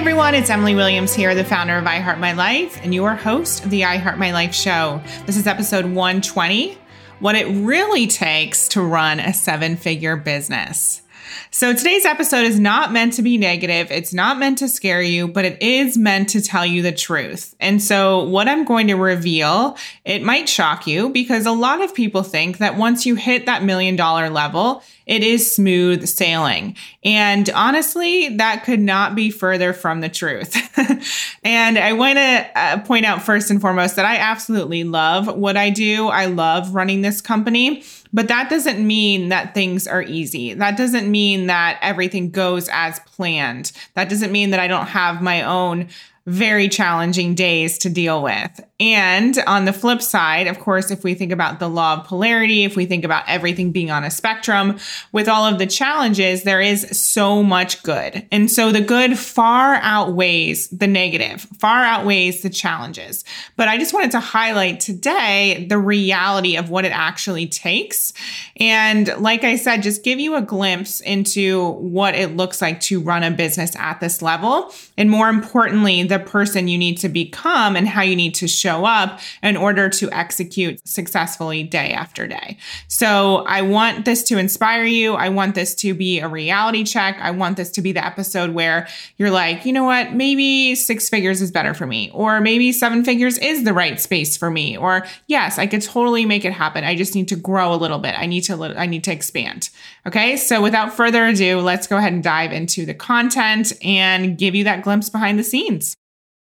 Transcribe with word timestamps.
everyone, 0.00 0.34
it's 0.34 0.48
Emily 0.48 0.74
Williams 0.74 1.12
here, 1.12 1.34
the 1.34 1.44
founder 1.44 1.76
of 1.76 1.84
iHeart 1.84 2.18
My 2.18 2.32
Life 2.32 2.80
and 2.82 2.94
your 2.94 3.14
host 3.14 3.66
of 3.66 3.70
the 3.70 3.82
iHeart 3.82 4.16
My 4.16 4.32
Life 4.32 4.54
show. 4.54 5.02
This 5.26 5.36
is 5.36 5.46
episode 5.46 5.84
120 5.84 6.78
What 7.18 7.34
It 7.34 7.46
Really 7.62 8.06
Takes 8.06 8.66
to 8.68 8.80
Run 8.80 9.20
a 9.20 9.34
Seven 9.34 9.76
Figure 9.76 10.16
Business. 10.16 11.02
So 11.50 11.74
today's 11.74 12.04
episode 12.04 12.44
is 12.44 12.58
not 12.58 12.92
meant 12.92 13.14
to 13.14 13.22
be 13.22 13.38
negative. 13.38 13.90
It's 13.90 14.12
not 14.12 14.38
meant 14.38 14.58
to 14.58 14.68
scare 14.68 15.02
you, 15.02 15.28
but 15.28 15.44
it 15.44 15.60
is 15.62 15.96
meant 15.96 16.28
to 16.30 16.40
tell 16.40 16.64
you 16.64 16.82
the 16.82 16.92
truth. 16.92 17.54
And 17.60 17.82
so 17.82 18.24
what 18.24 18.48
I'm 18.48 18.64
going 18.64 18.88
to 18.88 18.94
reveal, 18.94 19.76
it 20.04 20.22
might 20.22 20.48
shock 20.48 20.86
you 20.86 21.10
because 21.10 21.46
a 21.46 21.52
lot 21.52 21.82
of 21.82 21.94
people 21.94 22.22
think 22.22 22.58
that 22.58 22.76
once 22.76 23.06
you 23.06 23.14
hit 23.14 23.46
that 23.46 23.64
million 23.64 23.96
dollar 23.96 24.30
level, 24.30 24.82
it 25.06 25.24
is 25.24 25.52
smooth 25.54 26.06
sailing. 26.06 26.76
And 27.02 27.50
honestly, 27.50 28.36
that 28.36 28.64
could 28.64 28.80
not 28.80 29.16
be 29.16 29.30
further 29.30 29.72
from 29.72 30.00
the 30.00 30.08
truth. 30.08 30.56
and 31.44 31.78
I 31.78 31.94
want 31.94 32.16
to 32.18 32.50
uh, 32.54 32.80
point 32.82 33.04
out 33.04 33.22
first 33.22 33.50
and 33.50 33.60
foremost 33.60 33.96
that 33.96 34.04
I 34.04 34.18
absolutely 34.18 34.84
love 34.84 35.26
what 35.26 35.56
I 35.56 35.70
do. 35.70 36.06
I 36.06 36.26
love 36.26 36.76
running 36.76 37.02
this 37.02 37.20
company. 37.20 37.82
But 38.12 38.28
that 38.28 38.50
doesn't 38.50 38.84
mean 38.84 39.28
that 39.28 39.54
things 39.54 39.86
are 39.86 40.02
easy. 40.02 40.54
That 40.54 40.76
doesn't 40.76 41.10
mean 41.10 41.46
that 41.46 41.78
everything 41.80 42.30
goes 42.30 42.68
as 42.72 43.00
planned. 43.00 43.72
That 43.94 44.08
doesn't 44.08 44.32
mean 44.32 44.50
that 44.50 44.60
I 44.60 44.68
don't 44.68 44.86
have 44.86 45.22
my 45.22 45.42
own 45.42 45.88
very 46.26 46.68
challenging 46.68 47.34
days 47.34 47.78
to 47.78 47.90
deal 47.90 48.22
with. 48.22 48.60
And 48.80 49.38
on 49.46 49.66
the 49.66 49.74
flip 49.74 50.00
side, 50.00 50.46
of 50.46 50.58
course, 50.58 50.90
if 50.90 51.04
we 51.04 51.12
think 51.12 51.32
about 51.32 51.58
the 51.58 51.68
law 51.68 51.98
of 51.98 52.06
polarity, 52.06 52.64
if 52.64 52.76
we 52.76 52.86
think 52.86 53.04
about 53.04 53.24
everything 53.26 53.72
being 53.72 53.90
on 53.90 54.04
a 54.04 54.10
spectrum, 54.10 54.78
with 55.12 55.28
all 55.28 55.44
of 55.44 55.58
the 55.58 55.66
challenges, 55.66 56.44
there 56.44 56.62
is 56.62 56.98
so 56.98 57.42
much 57.42 57.82
good. 57.82 58.26
And 58.32 58.50
so 58.50 58.72
the 58.72 58.80
good 58.80 59.18
far 59.18 59.74
outweighs 59.74 60.68
the 60.68 60.86
negative, 60.86 61.42
far 61.58 61.84
outweighs 61.84 62.40
the 62.40 62.48
challenges. 62.48 63.22
But 63.56 63.68
I 63.68 63.76
just 63.76 63.92
wanted 63.92 64.12
to 64.12 64.20
highlight 64.20 64.80
today 64.80 65.66
the 65.68 65.78
reality 65.78 66.56
of 66.56 66.70
what 66.70 66.86
it 66.86 66.92
actually 66.92 67.46
takes. 67.48 68.14
And 68.56 69.14
like 69.18 69.44
I 69.44 69.56
said, 69.56 69.82
just 69.82 70.02
give 70.02 70.18
you 70.18 70.36
a 70.36 70.42
glimpse 70.42 71.00
into 71.00 71.72
what 71.72 72.14
it 72.14 72.34
looks 72.34 72.62
like 72.62 72.80
to 72.82 73.00
run 73.00 73.24
a 73.24 73.30
business 73.30 73.76
at 73.76 74.00
this 74.00 74.22
level. 74.22 74.72
And 74.96 75.10
more 75.10 75.28
importantly, 75.28 76.02
the 76.04 76.18
person 76.18 76.66
you 76.66 76.78
need 76.78 76.96
to 76.98 77.10
become 77.10 77.76
and 77.76 77.86
how 77.86 78.00
you 78.00 78.16
need 78.16 78.34
to 78.36 78.48
show 78.48 78.69
show 78.70 78.84
up 78.84 79.20
in 79.42 79.56
order 79.56 79.88
to 79.88 80.10
execute 80.10 80.86
successfully 80.86 81.62
day 81.62 81.92
after 81.92 82.26
day. 82.26 82.56
So 82.88 83.44
I 83.46 83.62
want 83.62 84.04
this 84.04 84.22
to 84.24 84.38
inspire 84.38 84.84
you. 84.84 85.14
I 85.14 85.28
want 85.28 85.54
this 85.54 85.74
to 85.76 85.94
be 85.94 86.20
a 86.20 86.28
reality 86.28 86.84
check. 86.84 87.18
I 87.20 87.32
want 87.32 87.56
this 87.56 87.70
to 87.72 87.82
be 87.82 87.92
the 87.92 88.04
episode 88.04 88.50
where 88.50 88.86
you're 89.16 89.30
like, 89.30 89.64
you 89.64 89.72
know 89.72 89.84
what? 89.84 90.12
Maybe 90.12 90.74
six 90.74 91.08
figures 91.08 91.42
is 91.42 91.50
better 91.50 91.74
for 91.74 91.86
me, 91.86 92.10
or 92.12 92.40
maybe 92.40 92.72
seven 92.72 93.04
figures 93.04 93.38
is 93.38 93.64
the 93.64 93.72
right 93.72 94.00
space 94.00 94.36
for 94.36 94.50
me, 94.50 94.76
or 94.76 95.06
yes, 95.26 95.58
I 95.58 95.66
could 95.66 95.82
totally 95.82 96.24
make 96.24 96.44
it 96.44 96.52
happen. 96.52 96.84
I 96.84 96.94
just 96.94 97.14
need 97.14 97.28
to 97.28 97.36
grow 97.36 97.74
a 97.74 97.76
little 97.76 97.98
bit. 97.98 98.14
I 98.16 98.26
need 98.26 98.42
to, 98.42 98.62
I 98.78 98.86
need 98.86 99.04
to 99.04 99.12
expand. 99.12 99.70
Okay. 100.06 100.36
So 100.36 100.62
without 100.62 100.92
further 100.94 101.26
ado, 101.26 101.60
let's 101.60 101.86
go 101.86 101.96
ahead 101.96 102.12
and 102.12 102.22
dive 102.22 102.52
into 102.52 102.86
the 102.86 102.94
content 102.94 103.72
and 103.84 104.38
give 104.38 104.54
you 104.54 104.64
that 104.64 104.82
glimpse 104.82 105.10
behind 105.10 105.38
the 105.38 105.44
scenes. 105.44 105.96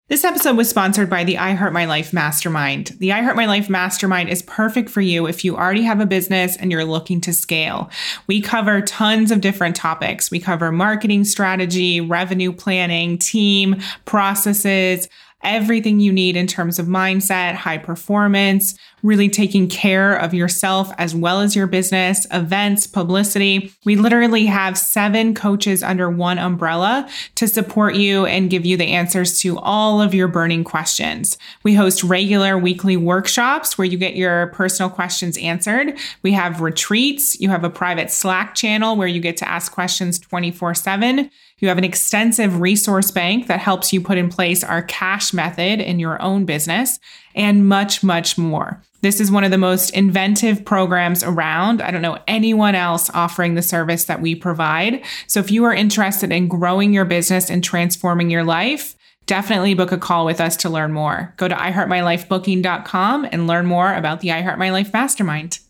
This 0.09 0.23
episode 0.23 0.57
was 0.57 0.71
sponsored 0.71 1.11
by 1.11 1.25
the 1.25 1.37
I 1.37 1.55
Heart 1.55 1.73
My 1.73 1.85
Life 1.85 2.13
Mastermind. 2.13 2.95
The 3.01 3.13
I 3.13 3.23
Heart 3.23 3.35
My 3.35 3.47
Life 3.47 3.69
Mastermind 3.69 4.29
is 4.29 4.41
perfect 4.41 4.89
for 4.89 5.01
you 5.01 5.27
if 5.27 5.45
you 5.45 5.57
already 5.57 5.83
have 5.83 5.99
a 5.99 6.07
business 6.07 6.57
and 6.57 6.71
you're 6.71 6.85
looking 6.85 7.21
to 7.23 7.33
scale. 7.33 7.91
We 8.29 8.41
cover 8.41 8.81
tons 8.81 9.33
of 9.33 9.41
different 9.41 9.75
topics. 9.75 10.31
We 10.31 10.39
cover 10.39 10.71
marketing 10.71 11.25
strategy, 11.25 12.01
revenue 12.01 12.53
planning, 12.53 13.19
team, 13.19 13.81
processes, 14.05 15.09
everything 15.43 15.99
you 15.99 16.13
need 16.13 16.37
in 16.37 16.47
terms 16.47 16.79
of 16.79 16.87
mindset, 16.87 17.55
high 17.55 17.79
performance, 17.79 18.79
really 19.07 19.29
taking 19.29 19.69
care 19.69 20.15
of 20.15 20.35
yourself 20.35 20.91
as 20.99 21.15
well 21.15 21.41
as 21.41 21.55
your 21.55 21.67
business, 21.67 22.27
events, 22.33 22.87
publicity. 22.87 23.73
We 23.85 23.97
literally 23.97 24.47
have 24.47 24.77
seven 24.77 25.33
coaches 25.35 25.83
under 25.83 26.11
one 26.11 26.39
umbrella 26.39 27.09
to 27.37 27.47
support 27.47 27.95
you 27.95 28.27
and 28.27 28.51
give 28.51 28.67
you 28.67 28.77
the 28.77 28.93
answers 28.93 29.41
to 29.41 29.59
all 29.59 30.03
of 30.03 30.15
your 30.15 30.29
burning 30.29 30.65
questions. 30.65 31.39
We 31.63 31.75
host 31.75 32.03
regular 32.03 32.59
weekly 32.59 32.97
workshops 32.97 33.79
where 33.79 33.87
you 33.87 33.97
get 33.97 34.17
your 34.17 34.49
personal 34.49 34.91
questions 34.91 35.39
answered. 35.39 35.97
We 36.23 36.33
have 36.33 36.61
retreats. 36.61 37.41
You 37.41 37.49
have 37.51 37.65
a 37.65 37.71
private 37.71 38.11
Slack 38.11 38.55
channel 38.55 38.97
where 38.97 39.09
you 39.09 39.21
get 39.21 39.37
to 39.39 39.49
ask 39.49 39.73
questions 39.73 40.19
24 40.19 40.75
7. 40.75 41.31
You 41.59 41.69
have 41.69 41.79
an 41.79 41.85
extensive 41.85 42.61
resource 42.61 43.11
bank 43.11 43.47
that 43.47 43.61
helps 43.61 43.91
you 43.91 44.03
put 44.03 44.19
in 44.19 44.29
place 44.29 44.63
our 44.63 44.83
cash 44.83 45.33
method 45.33 45.81
in 45.81 45.99
your 45.99 46.21
own 46.21 46.45
business 46.45 46.99
and 47.37 47.69
much, 47.69 48.03
much 48.03 48.37
more. 48.37 48.83
This 49.03 49.21
is 49.21 49.31
one 49.31 49.45
of 49.45 49.53
the 49.53 49.59
most 49.59 49.91
inventive 49.91 50.65
programs 50.65 51.23
around. 51.23 51.81
I 51.81 51.93
don't 51.93 52.03
know 52.03 52.19
anyone 52.27 52.75
else 52.75 53.11
offering 53.11 53.55
the 53.55 53.63
service 53.63 54.07
that 54.07 54.21
we 54.21 54.35
provide. 54.35 55.05
So 55.29 55.39
if 55.39 55.51
you 55.51 55.65
are 55.65 55.75
interested 55.75 56.33
in 56.33 56.49
growing 56.49 56.93
your 56.93 57.05
business 57.05 57.51
and 57.51 57.63
transforming 57.63 58.31
your 58.31 58.43
life, 58.43 58.97
definitely 59.27 59.75
book 59.75 59.93
a 59.93 59.99
call 59.99 60.25
with 60.25 60.41
us 60.41 60.57
to 60.57 60.71
learn 60.71 60.93
more. 60.93 61.35
Go 61.37 61.47
to 61.47 61.55
iheartmylifebooking.com 61.55 63.29
and 63.31 63.47
learn 63.47 63.67
more 63.67 63.95
about 63.95 64.21
the 64.21 64.29
iHeartMyLife 64.29 64.93
Mastermind. 64.93 65.61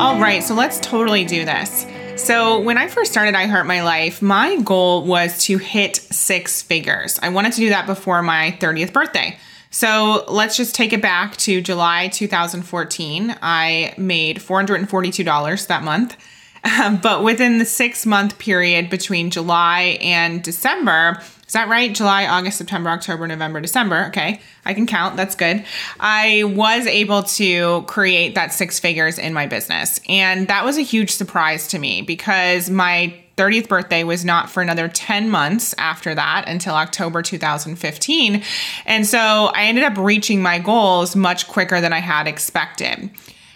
All 0.00 0.18
right, 0.18 0.42
so 0.42 0.54
let's 0.54 0.80
totally 0.80 1.24
do 1.24 1.44
this. 1.44 1.86
So, 2.20 2.60
when 2.60 2.76
I 2.76 2.86
first 2.86 3.10
started 3.10 3.34
I 3.34 3.46
Heart 3.46 3.66
My 3.66 3.82
Life, 3.82 4.20
my 4.20 4.60
goal 4.60 5.06
was 5.06 5.42
to 5.44 5.56
hit 5.56 5.96
six 5.96 6.60
figures. 6.60 7.18
I 7.22 7.30
wanted 7.30 7.54
to 7.54 7.60
do 7.60 7.70
that 7.70 7.86
before 7.86 8.22
my 8.22 8.56
30th 8.60 8.92
birthday. 8.92 9.38
So, 9.70 10.24
let's 10.28 10.54
just 10.54 10.74
take 10.74 10.92
it 10.92 11.00
back 11.00 11.38
to 11.38 11.62
July 11.62 12.08
2014. 12.08 13.36
I 13.40 13.94
made 13.96 14.36
$442 14.36 15.66
that 15.66 15.82
month. 15.82 16.16
But 17.02 17.24
within 17.24 17.56
the 17.56 17.64
six 17.64 18.04
month 18.04 18.38
period 18.38 18.90
between 18.90 19.30
July 19.30 19.98
and 20.02 20.42
December, 20.42 21.22
is 21.50 21.54
that 21.54 21.68
right? 21.68 21.92
July, 21.92 22.28
August, 22.28 22.58
September, 22.58 22.90
October, 22.90 23.26
November, 23.26 23.60
December. 23.60 24.04
Okay. 24.06 24.40
I 24.64 24.72
can 24.72 24.86
count. 24.86 25.16
That's 25.16 25.34
good. 25.34 25.64
I 25.98 26.44
was 26.44 26.86
able 26.86 27.24
to 27.24 27.82
create 27.88 28.36
that 28.36 28.52
six 28.52 28.78
figures 28.78 29.18
in 29.18 29.32
my 29.32 29.48
business. 29.48 29.98
And 30.08 30.46
that 30.46 30.64
was 30.64 30.78
a 30.78 30.82
huge 30.82 31.10
surprise 31.10 31.66
to 31.68 31.80
me 31.80 32.02
because 32.02 32.70
my 32.70 33.20
30th 33.36 33.66
birthday 33.66 34.04
was 34.04 34.24
not 34.24 34.48
for 34.48 34.62
another 34.62 34.86
10 34.86 35.28
months 35.28 35.74
after 35.76 36.14
that 36.14 36.44
until 36.46 36.76
October 36.76 37.20
2015. 37.20 38.44
And 38.86 39.04
so 39.04 39.18
I 39.18 39.64
ended 39.64 39.82
up 39.82 39.98
reaching 39.98 40.40
my 40.40 40.60
goals 40.60 41.16
much 41.16 41.48
quicker 41.48 41.80
than 41.80 41.92
I 41.92 41.98
had 41.98 42.28
expected. 42.28 43.10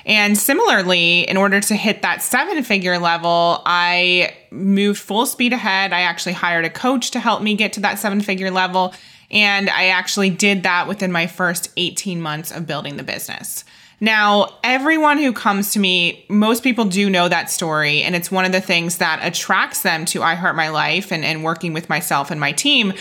And 0.06 0.36
similarly, 0.36 1.22
in 1.28 1.36
order 1.36 1.60
to 1.60 1.74
hit 1.74 2.02
that 2.02 2.22
seven 2.22 2.62
figure 2.62 2.98
level, 2.98 3.62
I 3.64 4.34
moved 4.50 5.00
full 5.00 5.26
speed 5.26 5.52
ahead. 5.52 5.92
I 5.92 6.00
actually 6.00 6.34
hired 6.34 6.64
a 6.64 6.70
coach 6.70 7.12
to 7.12 7.20
help 7.20 7.42
me 7.42 7.54
get 7.54 7.72
to 7.74 7.80
that 7.80 7.98
seven 7.98 8.20
figure 8.20 8.50
level. 8.50 8.94
And 9.30 9.70
I 9.70 9.86
actually 9.86 10.30
did 10.30 10.62
that 10.64 10.86
within 10.86 11.10
my 11.10 11.26
first 11.26 11.70
18 11.76 12.20
months 12.20 12.50
of 12.50 12.66
building 12.66 12.96
the 12.96 13.02
business. 13.02 13.64
Now, 14.04 14.58
everyone 14.62 15.16
who 15.16 15.32
comes 15.32 15.72
to 15.72 15.78
me, 15.78 16.26
most 16.28 16.62
people 16.62 16.84
do 16.84 17.08
know 17.08 17.26
that 17.26 17.50
story. 17.50 18.02
And 18.02 18.14
it's 18.14 18.30
one 18.30 18.44
of 18.44 18.52
the 18.52 18.60
things 18.60 18.98
that 18.98 19.20
attracts 19.22 19.80
them 19.80 20.04
to 20.04 20.22
I 20.22 20.34
Heart 20.34 20.56
My 20.56 20.68
Life 20.68 21.10
and, 21.10 21.24
and 21.24 21.42
working 21.42 21.72
with 21.72 21.88
myself 21.88 22.30
and 22.30 22.38
my 22.38 22.52
team. 22.52 22.92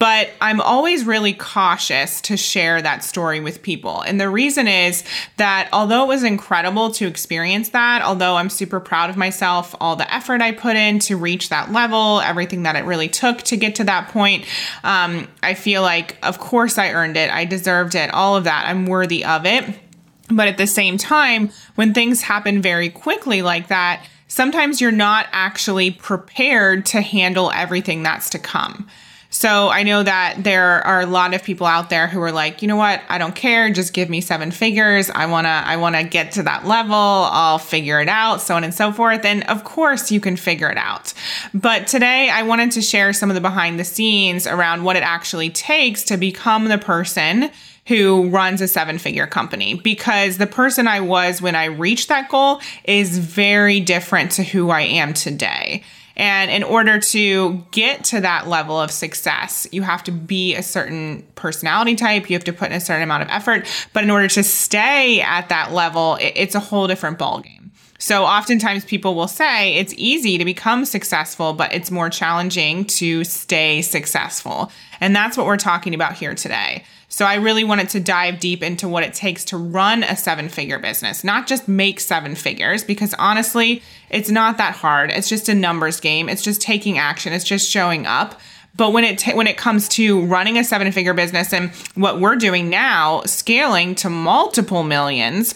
But 0.00 0.30
I'm 0.40 0.60
always 0.60 1.04
really 1.04 1.32
cautious 1.32 2.20
to 2.22 2.36
share 2.36 2.82
that 2.82 3.04
story 3.04 3.38
with 3.38 3.62
people. 3.62 4.00
And 4.00 4.20
the 4.20 4.28
reason 4.28 4.66
is 4.66 5.04
that 5.36 5.68
although 5.72 6.02
it 6.02 6.08
was 6.08 6.24
incredible 6.24 6.90
to 6.94 7.06
experience 7.06 7.68
that, 7.68 8.02
although 8.02 8.34
I'm 8.34 8.50
super 8.50 8.80
proud 8.80 9.10
of 9.10 9.16
myself, 9.16 9.76
all 9.80 9.94
the 9.94 10.12
effort 10.12 10.42
I 10.42 10.50
put 10.50 10.74
in 10.74 10.98
to 11.00 11.16
reach 11.16 11.50
that 11.50 11.70
level, 11.70 12.20
everything 12.20 12.64
that 12.64 12.74
it 12.74 12.84
really 12.84 13.08
took 13.08 13.42
to 13.42 13.56
get 13.56 13.76
to 13.76 13.84
that 13.84 14.08
point, 14.08 14.44
um, 14.82 15.28
I 15.40 15.54
feel 15.54 15.82
like, 15.82 16.16
of 16.24 16.40
course, 16.40 16.78
I 16.78 16.90
earned 16.90 17.16
it. 17.16 17.30
I 17.30 17.44
deserved 17.44 17.94
it. 17.94 18.12
All 18.12 18.36
of 18.36 18.42
that. 18.42 18.64
I'm 18.66 18.86
worthy 18.86 19.24
of 19.24 19.46
it. 19.46 19.87
But 20.30 20.48
at 20.48 20.58
the 20.58 20.66
same 20.66 20.98
time, 20.98 21.50
when 21.74 21.94
things 21.94 22.22
happen 22.22 22.60
very 22.60 22.90
quickly 22.90 23.42
like 23.42 23.68
that, 23.68 24.04
sometimes 24.28 24.80
you're 24.80 24.92
not 24.92 25.26
actually 25.32 25.90
prepared 25.90 26.86
to 26.86 27.00
handle 27.00 27.50
everything 27.52 28.02
that's 28.02 28.30
to 28.30 28.38
come. 28.38 28.88
So 29.30 29.68
I 29.68 29.82
know 29.82 30.02
that 30.02 30.42
there 30.42 30.86
are 30.86 31.02
a 31.02 31.06
lot 31.06 31.34
of 31.34 31.42
people 31.42 31.66
out 31.66 31.90
there 31.90 32.06
who 32.06 32.20
are 32.22 32.32
like, 32.32 32.62
you 32.62 32.68
know 32.68 32.76
what? 32.76 33.02
I 33.10 33.18
don't 33.18 33.34
care. 33.34 33.70
Just 33.70 33.92
give 33.92 34.08
me 34.08 34.22
seven 34.22 34.50
figures. 34.50 35.10
I 35.10 35.26
want 35.26 35.44
to 35.44 35.50
I 35.50 35.76
want 35.76 35.96
to 35.96 36.04
get 36.04 36.32
to 36.32 36.42
that 36.44 36.66
level. 36.66 36.94
I'll 36.94 37.58
figure 37.58 38.00
it 38.00 38.08
out, 38.08 38.40
so 38.40 38.56
on 38.56 38.64
and 38.64 38.72
so 38.72 38.90
forth. 38.90 39.26
And 39.26 39.44
of 39.44 39.64
course, 39.64 40.10
you 40.10 40.18
can 40.18 40.36
figure 40.36 40.70
it 40.70 40.78
out. 40.78 41.12
But 41.52 41.86
today 41.86 42.30
I 42.30 42.42
wanted 42.42 42.72
to 42.72 42.82
share 42.82 43.12
some 43.12 43.30
of 43.30 43.34
the 43.34 43.42
behind 43.42 43.78
the 43.78 43.84
scenes 43.84 44.46
around 44.46 44.84
what 44.84 44.96
it 44.96 45.02
actually 45.02 45.50
takes 45.50 46.04
to 46.04 46.16
become 46.16 46.68
the 46.68 46.78
person 46.78 47.50
who 47.88 48.28
runs 48.28 48.60
a 48.60 48.68
seven 48.68 48.98
figure 48.98 49.26
company 49.26 49.74
because 49.74 50.36
the 50.36 50.46
person 50.46 50.86
I 50.86 51.00
was 51.00 51.42
when 51.42 51.54
I 51.54 51.64
reached 51.64 52.08
that 52.08 52.28
goal 52.28 52.60
is 52.84 53.18
very 53.18 53.80
different 53.80 54.32
to 54.32 54.44
who 54.44 54.70
I 54.70 54.82
am 54.82 55.14
today. 55.14 55.82
And 56.14 56.50
in 56.50 56.64
order 56.64 56.98
to 56.98 57.64
get 57.70 58.04
to 58.04 58.20
that 58.20 58.48
level 58.48 58.78
of 58.78 58.90
success, 58.90 59.66
you 59.70 59.82
have 59.82 60.04
to 60.04 60.12
be 60.12 60.54
a 60.54 60.62
certain 60.62 61.26
personality 61.36 61.94
type. 61.94 62.28
You 62.28 62.34
have 62.34 62.44
to 62.44 62.52
put 62.52 62.70
in 62.70 62.76
a 62.76 62.80
certain 62.80 63.04
amount 63.04 63.22
of 63.22 63.30
effort. 63.30 63.66
But 63.92 64.04
in 64.04 64.10
order 64.10 64.28
to 64.28 64.42
stay 64.42 65.20
at 65.20 65.48
that 65.48 65.72
level, 65.72 66.18
it's 66.20 66.56
a 66.56 66.60
whole 66.60 66.88
different 66.88 67.18
ballgame. 67.18 67.70
So 68.00 68.24
oftentimes 68.24 68.84
people 68.84 69.14
will 69.14 69.28
say 69.28 69.74
it's 69.74 69.94
easy 69.96 70.38
to 70.38 70.44
become 70.44 70.84
successful, 70.84 71.52
but 71.52 71.72
it's 71.72 71.90
more 71.90 72.10
challenging 72.10 72.84
to 72.84 73.24
stay 73.24 73.80
successful. 73.82 74.70
And 75.00 75.14
that's 75.16 75.36
what 75.36 75.46
we're 75.46 75.56
talking 75.56 75.94
about 75.94 76.14
here 76.14 76.34
today. 76.34 76.84
So 77.10 77.24
I 77.24 77.36
really 77.36 77.64
wanted 77.64 77.88
to 77.90 78.00
dive 78.00 78.38
deep 78.38 78.62
into 78.62 78.86
what 78.86 79.02
it 79.02 79.14
takes 79.14 79.44
to 79.46 79.56
run 79.56 80.02
a 80.02 80.14
seven 80.14 80.50
figure 80.50 80.78
business, 80.78 81.24
not 81.24 81.46
just 81.46 81.66
make 81.66 82.00
seven 82.00 82.34
figures, 82.34 82.84
because 82.84 83.14
honestly, 83.14 83.82
it's 84.10 84.30
not 84.30 84.58
that 84.58 84.76
hard. 84.76 85.10
It's 85.10 85.28
just 85.28 85.48
a 85.48 85.54
numbers 85.54 86.00
game. 86.00 86.28
It's 86.28 86.42
just 86.42 86.60
taking 86.60 86.98
action. 86.98 87.32
It's 87.32 87.44
just 87.44 87.68
showing 87.68 88.06
up. 88.06 88.38
But 88.76 88.92
when 88.92 89.04
it 89.04 89.22
when 89.34 89.46
it 89.46 89.56
comes 89.56 89.88
to 89.90 90.24
running 90.26 90.58
a 90.58 90.64
seven 90.64 90.92
figure 90.92 91.14
business 91.14 91.52
and 91.52 91.70
what 91.94 92.20
we're 92.20 92.36
doing 92.36 92.68
now, 92.68 93.22
scaling 93.22 93.94
to 93.96 94.10
multiple 94.10 94.84
millions, 94.84 95.54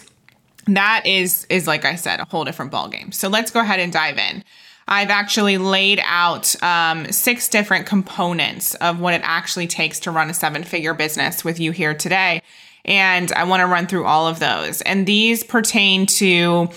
that 0.67 1.03
is 1.05 1.45
is 1.49 1.67
like 1.67 1.85
I 1.85 1.95
said, 1.95 2.19
a 2.19 2.25
whole 2.25 2.43
different 2.43 2.71
ballgame. 2.71 3.13
So 3.13 3.29
let's 3.29 3.51
go 3.51 3.59
ahead 3.59 3.79
and 3.79 3.93
dive 3.93 4.17
in. 4.17 4.43
I've 4.87 5.09
actually 5.09 5.57
laid 5.57 6.01
out 6.03 6.61
um, 6.61 7.11
six 7.11 7.49
different 7.49 7.85
components 7.85 8.75
of 8.75 8.99
what 8.99 9.13
it 9.13 9.21
actually 9.23 9.67
takes 9.67 9.99
to 10.01 10.11
run 10.11 10.29
a 10.29 10.33
seven 10.33 10.63
figure 10.63 10.93
business 10.93 11.43
with 11.43 11.59
you 11.59 11.71
here 11.71 11.93
today. 11.93 12.41
And 12.85 13.31
I 13.31 13.45
want 13.45 13.61
to 13.61 13.67
run 13.67 13.87
through 13.87 14.05
all 14.05 14.27
of 14.27 14.39
those. 14.39 14.81
And 14.81 15.05
these 15.05 15.43
pertain 15.43 16.05
to 16.07 16.69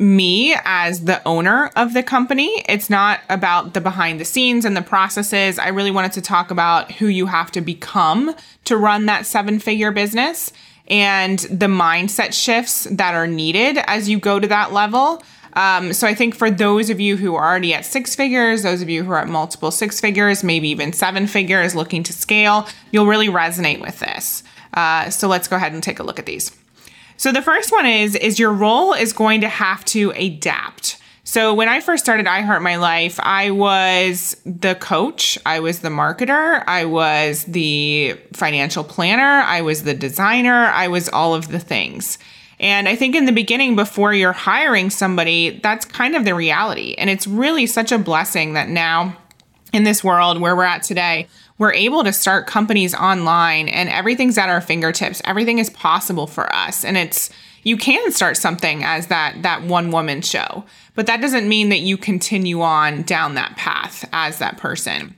me 0.00 0.56
as 0.64 1.04
the 1.04 1.22
owner 1.28 1.70
of 1.76 1.92
the 1.92 2.02
company. 2.02 2.64
It's 2.68 2.88
not 2.88 3.20
about 3.28 3.74
the 3.74 3.80
behind 3.82 4.18
the 4.18 4.24
scenes 4.24 4.64
and 4.64 4.76
the 4.76 4.82
processes. 4.82 5.58
I 5.58 5.68
really 5.68 5.90
wanted 5.90 6.12
to 6.12 6.22
talk 6.22 6.50
about 6.50 6.90
who 6.92 7.06
you 7.06 7.26
have 7.26 7.52
to 7.52 7.60
become 7.60 8.34
to 8.64 8.76
run 8.76 9.06
that 9.06 9.26
seven 9.26 9.58
figure 9.58 9.92
business 9.92 10.52
and 10.88 11.38
the 11.38 11.66
mindset 11.66 12.32
shifts 12.32 12.84
that 12.90 13.14
are 13.14 13.26
needed 13.26 13.78
as 13.86 14.08
you 14.08 14.18
go 14.18 14.40
to 14.40 14.48
that 14.48 14.72
level. 14.72 15.22
Um, 15.54 15.92
so 15.92 16.06
I 16.06 16.14
think 16.14 16.34
for 16.34 16.50
those 16.50 16.90
of 16.90 17.00
you 17.00 17.16
who 17.16 17.34
are 17.34 17.48
already 17.48 17.74
at 17.74 17.84
six 17.84 18.14
figures, 18.14 18.62
those 18.62 18.82
of 18.82 18.88
you 18.88 19.04
who 19.04 19.12
are 19.12 19.20
at 19.20 19.28
multiple 19.28 19.70
six 19.70 20.00
figures, 20.00 20.44
maybe 20.44 20.68
even 20.68 20.92
seven 20.92 21.26
figures 21.26 21.74
looking 21.74 22.02
to 22.04 22.12
scale, 22.12 22.68
you'll 22.92 23.06
really 23.06 23.28
resonate 23.28 23.80
with 23.80 23.98
this. 23.98 24.42
Uh, 24.74 25.10
so 25.10 25.28
let's 25.28 25.48
go 25.48 25.56
ahead 25.56 25.72
and 25.72 25.82
take 25.82 25.98
a 25.98 26.02
look 26.02 26.18
at 26.18 26.26
these. 26.26 26.56
So 27.16 27.32
the 27.32 27.42
first 27.42 27.70
one 27.70 27.86
is 27.86 28.14
is 28.14 28.38
your 28.38 28.52
role 28.52 28.94
is 28.94 29.12
going 29.12 29.42
to 29.42 29.48
have 29.48 29.84
to 29.86 30.10
adapt. 30.12 30.96
So 31.24 31.54
when 31.54 31.68
I 31.68 31.80
first 31.80 32.02
started 32.02 32.26
I 32.26 32.40
Heart 32.40 32.62
My 32.62 32.76
Life, 32.76 33.20
I 33.22 33.50
was 33.50 34.36
the 34.44 34.74
coach, 34.74 35.38
I 35.44 35.60
was 35.60 35.80
the 35.80 35.88
marketer, 35.90 36.64
I 36.66 36.86
was 36.86 37.44
the 37.44 38.16
financial 38.32 38.82
planner, 38.82 39.44
I 39.46 39.60
was 39.60 39.84
the 39.84 39.94
designer, 39.94 40.66
I 40.66 40.88
was 40.88 41.08
all 41.08 41.34
of 41.34 41.48
the 41.48 41.60
things. 41.60 42.18
And 42.60 42.88
I 42.88 42.94
think 42.94 43.16
in 43.16 43.24
the 43.24 43.32
beginning, 43.32 43.74
before 43.74 44.12
you're 44.12 44.32
hiring 44.32 44.90
somebody, 44.90 45.58
that's 45.62 45.84
kind 45.86 46.14
of 46.14 46.24
the 46.24 46.34
reality. 46.34 46.94
And 46.98 47.10
it's 47.10 47.26
really 47.26 47.66
such 47.66 47.90
a 47.90 47.98
blessing 47.98 48.52
that 48.52 48.68
now 48.68 49.16
in 49.72 49.84
this 49.84 50.04
world 50.04 50.40
where 50.40 50.54
we're 50.54 50.64
at 50.64 50.82
today, 50.82 51.26
we're 51.56 51.72
able 51.72 52.04
to 52.04 52.12
start 52.12 52.46
companies 52.46 52.94
online 52.94 53.68
and 53.68 53.88
everything's 53.88 54.36
at 54.36 54.50
our 54.50 54.60
fingertips. 54.60 55.22
Everything 55.24 55.58
is 55.58 55.70
possible 55.70 56.26
for 56.26 56.54
us. 56.54 56.84
And 56.84 56.98
it's, 56.98 57.30
you 57.62 57.76
can 57.76 58.12
start 58.12 58.36
something 58.36 58.84
as 58.84 59.08
that 59.08 59.42
that 59.42 59.62
one 59.62 59.90
woman 59.90 60.22
show 60.22 60.64
but 60.94 61.06
that 61.06 61.20
doesn't 61.20 61.48
mean 61.48 61.68
that 61.68 61.80
you 61.80 61.96
continue 61.96 62.62
on 62.62 63.02
down 63.02 63.34
that 63.34 63.56
path 63.56 64.08
as 64.12 64.38
that 64.38 64.56
person 64.56 65.14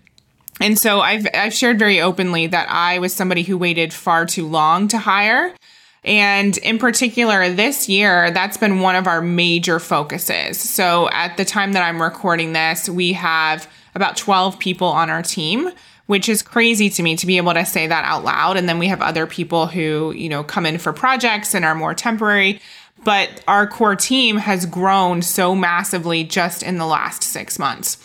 and 0.61 0.79
so 0.79 1.01
I've, 1.01 1.27
I've 1.35 1.55
shared 1.55 1.79
very 1.79 2.01
openly 2.01 2.47
that 2.47 2.71
I 2.71 3.01
was 3.01 3.13
somebody 3.13 3.43
who 3.43 3.59
waited 3.59 3.93
far 3.93 4.27
too 4.27 4.47
long 4.47 4.87
to 4.89 4.99
hire. 4.99 5.55
And 6.05 6.57
in 6.59 6.79
particular, 6.79 7.49
this 7.51 7.89
year, 7.89 8.33
that's 8.33 8.57
been 8.57 8.81
one 8.81 8.97
of 8.97 9.07
our 9.07 9.21
major 9.21 9.79
focuses. 9.79 10.59
So 10.61 11.09
at 11.11 11.37
the 11.37 11.45
time 11.45 11.73
that 11.75 11.83
I'm 11.83 12.03
recording 12.03 12.53
this, 12.53 12.89
we 12.89 13.13
have 13.13 13.71
about 13.95 14.17
12 14.17 14.59
people 14.59 14.89
on 14.89 15.11
our 15.11 15.23
team, 15.23 15.71
which 16.07 16.29
is 16.29 16.43
crazy 16.43 16.91
to 16.91 17.03
me 17.03 17.17
to 17.17 17.27
be 17.27 17.37
able 17.37 17.55
to 17.55 17.65
say 17.65 17.87
that 17.87 18.05
out 18.05 18.25
loud. 18.25 18.57
And 18.57 18.69
then 18.69 18.81
we 18.81 18.89
have 18.89 19.01
other 19.01 19.27
people 19.27 19.69
who, 19.69 20.13
you 20.17 20.29
know, 20.29 20.43
come 20.43 20.67
in 20.67 20.79
for 20.79 20.93
projects 20.93 21.55
and 21.55 21.65
are 21.65 21.75
more 21.75 21.95
temporary. 21.95 22.61
But 23.05 23.43
our 23.47 23.67
core 23.67 23.97
team 23.97 24.39
has 24.39 24.67
grown 24.67 25.23
so 25.23 25.55
massively 25.55 26.25
just 26.25 26.65
in 26.65 26.79
the 26.79 26.87
last 26.87 27.23
six 27.23 27.59
months. 27.59 27.99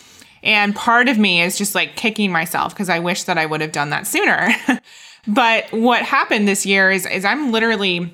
And 0.43 0.75
part 0.75 1.09
of 1.09 1.17
me 1.17 1.41
is 1.41 1.57
just 1.57 1.73
like 1.73 1.95
kicking 1.95 2.31
myself 2.31 2.73
because 2.73 2.89
I 2.89 2.99
wish 2.99 3.23
that 3.23 3.37
I 3.39 3.45
would 3.45 3.61
have 3.61 3.71
done 3.71 3.89
that 3.89 4.05
sooner. 4.05 4.49
but 5.27 5.71
what 5.71 6.01
happened 6.03 6.47
this 6.47 6.65
year 6.65 6.89
is, 6.89 7.05
is 7.05 7.25
I'm 7.25 7.51
literally 7.51 8.13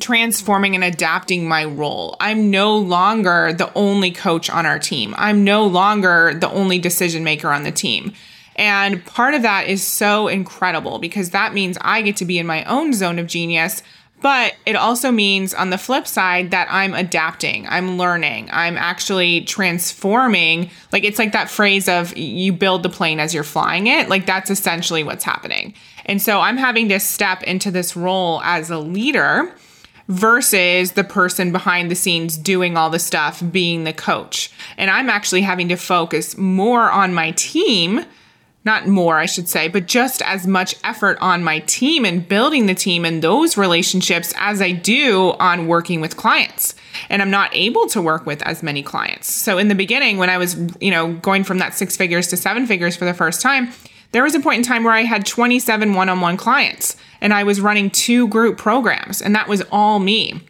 transforming 0.00 0.74
and 0.74 0.84
adapting 0.84 1.48
my 1.48 1.64
role. 1.64 2.16
I'm 2.20 2.50
no 2.50 2.76
longer 2.76 3.52
the 3.52 3.72
only 3.74 4.10
coach 4.10 4.48
on 4.48 4.64
our 4.64 4.78
team. 4.78 5.14
I'm 5.18 5.44
no 5.44 5.66
longer 5.66 6.34
the 6.34 6.50
only 6.50 6.78
decision 6.78 7.24
maker 7.24 7.50
on 7.50 7.62
the 7.62 7.72
team. 7.72 8.12
And 8.56 9.04
part 9.06 9.34
of 9.34 9.42
that 9.42 9.68
is 9.68 9.82
so 9.82 10.28
incredible 10.28 10.98
because 10.98 11.30
that 11.30 11.54
means 11.54 11.78
I 11.80 12.02
get 12.02 12.16
to 12.16 12.24
be 12.24 12.38
in 12.38 12.46
my 12.46 12.64
own 12.64 12.92
zone 12.92 13.18
of 13.18 13.26
genius 13.26 13.82
but 14.22 14.54
it 14.64 14.76
also 14.76 15.10
means 15.10 15.52
on 15.52 15.70
the 15.70 15.78
flip 15.78 16.06
side 16.06 16.52
that 16.52 16.68
I'm 16.70 16.94
adapting, 16.94 17.66
I'm 17.68 17.98
learning, 17.98 18.48
I'm 18.52 18.78
actually 18.78 19.42
transforming. 19.42 20.70
Like 20.92 21.04
it's 21.04 21.18
like 21.18 21.32
that 21.32 21.50
phrase 21.50 21.88
of 21.88 22.16
you 22.16 22.52
build 22.52 22.84
the 22.84 22.88
plane 22.88 23.20
as 23.20 23.34
you're 23.34 23.42
flying 23.42 23.88
it. 23.88 24.08
Like 24.08 24.24
that's 24.24 24.50
essentially 24.50 25.02
what's 25.02 25.24
happening. 25.24 25.74
And 26.06 26.22
so 26.22 26.40
I'm 26.40 26.56
having 26.56 26.88
to 26.88 27.00
step 27.00 27.42
into 27.42 27.70
this 27.70 27.96
role 27.96 28.40
as 28.42 28.70
a 28.70 28.78
leader 28.78 29.54
versus 30.08 30.92
the 30.92 31.04
person 31.04 31.52
behind 31.52 31.90
the 31.90 31.94
scenes 31.94 32.36
doing 32.36 32.76
all 32.76 32.90
the 32.90 32.98
stuff, 32.98 33.42
being 33.50 33.84
the 33.84 33.92
coach. 33.92 34.50
And 34.76 34.90
I'm 34.90 35.08
actually 35.08 35.42
having 35.42 35.68
to 35.68 35.76
focus 35.76 36.36
more 36.36 36.90
on 36.90 37.14
my 37.14 37.32
team 37.32 38.04
not 38.64 38.86
more, 38.86 39.18
I 39.18 39.26
should 39.26 39.48
say, 39.48 39.68
but 39.68 39.86
just 39.86 40.22
as 40.22 40.46
much 40.46 40.76
effort 40.84 41.18
on 41.20 41.42
my 41.42 41.60
team 41.60 42.04
and 42.04 42.26
building 42.26 42.66
the 42.66 42.74
team 42.74 43.04
and 43.04 43.22
those 43.22 43.56
relationships 43.56 44.32
as 44.36 44.62
I 44.62 44.70
do 44.72 45.32
on 45.40 45.66
working 45.66 46.00
with 46.00 46.16
clients. 46.16 46.74
And 47.10 47.20
I'm 47.20 47.30
not 47.30 47.50
able 47.52 47.88
to 47.88 48.00
work 48.00 48.24
with 48.24 48.40
as 48.42 48.62
many 48.62 48.82
clients. 48.82 49.30
So 49.30 49.58
in 49.58 49.68
the 49.68 49.74
beginning, 49.74 50.18
when 50.18 50.30
I 50.30 50.38
was, 50.38 50.56
you 50.80 50.90
know, 50.90 51.14
going 51.14 51.42
from 51.42 51.58
that 51.58 51.74
six 51.74 51.96
figures 51.96 52.28
to 52.28 52.36
seven 52.36 52.66
figures 52.66 52.94
for 52.96 53.04
the 53.04 53.14
first 53.14 53.40
time, 53.42 53.72
there 54.12 54.22
was 54.22 54.34
a 54.34 54.40
point 54.40 54.58
in 54.58 54.62
time 54.62 54.84
where 54.84 54.92
I 54.92 55.02
had 55.02 55.26
27 55.26 55.94
one 55.94 56.08
on 56.08 56.20
one 56.20 56.36
clients 56.36 56.96
and 57.20 57.32
I 57.32 57.44
was 57.44 57.60
running 57.60 57.90
two 57.90 58.28
group 58.28 58.58
programs, 58.58 59.22
and 59.22 59.34
that 59.34 59.48
was 59.48 59.62
all 59.70 59.98
me. 60.00 60.40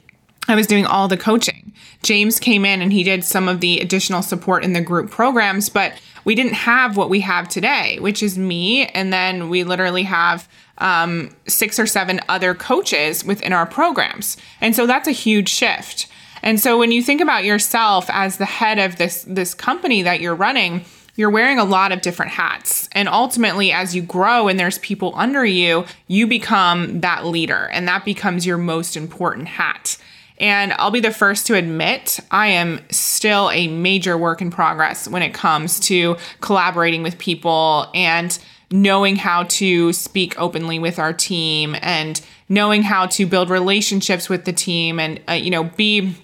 I 0.48 0.56
was 0.56 0.66
doing 0.66 0.86
all 0.86 1.06
the 1.06 1.16
coaching. 1.16 1.72
James 2.02 2.40
came 2.40 2.64
in 2.64 2.82
and 2.82 2.92
he 2.92 3.04
did 3.04 3.22
some 3.24 3.48
of 3.48 3.60
the 3.60 3.78
additional 3.78 4.22
support 4.22 4.64
in 4.64 4.72
the 4.72 4.80
group 4.80 5.10
programs, 5.10 5.68
but 5.68 5.92
we 6.24 6.34
didn't 6.34 6.54
have 6.54 6.96
what 6.96 7.10
we 7.10 7.20
have 7.20 7.48
today, 7.48 7.98
which 8.00 8.22
is 8.22 8.38
me. 8.38 8.86
And 8.86 9.12
then 9.12 9.48
we 9.48 9.64
literally 9.64 10.04
have 10.04 10.48
um, 10.78 11.34
six 11.46 11.78
or 11.78 11.86
seven 11.86 12.20
other 12.28 12.54
coaches 12.54 13.24
within 13.24 13.52
our 13.52 13.66
programs. 13.66 14.36
And 14.60 14.74
so 14.74 14.86
that's 14.86 15.08
a 15.08 15.12
huge 15.12 15.48
shift. 15.48 16.08
And 16.42 16.58
so 16.58 16.78
when 16.78 16.90
you 16.90 17.02
think 17.02 17.20
about 17.20 17.44
yourself 17.44 18.06
as 18.10 18.36
the 18.36 18.44
head 18.44 18.78
of 18.78 18.96
this, 18.96 19.24
this 19.28 19.54
company 19.54 20.02
that 20.02 20.20
you're 20.20 20.34
running, 20.34 20.84
you're 21.14 21.30
wearing 21.30 21.58
a 21.58 21.64
lot 21.64 21.92
of 21.92 22.00
different 22.00 22.32
hats. 22.32 22.88
And 22.92 23.08
ultimately, 23.08 23.70
as 23.70 23.94
you 23.94 24.02
grow 24.02 24.48
and 24.48 24.58
there's 24.58 24.78
people 24.78 25.12
under 25.14 25.44
you, 25.44 25.84
you 26.08 26.26
become 26.26 27.00
that 27.00 27.26
leader, 27.26 27.68
and 27.72 27.86
that 27.86 28.04
becomes 28.04 28.46
your 28.46 28.58
most 28.58 28.96
important 28.96 29.48
hat. 29.48 29.98
And 30.38 30.72
I'll 30.74 30.90
be 30.90 31.00
the 31.00 31.12
first 31.12 31.46
to 31.48 31.54
admit 31.54 32.18
I 32.30 32.48
am 32.48 32.80
still 32.90 33.50
a 33.50 33.68
major 33.68 34.16
work 34.16 34.40
in 34.40 34.50
progress 34.50 35.06
when 35.06 35.22
it 35.22 35.34
comes 35.34 35.78
to 35.80 36.16
collaborating 36.40 37.02
with 37.02 37.18
people 37.18 37.90
and 37.94 38.36
knowing 38.72 39.16
how 39.16 39.44
to 39.44 39.92
speak 39.92 40.40
openly 40.40 40.78
with 40.78 40.98
our 40.98 41.12
team 41.12 41.76
and 41.82 42.20
knowing 42.48 42.82
how 42.82 43.06
to 43.06 43.26
build 43.26 43.50
relationships 43.50 44.28
with 44.28 44.44
the 44.44 44.52
team 44.52 44.98
and 44.98 45.20
uh, 45.28 45.32
you 45.32 45.50
know 45.50 45.64
be 45.64 46.14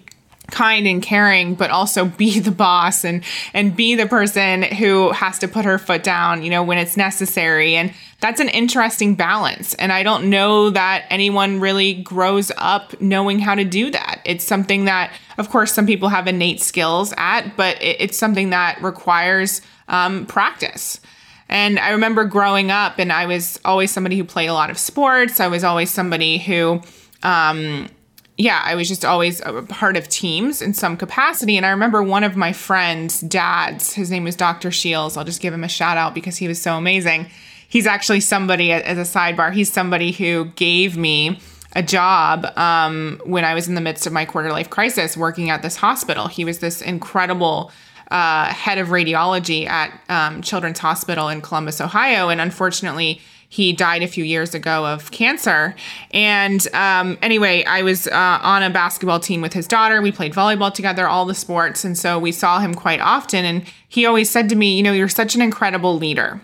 kind 0.50 0.87
and 0.87 1.02
caring 1.02 1.55
but 1.55 1.71
also 1.71 2.07
be 2.07 2.40
the 2.40 2.50
boss 2.50 3.05
and 3.05 3.23
and 3.55 3.76
be 3.76 3.95
the 3.95 4.07
person 4.07 4.62
who 4.62 5.11
has 5.12 5.38
to 5.38 5.49
put 5.49 5.64
her 5.64 5.78
foot 5.78 6.02
down 6.02 6.43
you 6.43 6.50
know 6.50 6.62
when 6.62 6.78
it's 6.78 6.97
necessary. 6.97 7.76
And 7.76 7.93
that's 8.21 8.40
an 8.40 8.49
interesting 8.49 9.14
balance. 9.14 9.75
And 9.75 9.93
i 9.93 10.02
don't 10.02 10.31
know 10.31 10.71
that 10.71 11.05
anyone 11.11 11.61
really 11.61 11.95
grows 11.95 12.50
up 12.57 13.00
knowing 13.00 13.38
how 13.38 13.55
to 13.55 13.64
do 13.64 13.90
that. 13.90 14.21
It's 14.25 14.45
something 14.45 14.87
that 14.87 15.12
of 15.37 15.50
course 15.50 15.73
some 15.73 15.87
people 15.87 16.09
have 16.09 16.26
innate 16.26 16.61
skills 16.61 17.12
at 17.17 17.57
but 17.57 17.76
it's 17.81 18.19
something 18.19 18.50
that 18.50 18.83
requires 18.83 19.61
um, 19.88 20.26
practice. 20.26 21.00
And 21.49 21.78
i 21.78 21.90
remember 21.90 22.25
growing 22.25 22.71
up 22.71 22.99
and 22.99 23.12
i 23.12 23.26
was 23.26 23.61
always 23.64 23.90
somebody 23.90 24.17
who 24.17 24.25
played 24.25 24.49
a 24.49 24.55
lot 24.55 24.71
of 24.71 24.78
sports. 24.78 25.40
I 25.40 25.49
was 25.49 25.64
always 25.64 25.90
somebody 25.90 26.38
who 26.38 26.81
um, 27.23 27.88
yeah, 28.38 28.62
I 28.64 28.76
was 28.76 28.87
just 28.87 29.04
always 29.04 29.40
a 29.40 29.62
part 29.64 29.97
of 29.97 30.09
teams 30.09 30.62
in 30.62 30.73
some 30.73 30.97
capacity. 30.97 31.57
And 31.57 31.66
I 31.66 31.71
remember 31.71 32.04
one 32.04 32.23
of 32.23 32.37
my 32.37 32.52
friends' 32.52 33.21
dads, 33.21 33.92
his 33.92 34.12
name 34.12 34.23
was 34.23 34.37
Dr. 34.37 34.71
Shields. 34.71 35.16
I'll 35.16 35.25
just 35.25 35.42
give 35.42 35.52
him 35.52 35.64
a 35.64 35.68
shout 35.68 35.97
out 35.97 36.14
because 36.14 36.37
he 36.37 36.47
was 36.47 36.62
so 36.62 36.76
amazing. 36.76 37.28
He's 37.68 37.87
actually 37.87 38.21
somebody, 38.21 38.71
as 38.71 38.97
a 38.97 39.18
sidebar, 39.18 39.52
he's 39.52 39.73
somebody 39.73 40.12
who 40.12 40.47
gave 40.54 40.97
me 40.97 41.40
a 41.75 41.83
job 41.83 42.47
um, 42.57 43.21
when 43.25 43.45
I 43.45 43.54
was 43.54 43.66
in 43.68 43.75
the 43.75 43.80
midst 43.80 44.07
of 44.07 44.12
my 44.12 44.25
quarter 44.25 44.52
life 44.52 44.71
crisis 44.71 45.16
working 45.16 45.50
at 45.50 45.62
this 45.62 45.75
hospital. 45.75 46.28
He 46.28 46.45
was 46.45 46.61
this 46.61 46.80
incredible 46.80 47.73
uh, 48.11 48.47
head 48.47 48.78
of 48.78 48.88
radiology 48.88 49.66
at 49.66 50.00
um, 50.09 50.42
Children's 50.42 50.78
Hospital 50.78 51.28
in 51.28 51.40
Columbus, 51.40 51.80
Ohio. 51.80 52.28
And 52.28 52.40
unfortunately, 52.40 53.21
he 53.49 53.73
died 53.73 54.02
a 54.02 54.07
few 54.07 54.25
years 54.25 54.55
ago 54.55 54.87
of 54.87 55.11
cancer. 55.11 55.75
And 56.12 56.67
um, 56.75 57.17
anyway, 57.23 57.64
I 57.64 57.83
was 57.83 58.07
uh, 58.07 58.38
on 58.43 58.62
a 58.62 58.71
basketball 58.71 59.21
team 59.21 59.40
with 59.40 59.55
his 59.55 59.67
daughter. 59.67 60.02
We 60.02 60.12
played 60.12 60.35
volleyball 60.35 60.73
together, 60.73 61.09
all 61.09 61.25
the 61.25 61.35
sports. 61.35 61.85
And 61.85 61.97
so 61.97 62.19
we 62.19 62.31
saw 62.31 62.61
him 62.61 62.75
quite 62.75 63.00
often. 63.00 63.45
And 63.45 63.64
he 63.88 64.05
always 64.05 64.28
said 64.28 64.49
to 64.50 64.57
me, 64.57 64.76
You 64.76 64.83
know, 64.83 64.93
you're 64.93 65.09
such 65.09 65.35
an 65.35 65.40
incredible 65.40 65.97
leader. 65.97 66.40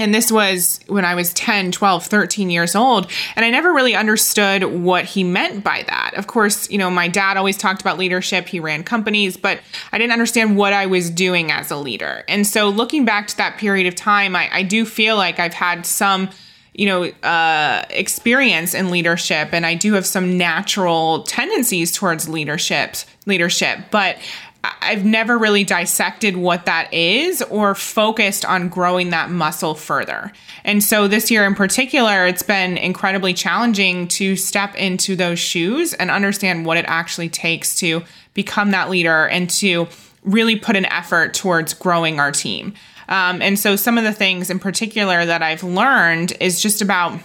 And 0.00 0.14
this 0.14 0.32
was 0.32 0.80
when 0.86 1.04
I 1.04 1.14
was 1.14 1.34
10, 1.34 1.72
12, 1.72 2.06
13 2.06 2.48
years 2.48 2.74
old. 2.74 3.10
And 3.36 3.44
I 3.44 3.50
never 3.50 3.70
really 3.70 3.94
understood 3.94 4.64
what 4.64 5.04
he 5.04 5.22
meant 5.22 5.62
by 5.62 5.84
that. 5.88 6.14
Of 6.14 6.26
course, 6.26 6.70
you 6.70 6.78
know, 6.78 6.90
my 6.90 7.06
dad 7.06 7.36
always 7.36 7.58
talked 7.58 7.82
about 7.82 7.98
leadership. 7.98 8.48
He 8.48 8.60
ran 8.60 8.82
companies, 8.82 9.36
but 9.36 9.60
I 9.92 9.98
didn't 9.98 10.12
understand 10.12 10.56
what 10.56 10.72
I 10.72 10.86
was 10.86 11.10
doing 11.10 11.52
as 11.52 11.70
a 11.70 11.76
leader. 11.76 12.24
And 12.28 12.46
so 12.46 12.70
looking 12.70 13.04
back 13.04 13.26
to 13.28 13.36
that 13.36 13.58
period 13.58 13.86
of 13.86 13.94
time, 13.94 14.34
I, 14.34 14.48
I 14.50 14.62
do 14.62 14.86
feel 14.86 15.16
like 15.16 15.38
I've 15.38 15.54
had 15.54 15.84
some 15.84 16.30
you 16.72 16.86
know 16.86 17.04
uh, 17.28 17.84
experience 17.90 18.74
in 18.74 18.90
leadership 18.90 19.48
and 19.52 19.66
i 19.66 19.74
do 19.74 19.94
have 19.94 20.06
some 20.06 20.38
natural 20.38 21.24
tendencies 21.24 21.90
towards 21.90 22.28
leadership 22.28 22.94
leadership 23.26 23.80
but 23.90 24.16
I've 24.62 25.04
never 25.04 25.38
really 25.38 25.64
dissected 25.64 26.36
what 26.36 26.66
that 26.66 26.92
is 26.92 27.40
or 27.42 27.74
focused 27.74 28.44
on 28.44 28.68
growing 28.68 29.10
that 29.10 29.30
muscle 29.30 29.74
further. 29.74 30.32
And 30.64 30.84
so 30.84 31.08
this 31.08 31.30
year 31.30 31.46
in 31.46 31.54
particular, 31.54 32.26
it's 32.26 32.42
been 32.42 32.76
incredibly 32.76 33.32
challenging 33.32 34.06
to 34.08 34.36
step 34.36 34.74
into 34.74 35.16
those 35.16 35.38
shoes 35.38 35.94
and 35.94 36.10
understand 36.10 36.66
what 36.66 36.76
it 36.76 36.84
actually 36.88 37.30
takes 37.30 37.74
to 37.76 38.02
become 38.34 38.70
that 38.72 38.90
leader 38.90 39.26
and 39.28 39.48
to 39.50 39.88
really 40.24 40.56
put 40.56 40.76
an 40.76 40.84
effort 40.86 41.32
towards 41.32 41.72
growing 41.72 42.20
our 42.20 42.30
team. 42.30 42.74
Um, 43.08 43.40
and 43.42 43.58
so 43.58 43.76
some 43.76 43.98
of 43.98 44.04
the 44.04 44.12
things 44.12 44.50
in 44.50 44.58
particular 44.58 45.24
that 45.24 45.42
I've 45.42 45.64
learned 45.64 46.34
is 46.38 46.60
just 46.62 46.82
about 46.82 47.18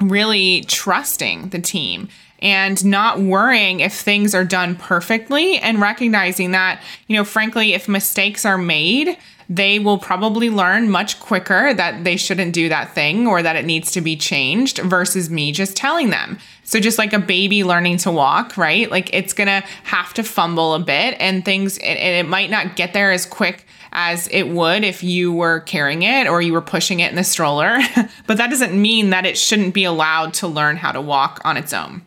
really 0.00 0.62
trusting 0.62 1.48
the 1.48 1.60
team 1.60 2.08
and 2.40 2.84
not 2.84 3.18
worrying 3.18 3.80
if 3.80 3.94
things 3.94 4.34
are 4.34 4.44
done 4.44 4.76
perfectly 4.76 5.58
and 5.58 5.80
recognizing 5.80 6.52
that, 6.52 6.80
you 7.08 7.16
know, 7.16 7.24
frankly, 7.24 7.74
if 7.74 7.88
mistakes 7.88 8.44
are 8.44 8.58
made, 8.58 9.18
they 9.48 9.78
will 9.78 9.98
probably 9.98 10.50
learn 10.50 10.90
much 10.90 11.18
quicker 11.20 11.72
that 11.74 12.04
they 12.04 12.16
shouldn't 12.16 12.52
do 12.52 12.68
that 12.68 12.94
thing 12.94 13.26
or 13.26 13.42
that 13.42 13.56
it 13.56 13.64
needs 13.64 13.90
to 13.92 14.00
be 14.00 14.14
changed 14.14 14.78
versus 14.78 15.30
me 15.30 15.52
just 15.52 15.76
telling 15.76 16.10
them. 16.10 16.38
So 16.64 16.80
just 16.80 16.98
like 16.98 17.14
a 17.14 17.18
baby 17.18 17.64
learning 17.64 17.96
to 17.98 18.12
walk, 18.12 18.58
right? 18.58 18.90
Like 18.90 19.12
it's 19.14 19.32
to 19.32 19.64
have 19.84 20.12
to 20.14 20.22
fumble 20.22 20.74
a 20.74 20.78
bit 20.78 21.16
and 21.18 21.44
things 21.44 21.78
and 21.78 21.98
it 21.98 22.28
might 22.28 22.50
not 22.50 22.76
get 22.76 22.92
there 22.92 23.10
as 23.10 23.24
quick 23.24 23.64
as 24.00 24.28
it 24.28 24.44
would 24.44 24.84
if 24.84 25.02
you 25.02 25.32
were 25.32 25.58
carrying 25.58 26.04
it 26.04 26.28
or 26.28 26.40
you 26.40 26.52
were 26.52 26.62
pushing 26.62 27.00
it 27.00 27.10
in 27.10 27.16
the 27.16 27.24
stroller. 27.24 27.80
but 28.28 28.36
that 28.36 28.48
doesn't 28.48 28.80
mean 28.80 29.10
that 29.10 29.26
it 29.26 29.36
shouldn't 29.36 29.74
be 29.74 29.82
allowed 29.82 30.32
to 30.32 30.46
learn 30.46 30.76
how 30.76 30.92
to 30.92 31.00
walk 31.00 31.40
on 31.44 31.56
its 31.56 31.72
own. 31.72 32.00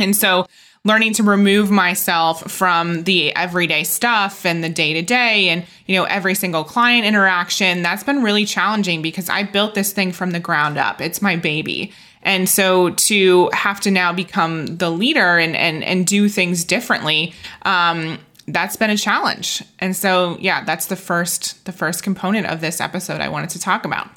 And 0.00 0.16
so 0.16 0.46
learning 0.82 1.12
to 1.12 1.22
remove 1.22 1.70
myself 1.70 2.50
from 2.50 3.04
the 3.04 3.36
everyday 3.36 3.84
stuff 3.84 4.46
and 4.46 4.64
the 4.64 4.70
day 4.70 4.94
to 4.94 5.02
day 5.02 5.50
and 5.50 5.66
you 5.84 5.94
know 5.94 6.04
every 6.04 6.34
single 6.34 6.64
client 6.64 7.04
interaction 7.04 7.82
that's 7.82 8.04
been 8.04 8.22
really 8.22 8.44
challenging 8.44 9.02
because 9.02 9.28
i 9.28 9.42
built 9.42 9.74
this 9.74 9.92
thing 9.92 10.12
from 10.12 10.30
the 10.30 10.38
ground 10.38 10.78
up 10.78 11.00
it's 11.00 11.20
my 11.20 11.34
baby 11.34 11.92
and 12.22 12.48
so 12.48 12.90
to 12.90 13.50
have 13.52 13.80
to 13.80 13.90
now 13.90 14.12
become 14.12 14.76
the 14.76 14.88
leader 14.88 15.38
and 15.38 15.56
and, 15.56 15.82
and 15.82 16.06
do 16.06 16.28
things 16.28 16.62
differently 16.62 17.34
um, 17.62 18.16
that's 18.48 18.76
been 18.76 18.90
a 18.90 18.96
challenge 18.96 19.62
and 19.78 19.96
so 19.96 20.36
yeah 20.40 20.64
that's 20.64 20.86
the 20.86 20.96
first 20.96 21.64
the 21.64 21.72
first 21.72 22.02
component 22.02 22.46
of 22.46 22.60
this 22.60 22.80
episode 22.80 23.20
i 23.20 23.28
wanted 23.28 23.50
to 23.50 23.58
talk 23.58 23.84
about 23.84 24.08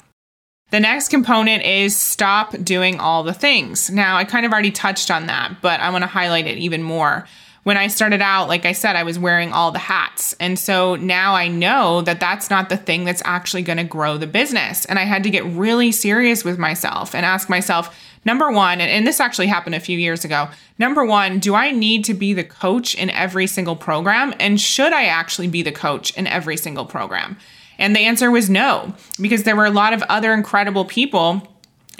the 0.70 0.80
next 0.80 1.08
component 1.08 1.64
is 1.64 1.96
stop 1.96 2.52
doing 2.62 3.00
all 3.00 3.24
the 3.24 3.34
things. 3.34 3.90
Now, 3.90 4.16
I 4.16 4.24
kind 4.24 4.46
of 4.46 4.52
already 4.52 4.70
touched 4.70 5.10
on 5.10 5.26
that, 5.26 5.56
but 5.60 5.80
I 5.80 5.90
want 5.90 6.02
to 6.02 6.08
highlight 6.08 6.46
it 6.46 6.58
even 6.58 6.82
more. 6.82 7.26
When 7.62 7.76
I 7.76 7.88
started 7.88 8.22
out, 8.22 8.48
like 8.48 8.64
I 8.64 8.72
said, 8.72 8.96
I 8.96 9.02
was 9.02 9.18
wearing 9.18 9.52
all 9.52 9.70
the 9.70 9.78
hats. 9.78 10.34
And 10.40 10.58
so 10.58 10.96
now 10.96 11.34
I 11.34 11.48
know 11.48 12.00
that 12.02 12.18
that's 12.18 12.48
not 12.48 12.70
the 12.70 12.76
thing 12.76 13.04
that's 13.04 13.22
actually 13.24 13.62
going 13.62 13.76
to 13.76 13.84
grow 13.84 14.16
the 14.16 14.26
business. 14.26 14.86
And 14.86 14.98
I 14.98 15.04
had 15.04 15.22
to 15.24 15.30
get 15.30 15.44
really 15.44 15.92
serious 15.92 16.42
with 16.42 16.58
myself 16.58 17.14
and 17.14 17.26
ask 17.26 17.50
myself, 17.50 17.94
number 18.24 18.50
one, 18.50 18.80
and, 18.80 19.06
this 19.06 19.20
actually 19.20 19.48
happened 19.48 19.74
a 19.74 19.80
few 19.80 19.98
years 19.98 20.24
ago. 20.24 20.48
Number 20.78 21.04
one, 21.04 21.38
do 21.38 21.54
I 21.54 21.70
need 21.70 22.04
to 22.06 22.14
be 22.14 22.32
the 22.32 22.44
coach 22.44 22.94
in 22.94 23.10
every 23.10 23.46
single 23.46 23.76
program? 23.76 24.34
And 24.40 24.58
should 24.58 24.94
I 24.94 25.04
actually 25.04 25.48
be 25.48 25.62
the 25.62 25.72
coach 25.72 26.16
in 26.16 26.26
every 26.26 26.56
single 26.56 26.86
program? 26.86 27.36
And 27.78 27.94
the 27.94 28.00
answer 28.00 28.30
was 28.30 28.48
no, 28.48 28.94
because 29.20 29.42
there 29.42 29.56
were 29.56 29.66
a 29.66 29.70
lot 29.70 29.92
of 29.92 30.02
other 30.02 30.32
incredible 30.32 30.84
people 30.84 31.49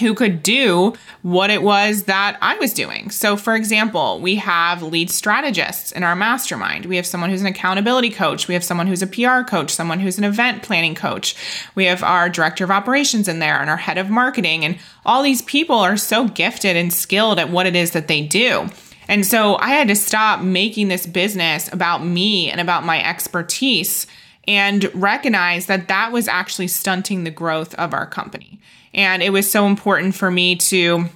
who 0.00 0.14
could 0.14 0.42
do 0.42 0.94
what 1.22 1.50
it 1.50 1.62
was 1.62 2.04
that 2.04 2.36
I 2.42 2.56
was 2.56 2.74
doing. 2.74 3.10
So, 3.10 3.36
for 3.36 3.54
example, 3.54 4.18
we 4.20 4.36
have 4.36 4.82
lead 4.82 5.10
strategists 5.10 5.92
in 5.92 6.02
our 6.02 6.16
mastermind. 6.16 6.86
We 6.86 6.96
have 6.96 7.06
someone 7.06 7.30
who's 7.30 7.42
an 7.42 7.46
accountability 7.46 8.10
coach. 8.10 8.48
We 8.48 8.54
have 8.54 8.64
someone 8.64 8.86
who's 8.86 9.02
a 9.02 9.06
PR 9.06 9.42
coach, 9.42 9.70
someone 9.70 10.00
who's 10.00 10.18
an 10.18 10.24
event 10.24 10.62
planning 10.62 10.94
coach. 10.94 11.36
We 11.74 11.84
have 11.84 12.02
our 12.02 12.28
director 12.28 12.64
of 12.64 12.70
operations 12.70 13.28
in 13.28 13.38
there 13.38 13.60
and 13.60 13.70
our 13.70 13.76
head 13.76 13.98
of 13.98 14.10
marketing. 14.10 14.64
And 14.64 14.78
all 15.04 15.22
these 15.22 15.42
people 15.42 15.76
are 15.76 15.96
so 15.96 16.26
gifted 16.26 16.76
and 16.76 16.92
skilled 16.92 17.38
at 17.38 17.50
what 17.50 17.66
it 17.66 17.76
is 17.76 17.92
that 17.92 18.08
they 18.08 18.22
do. 18.22 18.68
And 19.08 19.26
so 19.26 19.56
I 19.56 19.70
had 19.70 19.88
to 19.88 19.96
stop 19.96 20.40
making 20.40 20.88
this 20.88 21.04
business 21.04 21.72
about 21.72 22.04
me 22.04 22.50
and 22.50 22.60
about 22.60 22.84
my 22.84 23.02
expertise 23.02 24.06
and 24.46 24.88
recognize 24.94 25.66
that 25.66 25.88
that 25.88 26.12
was 26.12 26.28
actually 26.28 26.68
stunting 26.68 27.24
the 27.24 27.30
growth 27.30 27.74
of 27.74 27.92
our 27.92 28.06
company. 28.06 28.60
And 28.94 29.22
it 29.22 29.30
was 29.30 29.50
so 29.50 29.66
important 29.66 30.14
for 30.14 30.30
me 30.30 30.56
to 30.56 31.06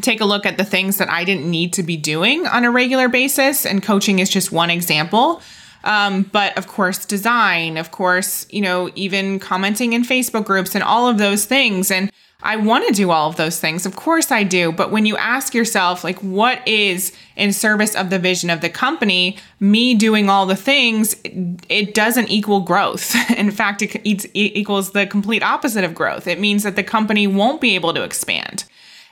take 0.00 0.20
a 0.20 0.24
look 0.24 0.46
at 0.46 0.56
the 0.56 0.64
things 0.64 0.96
that 0.96 1.10
I 1.10 1.24
didn't 1.24 1.50
need 1.50 1.74
to 1.74 1.82
be 1.82 1.96
doing 1.96 2.46
on 2.46 2.64
a 2.64 2.70
regular 2.70 3.08
basis. 3.08 3.66
And 3.66 3.82
coaching 3.82 4.18
is 4.18 4.30
just 4.30 4.50
one 4.50 4.70
example. 4.70 5.42
Um, 5.84 6.22
but 6.22 6.56
of 6.58 6.66
course, 6.66 7.06
design, 7.06 7.76
of 7.76 7.90
course, 7.90 8.46
you 8.50 8.60
know, 8.60 8.90
even 8.94 9.38
commenting 9.38 9.92
in 9.92 10.02
Facebook 10.02 10.44
groups 10.44 10.74
and 10.74 10.84
all 10.84 11.08
of 11.08 11.18
those 11.18 11.44
things. 11.44 11.90
And 11.90 12.10
I 12.42 12.56
want 12.56 12.86
to 12.88 12.92
do 12.94 13.10
all 13.10 13.28
of 13.28 13.36
those 13.36 13.60
things. 13.60 13.84
Of 13.86 13.96
course 13.96 14.30
I 14.30 14.44
do. 14.44 14.72
But 14.72 14.90
when 14.90 15.06
you 15.06 15.16
ask 15.16 15.54
yourself, 15.54 16.02
like, 16.04 16.18
what 16.20 16.66
is 16.66 17.12
in 17.36 17.52
service 17.52 17.94
of 17.94 18.10
the 18.10 18.18
vision 18.18 18.50
of 18.50 18.60
the 18.60 18.70
company, 18.70 19.38
me 19.58 19.94
doing 19.94 20.30
all 20.30 20.46
the 20.46 20.56
things, 20.56 21.16
it 21.24 21.94
doesn't 21.94 22.30
equal 22.30 22.60
growth. 22.60 23.14
In 23.36 23.50
fact, 23.50 23.82
it 23.82 24.30
equals 24.34 24.92
the 24.92 25.06
complete 25.06 25.42
opposite 25.42 25.84
of 25.84 25.94
growth. 25.94 26.26
It 26.26 26.40
means 26.40 26.62
that 26.62 26.76
the 26.76 26.82
company 26.82 27.26
won't 27.26 27.60
be 27.60 27.74
able 27.74 27.92
to 27.94 28.02
expand. 28.02 28.64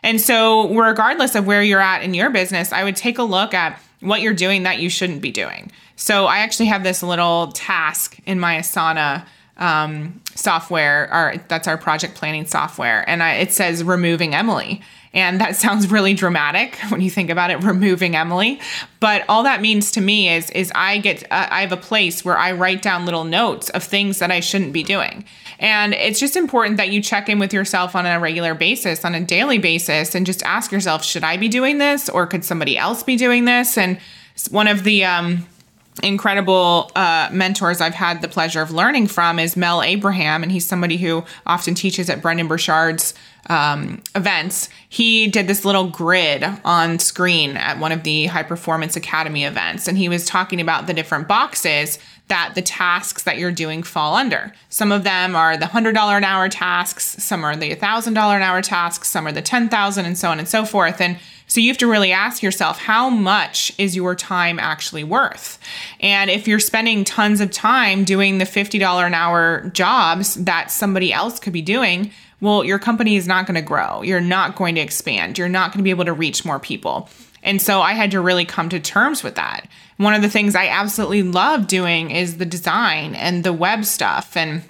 And 0.02 0.20
so, 0.20 0.72
regardless 0.74 1.34
of 1.34 1.46
where 1.46 1.62
you're 1.62 1.80
at 1.80 2.02
in 2.02 2.14
your 2.14 2.30
business, 2.30 2.72
I 2.72 2.84
would 2.84 2.96
take 2.96 3.18
a 3.18 3.22
look 3.22 3.52
at 3.52 3.80
what 4.00 4.20
you're 4.20 4.34
doing 4.34 4.62
that 4.62 4.78
you 4.78 4.88
shouldn't 4.88 5.20
be 5.20 5.32
doing. 5.32 5.72
So, 5.96 6.26
I 6.26 6.38
actually 6.38 6.66
have 6.66 6.84
this 6.84 7.02
little 7.02 7.50
task 7.52 8.18
in 8.24 8.38
my 8.38 8.56
Asana 8.58 9.26
um, 9.58 10.20
software, 10.34 11.08
our, 11.12 11.36
that's 11.48 11.66
our 11.68 11.76
project 11.76 12.14
planning 12.14 12.46
software. 12.46 13.08
And 13.08 13.22
I, 13.22 13.34
it 13.34 13.52
says 13.52 13.82
removing 13.82 14.34
Emily. 14.34 14.82
And 15.12 15.40
that 15.40 15.56
sounds 15.64 15.90
really 15.90 16.14
dramatic 16.14 16.76
when 16.88 17.00
you 17.00 17.10
think 17.10 17.30
about 17.30 17.50
it, 17.50 17.62
removing 17.62 18.14
Emily. 18.14 18.60
But 19.00 19.24
all 19.28 19.42
that 19.42 19.60
means 19.60 19.90
to 19.92 20.00
me 20.00 20.28
is, 20.28 20.50
is 20.50 20.70
I 20.74 20.98
get, 20.98 21.24
uh, 21.24 21.48
I 21.50 21.60
have 21.62 21.72
a 21.72 21.76
place 21.76 22.24
where 22.24 22.38
I 22.38 22.52
write 22.52 22.82
down 22.82 23.04
little 23.04 23.24
notes 23.24 23.68
of 23.70 23.82
things 23.82 24.18
that 24.20 24.30
I 24.30 24.40
shouldn't 24.40 24.72
be 24.72 24.82
doing. 24.82 25.24
And 25.58 25.92
it's 25.94 26.20
just 26.20 26.36
important 26.36 26.76
that 26.76 26.90
you 26.90 27.02
check 27.02 27.28
in 27.28 27.38
with 27.38 27.52
yourself 27.52 27.96
on 27.96 28.06
a 28.06 28.20
regular 28.20 28.54
basis, 28.54 29.04
on 29.04 29.14
a 29.14 29.20
daily 29.20 29.58
basis, 29.58 30.14
and 30.14 30.24
just 30.24 30.42
ask 30.44 30.70
yourself, 30.70 31.04
should 31.04 31.24
I 31.24 31.36
be 31.36 31.48
doing 31.48 31.78
this 31.78 32.08
or 32.08 32.26
could 32.26 32.44
somebody 32.44 32.78
else 32.78 33.02
be 33.02 33.16
doing 33.16 33.44
this? 33.44 33.76
And 33.76 33.98
one 34.50 34.68
of 34.68 34.84
the, 34.84 35.04
um, 35.04 35.46
incredible 36.00 36.90
uh, 36.94 37.28
mentors 37.32 37.80
I've 37.80 37.94
had 37.94 38.22
the 38.22 38.28
pleasure 38.28 38.62
of 38.62 38.70
learning 38.70 39.08
from 39.08 39.38
is 39.38 39.56
Mel 39.56 39.82
Abraham, 39.82 40.42
and 40.42 40.52
he's 40.52 40.66
somebody 40.66 40.96
who 40.96 41.24
often 41.46 41.74
teaches 41.74 42.08
at 42.10 42.22
Brendon 42.22 42.48
Burchard's 42.48 43.14
um, 43.48 44.02
events. 44.14 44.68
He 44.88 45.28
did 45.28 45.46
this 45.46 45.64
little 45.64 45.88
grid 45.88 46.44
on 46.64 46.98
screen 46.98 47.56
at 47.56 47.78
one 47.78 47.92
of 47.92 48.02
the 48.02 48.26
High 48.26 48.42
Performance 48.42 48.96
Academy 48.96 49.44
events, 49.44 49.88
and 49.88 49.96
he 49.96 50.08
was 50.08 50.24
talking 50.24 50.60
about 50.60 50.86
the 50.86 50.94
different 50.94 51.28
boxes 51.28 51.98
that 52.28 52.52
the 52.54 52.62
tasks 52.62 53.22
that 53.22 53.38
you're 53.38 53.50
doing 53.50 53.82
fall 53.82 54.14
under. 54.14 54.52
Some 54.68 54.92
of 54.92 55.02
them 55.02 55.34
are 55.34 55.56
the 55.56 55.66
$100 55.66 55.96
an 55.96 56.24
hour 56.24 56.48
tasks, 56.48 57.22
some 57.22 57.42
are 57.42 57.56
the 57.56 57.74
$1,000 57.74 58.08
an 58.08 58.42
hour 58.42 58.62
tasks, 58.62 59.08
some 59.08 59.26
are 59.26 59.32
the 59.32 59.42
10,000 59.42 60.04
and 60.04 60.18
so 60.18 60.30
on 60.30 60.38
and 60.38 60.48
so 60.48 60.64
forth. 60.64 61.00
And 61.00 61.18
So 61.48 61.60
you 61.60 61.68
have 61.68 61.78
to 61.78 61.86
really 61.86 62.12
ask 62.12 62.42
yourself, 62.42 62.78
how 62.78 63.08
much 63.08 63.72
is 63.78 63.96
your 63.96 64.14
time 64.14 64.58
actually 64.58 65.02
worth? 65.02 65.58
And 65.98 66.30
if 66.30 66.46
you're 66.46 66.60
spending 66.60 67.04
tons 67.04 67.40
of 67.40 67.50
time 67.50 68.04
doing 68.04 68.38
the 68.38 68.44
$50 68.44 69.06
an 69.06 69.14
hour 69.14 69.70
jobs 69.70 70.34
that 70.34 70.70
somebody 70.70 71.12
else 71.12 71.40
could 71.40 71.54
be 71.54 71.62
doing, 71.62 72.12
well, 72.40 72.64
your 72.64 72.78
company 72.78 73.16
is 73.16 73.26
not 73.26 73.46
going 73.46 73.56
to 73.56 73.62
grow. 73.62 74.02
You're 74.02 74.20
not 74.20 74.56
going 74.56 74.74
to 74.76 74.80
expand. 74.80 75.38
You're 75.38 75.48
not 75.48 75.72
going 75.72 75.78
to 75.78 75.84
be 75.84 75.90
able 75.90 76.04
to 76.04 76.12
reach 76.12 76.44
more 76.44 76.60
people. 76.60 77.08
And 77.42 77.62
so 77.62 77.80
I 77.80 77.94
had 77.94 78.10
to 78.10 78.20
really 78.20 78.44
come 78.44 78.68
to 78.68 78.78
terms 78.78 79.22
with 79.22 79.36
that. 79.36 79.68
One 79.96 80.14
of 80.14 80.22
the 80.22 80.28
things 80.28 80.54
I 80.54 80.68
absolutely 80.68 81.22
love 81.22 81.66
doing 81.66 82.10
is 82.10 82.36
the 82.36 82.44
design 82.44 83.14
and 83.14 83.42
the 83.42 83.52
web 83.52 83.84
stuff 83.84 84.36
and 84.36 84.62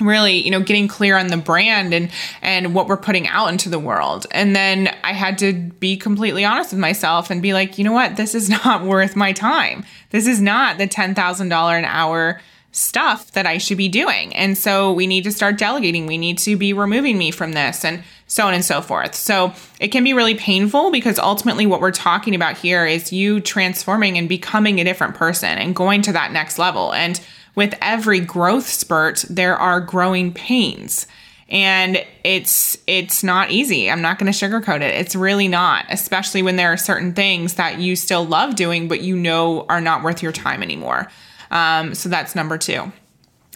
really 0.00 0.44
you 0.44 0.50
know 0.50 0.60
getting 0.60 0.88
clear 0.88 1.16
on 1.16 1.28
the 1.28 1.36
brand 1.36 1.92
and 1.92 2.10
and 2.42 2.74
what 2.74 2.86
we're 2.86 2.96
putting 2.96 3.26
out 3.28 3.48
into 3.48 3.68
the 3.68 3.78
world. 3.78 4.26
And 4.30 4.54
then 4.54 4.94
i 5.04 5.12
had 5.12 5.38
to 5.38 5.52
be 5.52 5.96
completely 5.96 6.44
honest 6.44 6.72
with 6.72 6.80
myself 6.80 7.30
and 7.30 7.42
be 7.42 7.52
like 7.52 7.78
you 7.78 7.84
know 7.84 7.92
what? 7.92 8.16
This 8.16 8.34
is 8.34 8.48
not 8.64 8.84
worth 8.84 9.16
my 9.16 9.32
time. 9.32 9.84
This 10.10 10.26
is 10.26 10.40
not 10.40 10.78
the 10.78 10.88
$10000 10.88 11.78
an 11.78 11.84
hour 11.84 12.40
stuff 12.70 13.32
that 13.32 13.46
i 13.46 13.58
should 13.58 13.78
be 13.78 13.88
doing. 13.88 14.34
And 14.34 14.56
so 14.56 14.92
we 14.92 15.06
need 15.06 15.24
to 15.24 15.32
start 15.32 15.58
delegating. 15.58 16.06
We 16.06 16.18
need 16.18 16.38
to 16.38 16.56
be 16.56 16.72
removing 16.72 17.16
me 17.16 17.30
from 17.30 17.52
this 17.52 17.84
and 17.84 18.02
so 18.26 18.46
on 18.46 18.54
and 18.54 18.64
so 18.64 18.82
forth. 18.82 19.14
So 19.14 19.52
it 19.80 19.88
can 19.88 20.04
be 20.04 20.12
really 20.12 20.34
painful 20.34 20.90
because 20.90 21.18
ultimately 21.18 21.66
what 21.66 21.80
we're 21.80 21.90
talking 21.90 22.34
about 22.34 22.58
here 22.58 22.86
is 22.86 23.12
you 23.12 23.40
transforming 23.40 24.18
and 24.18 24.28
becoming 24.28 24.80
a 24.80 24.84
different 24.84 25.14
person 25.14 25.58
and 25.58 25.74
going 25.74 26.02
to 26.02 26.12
that 26.12 26.30
next 26.30 26.58
level. 26.58 26.92
And 26.92 27.20
with 27.58 27.74
every 27.82 28.20
growth 28.20 28.68
spurt, 28.68 29.24
there 29.28 29.56
are 29.56 29.80
growing 29.80 30.32
pains. 30.32 31.08
And 31.48 32.06
it's 32.22 32.78
it's 32.86 33.24
not 33.24 33.50
easy. 33.50 33.90
I'm 33.90 34.00
not 34.00 34.16
going 34.16 34.32
to 34.32 34.38
sugarcoat 34.38 34.80
it. 34.80 34.94
It's 34.94 35.16
really 35.16 35.48
not, 35.48 35.86
especially 35.90 36.40
when 36.40 36.54
there 36.54 36.72
are 36.72 36.76
certain 36.76 37.14
things 37.14 37.54
that 37.54 37.80
you 37.80 37.96
still 37.96 38.24
love 38.24 38.54
doing, 38.54 38.86
but 38.86 39.00
you 39.00 39.16
know 39.16 39.66
are 39.68 39.80
not 39.80 40.04
worth 40.04 40.22
your 40.22 40.30
time 40.30 40.62
anymore. 40.62 41.10
Um, 41.50 41.96
so 41.96 42.08
that's 42.08 42.36
number 42.36 42.58
two. 42.58 42.92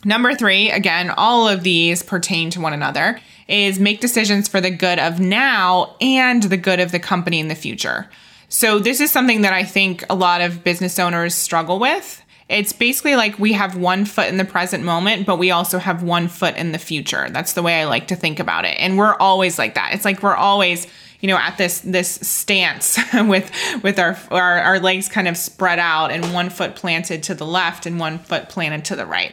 Number 0.04 0.34
three, 0.34 0.68
again, 0.72 1.10
all 1.10 1.46
of 1.46 1.62
these 1.62 2.02
pertain 2.02 2.50
to 2.50 2.60
one 2.60 2.72
another, 2.72 3.20
is 3.46 3.78
make 3.78 4.00
decisions 4.00 4.48
for 4.48 4.60
the 4.60 4.70
good 4.70 4.98
of 4.98 5.20
now 5.20 5.94
and 6.00 6.42
the 6.42 6.56
good 6.56 6.80
of 6.80 6.90
the 6.90 6.98
company 6.98 7.38
in 7.38 7.46
the 7.46 7.54
future. 7.54 8.10
So, 8.48 8.80
this 8.80 9.00
is 9.00 9.12
something 9.12 9.42
that 9.42 9.52
I 9.52 9.62
think 9.62 10.04
a 10.10 10.16
lot 10.16 10.40
of 10.40 10.64
business 10.64 10.98
owners 10.98 11.36
struggle 11.36 11.78
with. 11.78 12.22
It's 12.52 12.72
basically 12.72 13.16
like 13.16 13.38
we 13.38 13.54
have 13.54 13.76
one 13.76 14.04
foot 14.04 14.28
in 14.28 14.36
the 14.36 14.44
present 14.44 14.84
moment, 14.84 15.24
but 15.24 15.38
we 15.38 15.50
also 15.50 15.78
have 15.78 16.02
one 16.02 16.28
foot 16.28 16.54
in 16.56 16.72
the 16.72 16.78
future. 16.78 17.30
That's 17.30 17.54
the 17.54 17.62
way 17.62 17.80
I 17.80 17.86
like 17.86 18.08
to 18.08 18.16
think 18.16 18.38
about 18.38 18.66
it. 18.66 18.76
And 18.78 18.98
we're 18.98 19.14
always 19.14 19.58
like 19.58 19.74
that. 19.74 19.92
It's 19.94 20.04
like 20.04 20.22
we're 20.22 20.36
always 20.36 20.86
you 21.22 21.28
know 21.28 21.38
at 21.38 21.56
this 21.56 21.80
this 21.80 22.08
stance 22.20 22.98
with 23.14 23.50
with 23.82 23.98
our, 23.98 24.18
our 24.30 24.58
our 24.58 24.80
legs 24.80 25.08
kind 25.08 25.28
of 25.28 25.36
spread 25.36 25.78
out 25.78 26.10
and 26.10 26.34
one 26.34 26.50
foot 26.50 26.74
planted 26.74 27.22
to 27.22 27.34
the 27.34 27.46
left 27.46 27.86
and 27.86 27.98
one 27.98 28.18
foot 28.18 28.48
planted 28.50 28.84
to 28.86 28.96
the 28.96 29.06
right 29.06 29.32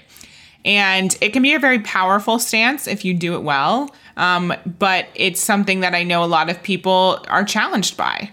and 0.64 1.18
it 1.20 1.34
can 1.34 1.42
be 1.42 1.54
a 1.54 1.60
very 1.60 1.80
powerful 1.80 2.38
stance 2.38 2.88
if 2.88 3.04
you 3.04 3.14
do 3.14 3.36
it 3.36 3.42
well 3.42 3.94
um, 4.18 4.54
but 4.78 5.08
it's 5.16 5.42
something 5.42 5.80
that 5.80 5.96
i 5.96 6.04
know 6.04 6.24
a 6.24 6.28
lot 6.28 6.50
of 6.50 6.62
people 6.62 7.26
are 7.28 7.44
challenged 7.44 7.98
by 7.98 8.30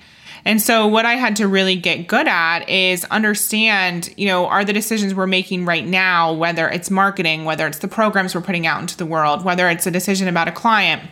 and 0.47 0.63
so 0.63 0.87
what 0.87 1.05
I 1.05 1.15
had 1.15 1.37
to 1.37 1.49
really 1.49 1.75
get 1.75 2.07
good 2.07 2.29
at 2.29 2.69
is 2.69 3.05
understand, 3.07 4.15
you 4.17 4.27
know, 4.27 4.47
are 4.47 4.65
the 4.65 4.73
decisions 4.73 5.13
we're 5.13 5.27
making 5.27 5.67
right 5.67 5.85
now, 5.85 6.33
whether 6.33 6.69
it's 6.69 6.91
marketing, 6.91 7.45
whether 7.45 7.67
it's 7.67 7.81
the 7.81 7.89
programs 7.89 8.35
we're 8.35 8.41
putting 8.41 8.67
out 8.67 8.81
into 8.81 8.97
the 8.97 9.07
world, 9.07 9.45
whether 9.45 9.69
it's 9.69 9.87
a 9.87 9.91
decision 9.91 10.29
about 10.29 10.47
a 10.47 10.53
client, 10.53 11.03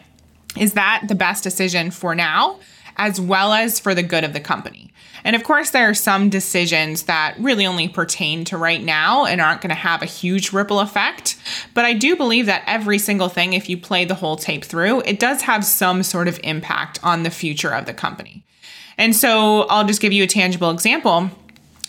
is 0.56 0.74
that 0.74 1.02
the 1.08 1.16
best 1.16 1.42
decision 1.42 1.90
for 1.90 2.14
now? 2.14 2.60
as 2.96 3.20
well 3.20 3.52
as 3.52 3.80
for 3.80 3.94
the 3.94 4.02
good 4.02 4.24
of 4.24 4.32
the 4.32 4.40
company. 4.40 4.92
And 5.24 5.34
of 5.34 5.42
course, 5.42 5.70
there 5.70 5.88
are 5.88 5.94
some 5.94 6.28
decisions 6.28 7.04
that 7.04 7.34
really 7.38 7.66
only 7.66 7.88
pertain 7.88 8.44
to 8.46 8.58
right 8.58 8.82
now 8.82 9.24
and 9.24 9.40
aren't 9.40 9.62
going 9.62 9.70
to 9.70 9.74
have 9.74 10.02
a 10.02 10.06
huge 10.06 10.52
ripple 10.52 10.80
effect. 10.80 11.36
But 11.72 11.84
I 11.84 11.94
do 11.94 12.14
believe 12.14 12.46
that 12.46 12.62
every 12.66 12.98
single 12.98 13.28
thing, 13.28 13.52
if 13.52 13.68
you 13.68 13.76
play 13.76 14.04
the 14.04 14.14
whole 14.14 14.36
tape 14.36 14.64
through, 14.64 15.00
it 15.00 15.18
does 15.18 15.42
have 15.42 15.64
some 15.64 16.02
sort 16.02 16.28
of 16.28 16.38
impact 16.44 17.00
on 17.02 17.22
the 17.22 17.30
future 17.30 17.74
of 17.74 17.86
the 17.86 17.94
company. 17.94 18.44
And 18.98 19.14
so 19.14 19.62
I'll 19.62 19.86
just 19.86 20.00
give 20.00 20.12
you 20.12 20.24
a 20.24 20.26
tangible 20.26 20.70
example. 20.70 21.30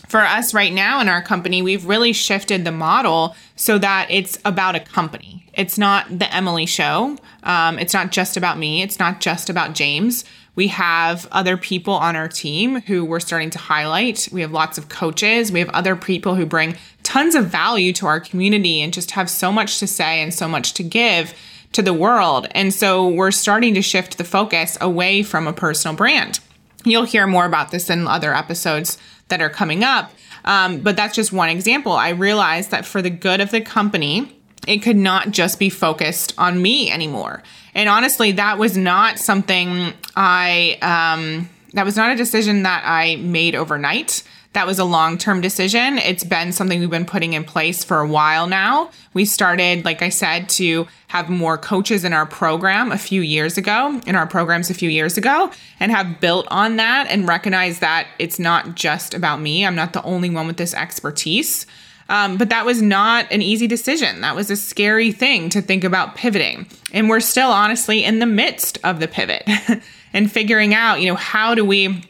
For 0.07 0.21
us 0.21 0.53
right 0.53 0.71
now 0.71 1.01
in 1.01 1.09
our 1.09 1.21
company, 1.21 1.61
we've 1.61 1.85
really 1.85 2.13
shifted 2.13 2.63
the 2.63 2.71
model 2.71 3.35
so 3.55 3.77
that 3.79 4.07
it's 4.09 4.37
about 4.45 4.75
a 4.75 4.79
company. 4.79 5.45
It's 5.53 5.77
not 5.77 6.19
the 6.19 6.33
Emily 6.33 6.65
show. 6.65 7.17
Um, 7.43 7.79
it's 7.79 7.93
not 7.93 8.11
just 8.11 8.37
about 8.37 8.57
me. 8.57 8.81
It's 8.81 8.99
not 8.99 9.19
just 9.19 9.49
about 9.49 9.73
James. 9.73 10.25
We 10.55 10.67
have 10.69 11.27
other 11.31 11.57
people 11.57 11.93
on 11.93 12.15
our 12.15 12.27
team 12.27 12.81
who 12.81 13.03
we're 13.03 13.19
starting 13.19 13.49
to 13.51 13.59
highlight. 13.59 14.29
We 14.31 14.41
have 14.41 14.51
lots 14.51 14.77
of 14.77 14.89
coaches. 14.89 15.51
We 15.51 15.59
have 15.59 15.69
other 15.69 15.95
people 15.95 16.35
who 16.35 16.45
bring 16.45 16.77
tons 17.03 17.35
of 17.35 17.47
value 17.47 17.91
to 17.93 18.05
our 18.05 18.19
community 18.19 18.81
and 18.81 18.93
just 18.93 19.11
have 19.11 19.29
so 19.29 19.51
much 19.51 19.79
to 19.79 19.87
say 19.87 20.21
and 20.21 20.33
so 20.33 20.47
much 20.47 20.73
to 20.75 20.83
give 20.83 21.33
to 21.73 21.81
the 21.81 21.93
world. 21.93 22.47
And 22.51 22.73
so 22.73 23.07
we're 23.07 23.31
starting 23.31 23.73
to 23.73 23.81
shift 23.81 24.17
the 24.17 24.23
focus 24.23 24.77
away 24.79 25.23
from 25.23 25.45
a 25.45 25.53
personal 25.53 25.95
brand. 25.95 26.39
You'll 26.86 27.04
hear 27.04 27.28
more 27.28 27.45
about 27.45 27.71
this 27.71 27.89
in 27.89 28.08
other 28.08 28.34
episodes 28.34 28.98
that 29.28 29.41
are 29.41 29.50
coming 29.50 29.84
up. 29.84 30.12
Um, 30.45 30.80
but 30.82 30.95
that's 30.95 31.15
just 31.15 31.34
one 31.34 31.50
example. 31.50 31.91
I 31.91 32.10
realized 32.10 32.71
that 32.71 32.86
for 32.86 33.02
the 33.02 33.10
good 33.10 33.41
of 33.41 33.52
the 33.52 33.62
company, 33.62 34.39
it 34.67 34.80
could 34.80 34.95
not 34.95 35.32
just 35.32 35.60
be 35.60 35.69
focused 35.69 36.34
on 36.38 36.62
me 36.62 36.91
anymore. 36.91 37.43
And 37.74 37.89
honestly, 37.89 38.34
that 38.34 38.58
was 38.58 38.78
not 38.78 39.19
something 39.19 39.93
I, 40.15 40.78
um, 40.82 41.50
that 41.74 41.84
was 41.84 41.98
not 41.98 42.12
a 42.12 42.15
decision 42.15 42.63
that 42.63 42.84
I 42.86 43.17
made 43.17 43.56
overnight. 43.56 44.24
That 44.55 44.65
was 44.65 44.79
a 44.79 44.85
long 44.85 45.17
term 45.17 45.41
decision. 45.41 45.97
It's 45.97 46.23
been 46.23 46.53
something 46.53 46.79
we've 46.79 46.89
been 46.89 47.05
putting 47.05 47.33
in 47.33 47.43
place 47.43 47.83
for 47.83 47.99
a 47.99 48.07
while 48.07 48.47
now. 48.47 48.89
We 49.13 49.25
started, 49.25 49.83
like 49.83 50.01
I 50.01 50.07
said, 50.07 50.47
to 50.51 50.87
have 51.07 51.29
more 51.29 51.57
coaches 51.57 52.05
in 52.05 52.13
our 52.13 52.25
program 52.25 52.93
a 52.93 52.97
few 52.97 53.19
years 53.19 53.57
ago, 53.57 53.99
in 54.07 54.15
our 54.15 54.25
programs 54.25 54.69
a 54.69 54.73
few 54.73 54.89
years 54.89 55.17
ago, 55.17 55.51
and 55.81 55.91
have 55.91 56.21
built 56.21 56.47
on 56.49 56.77
that 56.77 57.07
and 57.09 57.27
recognize 57.27 57.79
that 57.79 58.07
it's 58.17 58.39
not 58.39 58.75
just 58.75 59.13
about 59.13 59.41
me. 59.41 59.65
I'm 59.65 59.75
not 59.75 59.91
the 59.91 60.01
only 60.03 60.29
one 60.29 60.47
with 60.47 60.55
this 60.55 60.73
expertise. 60.73 61.65
Um, 62.07 62.37
but 62.37 62.47
that 62.47 62.65
was 62.65 62.81
not 62.81 63.29
an 63.33 63.41
easy 63.41 63.67
decision. 63.67 64.21
That 64.21 64.37
was 64.37 64.49
a 64.49 64.55
scary 64.55 65.11
thing 65.11 65.49
to 65.49 65.61
think 65.61 65.83
about 65.83 66.15
pivoting. 66.15 66.67
And 66.93 67.09
we're 67.09 67.19
still 67.19 67.49
honestly 67.49 68.05
in 68.05 68.19
the 68.19 68.25
midst 68.25 68.77
of 68.85 69.01
the 69.01 69.09
pivot 69.09 69.43
and 70.13 70.31
figuring 70.31 70.73
out, 70.73 71.01
you 71.01 71.09
know, 71.09 71.15
how 71.15 71.55
do 71.55 71.65
we 71.65 72.05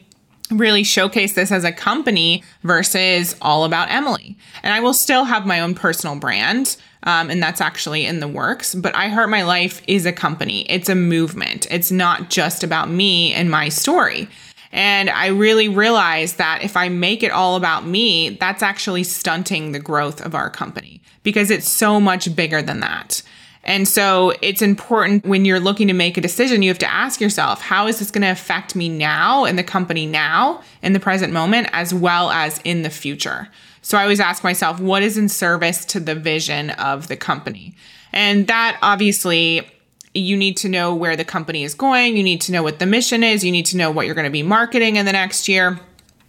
really 0.50 0.84
showcase 0.84 1.34
this 1.34 1.52
as 1.52 1.64
a 1.64 1.72
company 1.72 2.42
versus 2.62 3.36
all 3.40 3.64
about 3.64 3.90
Emily. 3.90 4.36
And 4.62 4.72
I 4.72 4.80
will 4.80 4.94
still 4.94 5.24
have 5.24 5.46
my 5.46 5.60
own 5.60 5.74
personal 5.74 6.16
brand. 6.16 6.76
Um, 7.02 7.30
and 7.30 7.40
that's 7.40 7.60
actually 7.60 8.04
in 8.04 8.18
the 8.18 8.26
works. 8.26 8.74
But 8.74 8.94
I 8.96 9.08
Heart 9.08 9.30
My 9.30 9.44
Life 9.44 9.80
is 9.86 10.06
a 10.06 10.12
company, 10.12 10.62
it's 10.62 10.88
a 10.88 10.94
movement. 10.94 11.66
It's 11.70 11.92
not 11.92 12.30
just 12.30 12.64
about 12.64 12.90
me 12.90 13.32
and 13.32 13.50
my 13.50 13.68
story. 13.68 14.28
And 14.72 15.08
I 15.08 15.28
really 15.28 15.68
realized 15.68 16.38
that 16.38 16.62
if 16.62 16.76
I 16.76 16.88
make 16.88 17.22
it 17.22 17.30
all 17.30 17.56
about 17.56 17.86
me, 17.86 18.30
that's 18.30 18.62
actually 18.62 19.04
stunting 19.04 19.72
the 19.72 19.78
growth 19.78 20.20
of 20.20 20.34
our 20.34 20.50
company 20.50 21.00
because 21.22 21.50
it's 21.50 21.68
so 21.68 22.00
much 22.00 22.34
bigger 22.34 22.60
than 22.60 22.80
that. 22.80 23.22
And 23.66 23.86
so 23.86 24.32
it's 24.42 24.62
important 24.62 25.26
when 25.26 25.44
you're 25.44 25.60
looking 25.60 25.88
to 25.88 25.92
make 25.92 26.16
a 26.16 26.20
decision, 26.20 26.62
you 26.62 26.70
have 26.70 26.78
to 26.78 26.90
ask 26.90 27.20
yourself, 27.20 27.60
how 27.60 27.88
is 27.88 27.98
this 27.98 28.12
going 28.12 28.22
to 28.22 28.30
affect 28.30 28.76
me 28.76 28.88
now 28.88 29.44
in 29.44 29.56
the 29.56 29.64
company 29.64 30.06
now, 30.06 30.62
in 30.82 30.92
the 30.92 31.00
present 31.00 31.32
moment, 31.32 31.68
as 31.72 31.92
well 31.92 32.30
as 32.30 32.60
in 32.64 32.82
the 32.82 32.90
future? 32.90 33.48
So 33.82 33.98
I 33.98 34.02
always 34.02 34.20
ask 34.20 34.44
myself, 34.44 34.80
what 34.80 35.02
is 35.02 35.18
in 35.18 35.28
service 35.28 35.84
to 35.86 36.00
the 36.00 36.14
vision 36.14 36.70
of 36.70 37.08
the 37.08 37.16
company? 37.16 37.74
And 38.12 38.46
that 38.46 38.78
obviously 38.82 39.68
you 40.14 40.36
need 40.36 40.56
to 40.58 40.68
know 40.68 40.94
where 40.94 41.16
the 41.16 41.24
company 41.24 41.64
is 41.64 41.74
going. 41.74 42.16
You 42.16 42.22
need 42.22 42.40
to 42.42 42.52
know 42.52 42.62
what 42.62 42.78
the 42.78 42.86
mission 42.86 43.24
is. 43.24 43.44
You 43.44 43.52
need 43.52 43.66
to 43.66 43.76
know 43.76 43.90
what 43.90 44.06
you're 44.06 44.14
going 44.14 44.26
to 44.26 44.30
be 44.30 44.44
marketing 44.44 44.96
in 44.96 45.06
the 45.06 45.12
next 45.12 45.48
year 45.48 45.78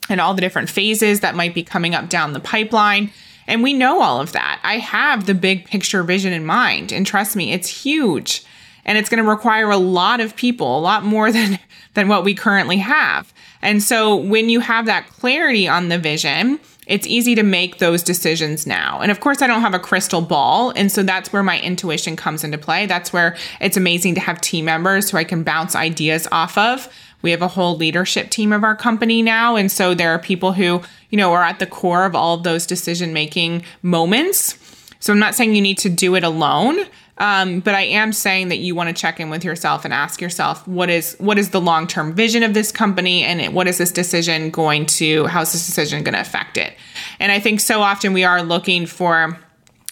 and 0.10 0.20
all 0.20 0.34
the 0.34 0.42
different 0.42 0.70
phases 0.70 1.20
that 1.20 1.36
might 1.36 1.54
be 1.54 1.64
coming 1.64 1.94
up 1.94 2.10
down 2.10 2.34
the 2.34 2.40
pipeline. 2.40 3.12
And 3.48 3.64
we 3.64 3.74
know 3.74 4.02
all 4.02 4.20
of 4.20 4.34
that. 4.34 4.60
I 4.64 4.78
have 4.78 5.26
the 5.26 5.34
big 5.34 5.66
picture 5.66 6.04
vision 6.04 6.34
in 6.34 6.46
mind. 6.46 6.92
And 6.92 7.06
trust 7.06 7.36
me, 7.36 7.54
it's 7.54 7.68
huge. 7.68 8.46
And 8.86 8.98
it's 8.98 9.10
going 9.10 9.24
to 9.24 9.30
require 9.30 9.70
a 9.70 9.78
lot 9.78 10.20
of 10.20 10.36
people, 10.36 10.78
a 10.78 10.82
lot 10.82 11.04
more 11.04 11.32
than, 11.34 11.60
than 11.94 12.08
what 12.08 12.24
we 12.24 12.34
currently 12.34 12.78
have. 12.78 13.34
And 13.62 13.82
so 13.82 14.16
when 14.16 14.50
you 14.50 14.60
have 14.60 14.86
that 14.86 15.08
clarity 15.08 15.68
on 15.68 15.90
the 15.90 15.98
vision, 15.98 16.60
it's 16.88 17.06
easy 17.06 17.36
to 17.36 17.44
make 17.44 17.80
those 17.80 18.02
decisions 18.02 18.66
now. 18.66 19.02
And 19.02 19.12
of 19.12 19.20
course, 19.20 19.42
I 19.42 19.48
don't 19.48 19.62
have 19.62 19.74
a 19.74 19.80
crystal 19.80 20.22
ball. 20.22 20.72
And 20.76 20.92
so 20.92 21.04
that's 21.04 21.34
where 21.34 21.44
my 21.44 21.60
intuition 21.60 22.16
comes 22.16 22.44
into 22.44 22.58
play. 22.58 22.86
That's 22.86 23.12
where 23.12 23.36
it's 23.60 23.78
amazing 23.78 24.16
to 24.16 24.22
have 24.22 24.40
team 24.40 24.66
members 24.66 25.10
who 25.10 25.18
I 25.18 25.26
can 25.26 25.44
bounce 25.44 25.76
ideas 25.76 26.28
off 26.32 26.58
of. 26.58 26.88
We 27.22 27.32
have 27.32 27.42
a 27.42 27.48
whole 27.48 27.76
leadership 27.76 28.30
team 28.30 28.54
of 28.54 28.64
our 28.64 28.76
company 28.76 29.22
now. 29.22 29.56
And 29.56 29.72
so 29.72 29.94
there 29.94 30.12
are 30.12 30.20
people 30.20 30.54
who, 30.54 30.82
you 31.10 31.18
know, 31.18 31.34
are 31.34 31.44
at 31.44 31.60
the 31.60 31.66
core 31.66 32.06
of 32.06 32.16
all 32.16 32.36
of 32.36 32.44
those 32.44 32.66
decision 32.66 33.14
making 33.14 33.64
moments. 33.82 34.58
So 35.00 35.14
I'm 35.14 35.20
not 35.20 35.36
saying 35.36 35.56
you 35.56 35.62
need 35.62 35.78
to 35.80 35.90
do 35.90 36.16
it 36.16 36.24
alone, 36.24 36.86
Um, 37.20 37.62
but 37.62 37.74
I 37.74 37.82
am 37.82 38.14
saying 38.14 38.50
that 38.50 38.58
you 38.58 38.76
want 38.76 38.90
to 38.90 38.94
check 38.94 39.20
in 39.20 39.30
with 39.32 39.44
yourself 39.44 39.86
and 39.86 39.94
ask 39.94 40.22
yourself 40.22 40.68
what 40.68 40.90
is 40.90 41.16
what 41.18 41.40
is 41.40 41.50
the 41.50 41.60
long 41.60 41.88
term 41.88 42.14
vision 42.14 42.44
of 42.44 42.54
this 42.54 42.72
company 42.72 43.24
and 43.24 43.56
what 43.56 43.68
is 43.68 43.78
this 43.80 43.92
decision 43.92 44.52
going 44.52 44.86
to 44.86 45.26
how's 45.26 45.52
this 45.52 45.66
decision 45.66 46.04
going 46.04 46.14
to 46.14 46.22
affect 46.22 46.58
it? 46.58 46.74
And 47.20 47.32
I 47.32 47.40
think 47.40 47.60
so 47.60 47.82
often 47.82 48.14
we 48.14 48.24
are 48.24 48.44
looking 48.44 48.86
for 48.86 49.38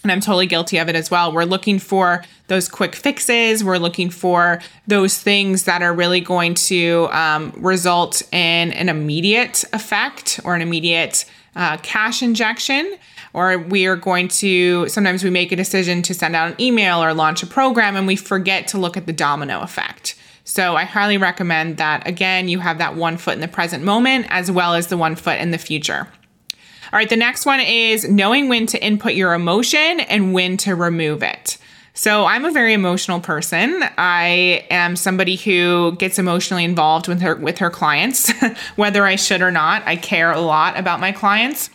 and 0.06 0.12
I'm 0.12 0.22
totally 0.22 0.46
guilty 0.46 0.78
of 0.78 0.88
it 0.88 0.96
as 0.96 1.10
well. 1.10 1.32
We're 1.34 1.46
looking 1.46 1.80
for 1.80 2.24
those 2.46 2.68
quick 2.68 2.94
fixes. 2.96 3.64
We're 3.64 3.80
looking 3.80 4.12
for 4.12 4.62
those 4.86 5.18
things 5.18 5.64
that 5.64 5.82
are 5.82 5.96
really 5.96 6.22
going 6.22 6.54
to 6.54 7.10
um, 7.12 7.52
result 7.58 8.22
in 8.32 8.72
an 8.74 8.88
immediate 8.88 9.64
effect 9.74 10.40
or 10.46 10.54
an 10.54 10.62
immediate 10.62 11.26
uh, 11.56 11.78
cash 11.78 12.22
injection. 12.22 12.98
Or 13.34 13.58
we 13.58 13.88
are 13.88 13.96
going 13.96 14.28
to 14.28 14.88
sometimes 14.90 15.24
we 15.24 15.32
make 15.32 15.52
a 15.52 15.56
decision 15.56 16.04
to 16.04 16.14
send 16.14 16.36
out 16.36 16.52
an 16.52 16.62
email 16.62 17.04
or 17.04 17.12
launch 17.16 17.42
a 17.42 17.48
program 17.48 17.96
and 17.96 18.06
we 18.06 18.16
forget 18.16 18.68
to 18.70 18.78
look 18.78 18.96
at 18.96 19.08
the 19.08 19.14
domino 19.14 19.62
effect. 19.62 20.16
So 20.44 20.76
I 20.76 20.84
highly 20.84 21.18
recommend 21.18 21.78
that 21.78 22.08
again, 22.08 22.48
you 22.48 22.60
have 22.60 22.78
that 22.78 22.96
one 22.96 23.18
foot 23.18 23.34
in 23.34 23.42
the 23.42 23.48
present 23.48 23.84
moment 23.84 24.28
as 24.30 24.52
well 24.52 24.76
as 24.76 24.88
the 24.88 24.98
one 24.98 25.16
foot 25.16 25.40
in 25.40 25.50
the 25.50 25.58
future. 25.58 26.08
All 26.96 27.00
right, 27.00 27.10
the 27.10 27.18
next 27.18 27.46
one 27.46 27.60
is 27.60 28.08
knowing 28.08 28.48
when 28.48 28.68
to 28.68 28.82
input 28.82 29.16
your 29.16 29.34
emotion 29.34 30.00
and 30.00 30.34
when 30.34 30.56
to 30.56 30.76
remove 30.76 31.24
it. 31.24 31.58
So 31.94 32.24
I'm 32.24 32.46
a 32.46 32.52
very 32.52 32.72
emotional 32.72 33.20
person. 33.20 33.84
I 33.98 34.66
am 34.72 34.96
somebody 34.96 35.36
who 35.36 35.98
gets 35.98 36.20
emotionally 36.20 36.64
involved 36.64 37.10
with 37.10 37.20
her 37.20 37.36
with 37.36 37.58
her 37.58 37.70
clients, 37.70 38.32
whether 38.78 39.04
I 39.04 39.18
should 39.18 39.42
or 39.42 39.52
not. 39.52 39.84
I 39.86 39.98
care 39.98 40.32
a 40.32 40.40
lot 40.40 40.80
about 40.80 41.02
my 41.02 41.12
clients. 41.12 41.70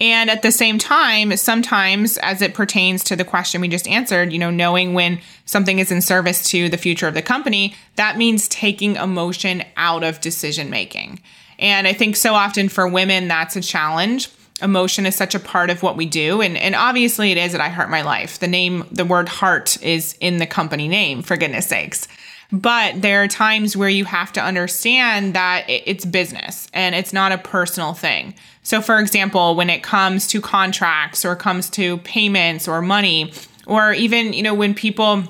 And 0.00 0.30
at 0.30 0.42
the 0.42 0.50
same 0.50 0.80
time, 0.80 1.36
sometimes 1.36 2.18
as 2.18 2.42
it 2.42 2.54
pertains 2.54 3.04
to 3.04 3.14
the 3.14 3.24
question 3.24 3.60
we 3.60 3.68
just 3.68 3.86
answered, 3.86 4.32
you 4.32 4.38
know, 4.40 4.50
knowing 4.50 4.94
when 4.94 5.20
something 5.44 5.78
is 5.78 5.92
in 5.92 6.02
service 6.02 6.42
to 6.50 6.68
the 6.68 6.76
future 6.76 7.06
of 7.06 7.14
the 7.14 7.22
company, 7.22 7.76
that 7.94 8.18
means 8.18 8.48
taking 8.48 8.96
emotion 8.96 9.62
out 9.76 10.02
of 10.02 10.20
decision 10.20 10.70
making. 10.70 11.20
And 11.62 11.86
I 11.86 11.92
think 11.92 12.16
so 12.16 12.34
often 12.34 12.68
for 12.68 12.86
women, 12.88 13.28
that's 13.28 13.54
a 13.54 13.60
challenge. 13.60 14.28
Emotion 14.60 15.06
is 15.06 15.14
such 15.14 15.34
a 15.34 15.40
part 15.40 15.70
of 15.70 15.82
what 15.82 15.96
we 15.96 16.06
do. 16.06 16.42
And, 16.42 16.56
and 16.56 16.74
obviously 16.74 17.30
it 17.30 17.38
is 17.38 17.54
at 17.54 17.60
I 17.60 17.68
Heart 17.68 17.88
My 17.88 18.02
Life. 18.02 18.40
The 18.40 18.48
name, 18.48 18.84
the 18.90 19.04
word 19.04 19.28
heart 19.28 19.80
is 19.82 20.16
in 20.20 20.38
the 20.38 20.46
company 20.46 20.88
name, 20.88 21.22
for 21.22 21.36
goodness 21.36 21.68
sakes. 21.68 22.08
But 22.50 23.00
there 23.00 23.22
are 23.22 23.28
times 23.28 23.76
where 23.76 23.88
you 23.88 24.04
have 24.04 24.32
to 24.32 24.42
understand 24.42 25.34
that 25.34 25.64
it's 25.68 26.04
business 26.04 26.68
and 26.74 26.94
it's 26.94 27.12
not 27.12 27.32
a 27.32 27.38
personal 27.38 27.94
thing. 27.94 28.34
So, 28.62 28.82
for 28.82 28.98
example, 28.98 29.54
when 29.54 29.70
it 29.70 29.82
comes 29.82 30.26
to 30.28 30.40
contracts 30.40 31.24
or 31.24 31.34
comes 31.34 31.70
to 31.70 31.98
payments 31.98 32.68
or 32.68 32.82
money, 32.82 33.32
or 33.66 33.92
even, 33.92 34.32
you 34.32 34.42
know, 34.42 34.52
when 34.52 34.74
people 34.74 35.22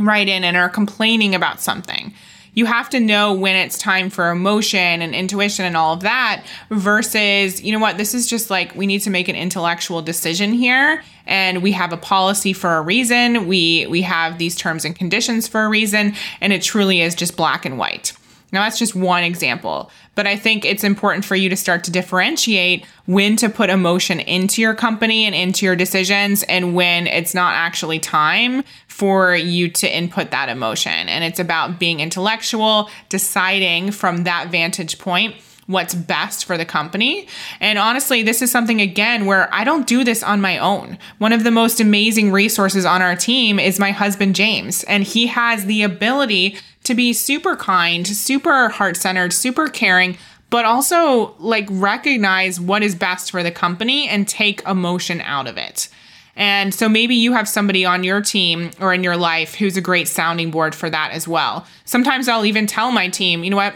write 0.00 0.28
in 0.28 0.42
and 0.42 0.56
are 0.56 0.68
complaining 0.68 1.34
about 1.34 1.60
something, 1.60 2.12
you 2.56 2.64
have 2.64 2.88
to 2.90 2.98
know 2.98 3.34
when 3.34 3.54
it's 3.54 3.78
time 3.78 4.10
for 4.10 4.30
emotion 4.30 5.02
and 5.02 5.14
intuition 5.14 5.66
and 5.66 5.76
all 5.76 5.92
of 5.92 6.00
that 6.00 6.42
versus, 6.70 7.62
you 7.62 7.70
know 7.70 7.78
what, 7.78 7.98
this 7.98 8.14
is 8.14 8.26
just 8.26 8.50
like 8.50 8.74
we 8.74 8.86
need 8.86 9.00
to 9.00 9.10
make 9.10 9.28
an 9.28 9.36
intellectual 9.36 10.02
decision 10.02 10.52
here 10.52 11.04
and 11.26 11.62
we 11.62 11.72
have 11.72 11.92
a 11.92 11.98
policy 11.98 12.54
for 12.54 12.76
a 12.76 12.80
reason. 12.80 13.46
We 13.46 13.86
we 13.86 14.02
have 14.02 14.38
these 14.38 14.56
terms 14.56 14.84
and 14.86 14.96
conditions 14.96 15.46
for 15.46 15.64
a 15.64 15.68
reason 15.68 16.14
and 16.40 16.52
it 16.52 16.62
truly 16.62 17.02
is 17.02 17.14
just 17.14 17.36
black 17.36 17.66
and 17.66 17.78
white. 17.78 18.16
Now, 18.56 18.62
that's 18.62 18.78
just 18.78 18.94
one 18.94 19.22
example, 19.22 19.90
but 20.14 20.26
I 20.26 20.34
think 20.34 20.64
it's 20.64 20.82
important 20.82 21.26
for 21.26 21.36
you 21.36 21.50
to 21.50 21.56
start 21.56 21.84
to 21.84 21.90
differentiate 21.90 22.86
when 23.04 23.36
to 23.36 23.50
put 23.50 23.68
emotion 23.68 24.18
into 24.18 24.62
your 24.62 24.74
company 24.74 25.26
and 25.26 25.34
into 25.34 25.66
your 25.66 25.76
decisions 25.76 26.42
and 26.44 26.74
when 26.74 27.06
it's 27.06 27.34
not 27.34 27.52
actually 27.52 27.98
time 27.98 28.64
for 28.88 29.36
you 29.36 29.68
to 29.68 29.94
input 29.94 30.30
that 30.30 30.48
emotion. 30.48 30.90
And 30.90 31.22
it's 31.22 31.38
about 31.38 31.78
being 31.78 32.00
intellectual, 32.00 32.88
deciding 33.10 33.90
from 33.90 34.24
that 34.24 34.50
vantage 34.50 34.98
point 34.98 35.34
what's 35.66 35.94
best 35.94 36.46
for 36.46 36.56
the 36.56 36.64
company. 36.64 37.28
And 37.60 37.78
honestly, 37.78 38.22
this 38.22 38.40
is 38.40 38.50
something 38.50 38.80
again 38.80 39.26
where 39.26 39.52
I 39.52 39.64
don't 39.64 39.86
do 39.86 40.02
this 40.02 40.22
on 40.22 40.40
my 40.40 40.56
own. 40.58 40.96
One 41.18 41.34
of 41.34 41.44
the 41.44 41.50
most 41.50 41.78
amazing 41.78 42.32
resources 42.32 42.86
on 42.86 43.02
our 43.02 43.16
team 43.16 43.58
is 43.58 43.78
my 43.78 43.90
husband, 43.90 44.34
James, 44.34 44.82
and 44.84 45.04
he 45.04 45.26
has 45.26 45.66
the 45.66 45.82
ability 45.82 46.56
to 46.86 46.94
be 46.94 47.12
super 47.12 47.56
kind, 47.56 48.06
super 48.06 48.68
heart 48.70 48.96
centered, 48.96 49.32
super 49.32 49.68
caring. 49.68 50.16
But 50.48 50.64
also, 50.64 51.34
like, 51.38 51.66
recognize 51.68 52.60
what 52.60 52.82
is 52.82 52.94
best 52.94 53.32
for 53.32 53.42
the 53.42 53.50
company 53.50 54.08
and 54.08 54.28
take 54.28 54.62
emotion 54.62 55.20
out 55.22 55.48
of 55.48 55.58
it. 55.58 55.88
And 56.36 56.72
so 56.72 56.88
maybe 56.88 57.16
you 57.16 57.32
have 57.32 57.48
somebody 57.48 57.84
on 57.84 58.04
your 58.04 58.20
team 58.20 58.70
or 58.78 58.94
in 58.94 59.02
your 59.02 59.16
life 59.16 59.54
who's 59.54 59.76
a 59.76 59.80
great 59.80 60.06
sounding 60.06 60.50
board 60.50 60.74
for 60.74 60.88
that 60.88 61.10
as 61.12 61.26
well. 61.26 61.66
Sometimes 61.84 62.28
I'll 62.28 62.44
even 62.44 62.66
tell 62.66 62.92
my 62.92 63.08
team, 63.08 63.42
you 63.42 63.50
know 63.50 63.56
what? 63.56 63.74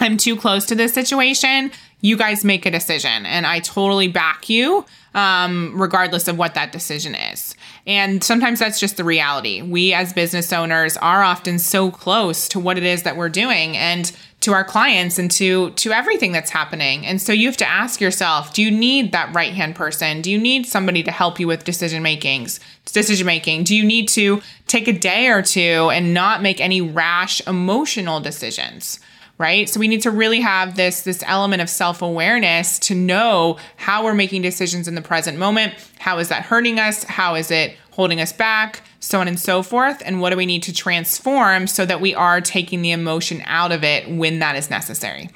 I'm 0.00 0.16
too 0.16 0.36
close 0.36 0.66
to 0.66 0.74
this 0.74 0.92
situation. 0.92 1.70
You 2.00 2.16
guys 2.16 2.44
make 2.44 2.66
a 2.66 2.70
decision, 2.70 3.24
and 3.24 3.46
I 3.46 3.60
totally 3.60 4.08
back 4.08 4.48
you, 4.48 4.84
um, 5.14 5.80
regardless 5.80 6.26
of 6.26 6.36
what 6.36 6.54
that 6.54 6.72
decision 6.72 7.14
is. 7.14 7.54
And 7.86 8.22
sometimes 8.22 8.60
that's 8.60 8.78
just 8.78 8.96
the 8.96 9.04
reality. 9.04 9.60
We 9.60 9.92
as 9.92 10.12
business 10.12 10.52
owners 10.52 10.96
are 10.98 11.22
often 11.22 11.58
so 11.58 11.90
close 11.90 12.48
to 12.48 12.60
what 12.60 12.78
it 12.78 12.84
is 12.84 13.02
that 13.02 13.16
we're 13.16 13.28
doing 13.28 13.76
and 13.76 14.12
to 14.40 14.52
our 14.52 14.64
clients 14.64 15.18
and 15.18 15.30
to 15.30 15.70
to 15.70 15.92
everything 15.92 16.32
that's 16.32 16.50
happening. 16.50 17.06
And 17.06 17.20
so 17.20 17.32
you 17.32 17.46
have 17.46 17.56
to 17.58 17.68
ask 17.68 18.00
yourself, 18.00 18.52
do 18.52 18.62
you 18.62 18.70
need 18.70 19.12
that 19.12 19.34
right-hand 19.34 19.74
person? 19.74 20.20
Do 20.20 20.30
you 20.30 20.38
need 20.38 20.66
somebody 20.66 21.02
to 21.04 21.10
help 21.10 21.40
you 21.40 21.46
with 21.46 21.64
decision 21.64 22.02
makings? 22.02 22.60
Decision 22.86 23.26
making? 23.26 23.64
Do 23.64 23.74
you 23.76 23.84
need 23.84 24.08
to 24.10 24.42
take 24.66 24.88
a 24.88 24.92
day 24.92 25.28
or 25.28 25.42
two 25.42 25.90
and 25.92 26.12
not 26.12 26.42
make 26.42 26.60
any 26.60 26.80
rash 26.80 27.44
emotional 27.46 28.20
decisions? 28.20 29.00
Right? 29.42 29.68
So 29.68 29.80
we 29.80 29.88
need 29.88 30.02
to 30.02 30.12
really 30.12 30.40
have 30.40 30.76
this 30.76 31.00
this 31.02 31.24
element 31.26 31.62
of 31.62 31.68
self-awareness 31.68 32.78
to 32.78 32.94
know 32.94 33.58
how 33.76 34.04
we're 34.04 34.14
making 34.14 34.42
decisions 34.42 34.86
in 34.86 34.94
the 34.94 35.02
present 35.02 35.36
moment. 35.36 35.74
How 35.98 36.18
is 36.18 36.28
that 36.28 36.44
hurting 36.44 36.78
us? 36.78 37.02
How 37.02 37.34
is 37.34 37.50
it 37.50 37.76
holding 37.90 38.20
us 38.20 38.32
back? 38.32 38.82
So 39.00 39.18
on 39.20 39.26
and 39.26 39.38
so 39.38 39.64
forth. 39.64 40.00
And 40.06 40.20
what 40.20 40.30
do 40.30 40.36
we 40.36 40.46
need 40.46 40.62
to 40.62 40.72
transform 40.72 41.66
so 41.66 41.84
that 41.84 42.00
we 42.00 42.14
are 42.14 42.40
taking 42.40 42.82
the 42.82 42.92
emotion 42.92 43.42
out 43.44 43.72
of 43.72 43.82
it 43.82 44.08
when 44.08 44.38
that 44.38 44.54
is 44.54 44.70
necessary? 44.70 45.28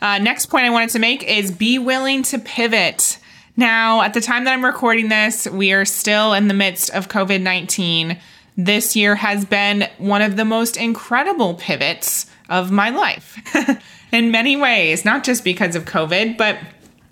Uh, 0.00 0.16
next 0.16 0.46
point 0.46 0.64
I 0.64 0.70
wanted 0.70 0.88
to 0.90 0.98
make 0.98 1.22
is 1.22 1.50
be 1.50 1.78
willing 1.78 2.22
to 2.22 2.38
pivot. 2.38 3.18
Now, 3.54 4.00
at 4.00 4.14
the 4.14 4.22
time 4.22 4.44
that 4.44 4.54
I'm 4.54 4.64
recording 4.64 5.10
this, 5.10 5.46
we 5.46 5.72
are 5.72 5.84
still 5.84 6.32
in 6.32 6.48
the 6.48 6.54
midst 6.54 6.88
of 6.88 7.08
COVID 7.08 7.42
19. 7.42 8.18
This 8.56 8.96
year 8.96 9.14
has 9.14 9.44
been 9.44 9.88
one 9.98 10.22
of 10.22 10.36
the 10.36 10.46
most 10.46 10.78
incredible 10.78 11.54
pivots 11.54 12.29
of 12.50 12.70
my 12.70 12.90
life 12.90 13.38
in 14.12 14.30
many 14.30 14.56
ways, 14.56 15.04
not 15.04 15.24
just 15.24 15.44
because 15.44 15.76
of 15.76 15.84
COVID, 15.84 16.36
but 16.36 16.58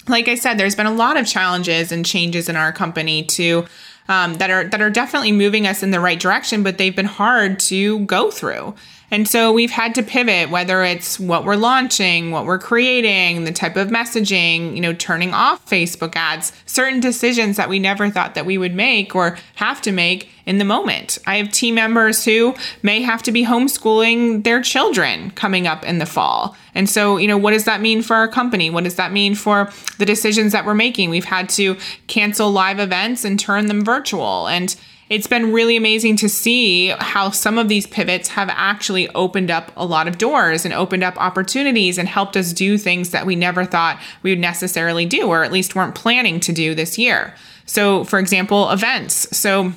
like 0.09 0.29
I 0.29 0.35
said, 0.35 0.59
there's 0.59 0.74
been 0.74 0.87
a 0.87 0.92
lot 0.92 1.16
of 1.16 1.27
challenges 1.27 1.92
and 1.92 2.05
changes 2.05 2.48
in 2.48 2.57
our 2.57 2.72
company 2.72 3.22
to 3.24 3.66
um, 4.09 4.35
that 4.35 4.51
are 4.51 4.64
that 4.64 4.81
are 4.81 4.90
definitely 4.90 5.33
moving 5.33 5.66
us 5.66 5.83
in 5.83 5.90
the 5.90 6.01
right 6.01 6.18
direction, 6.18 6.62
but 6.62 6.79
they've 6.79 6.96
been 6.96 7.07
hard 7.07 7.61
to 7.61 8.01
go 8.01 8.31
through. 8.31 8.74
And 9.11 9.27
so 9.27 9.53
we've 9.53 9.71
had 9.71 9.94
to 9.94 10.03
pivot, 10.03 10.51
whether 10.51 10.85
it's 10.85 11.18
what 11.18 11.44
we're 11.44 11.57
launching, 11.57 12.31
what 12.31 12.44
we're 12.44 12.59
creating, 12.59 13.44
the 13.44 13.53
type 13.53 13.77
of 13.77 13.88
messaging, 13.88 14.75
you 14.75 14.83
know, 14.83 14.92
turning 14.92 15.33
off 15.33 15.64
Facebook 15.66 16.14
ads, 16.14 16.53
certain 16.66 17.01
decisions 17.01 17.57
that 17.57 17.71
we 17.71 17.79
never 17.79 18.11
thought 18.11 18.35
that 18.35 18.44
we 18.44 18.59
would 18.59 18.75
make 18.75 19.14
or 19.14 19.38
have 19.55 19.81
to 19.83 19.92
make 19.92 20.29
in 20.44 20.59
the 20.59 20.64
moment. 20.64 21.18
I 21.27 21.37
have 21.37 21.51
team 21.51 21.75
members 21.75 22.25
who 22.25 22.55
may 22.83 23.03
have 23.03 23.23
to 23.25 23.33
be 23.33 23.44
homeschooling 23.44 24.44
their 24.44 24.61
children 24.61 25.31
coming 25.33 25.66
up 25.66 25.85
in 25.85 25.99
the 25.99 26.07
fall. 26.07 26.57
And 26.75 26.88
so, 26.88 27.16
you 27.16 27.29
know, 27.29 27.38
what 27.38 27.53
does 27.53 27.64
that 27.64 27.81
mean 27.81 28.03
for 28.03 28.14
our 28.14 28.29
company? 28.29 28.71
What 28.71 28.85
does 28.85 28.97
that 28.97 29.12
mean 29.12 29.35
for 29.35 29.71
the 29.99 30.07
decisions 30.07 30.53
that 30.53 30.64
we're 30.66 30.75
making? 30.75 31.11
We've 31.11 31.25
had 31.25 31.49
to 31.51 31.77
cancel 32.09 32.51
live 32.51 32.79
events 32.79 33.25
and 33.25 33.40
turn 33.40 33.66
them 33.66 33.85
virtual. 33.85 34.47
And 34.49 34.75
it's 35.09 35.27
been 35.27 35.53
really 35.53 35.77
amazing 35.77 36.16
to 36.16 36.29
see 36.29 36.88
how 36.99 37.31
some 37.31 37.57
of 37.57 37.68
these 37.68 37.87
pivots 37.87 38.29
have 38.29 38.49
actually 38.51 39.09
opened 39.11 39.51
up 39.51 39.73
a 39.77 39.87
lot 39.87 40.07
of 40.07 40.18
doors 40.18 40.64
and 40.64 40.75
opened 40.75 41.03
up 41.03 41.16
opportunities 41.16 41.97
and 41.99 42.09
helped 42.09 42.37
us 42.37 42.53
do 42.53 42.77
things 42.77 43.11
that 43.11 43.25
we 43.25 43.35
never 43.35 43.64
thought 43.64 44.01
we 44.23 44.31
would 44.31 44.38
necessarily 44.38 45.07
do, 45.07 45.29
or 45.29 45.44
at 45.44 45.53
least 45.53 45.75
weren't 45.75 45.94
planning 45.94 46.40
to 46.40 46.53
do 46.53 46.75
this 46.75 46.99
year. 46.99 47.35
So, 47.64 48.05
for 48.05 48.18
example, 48.18 48.71
events. 48.71 49.37
So, 49.37 49.73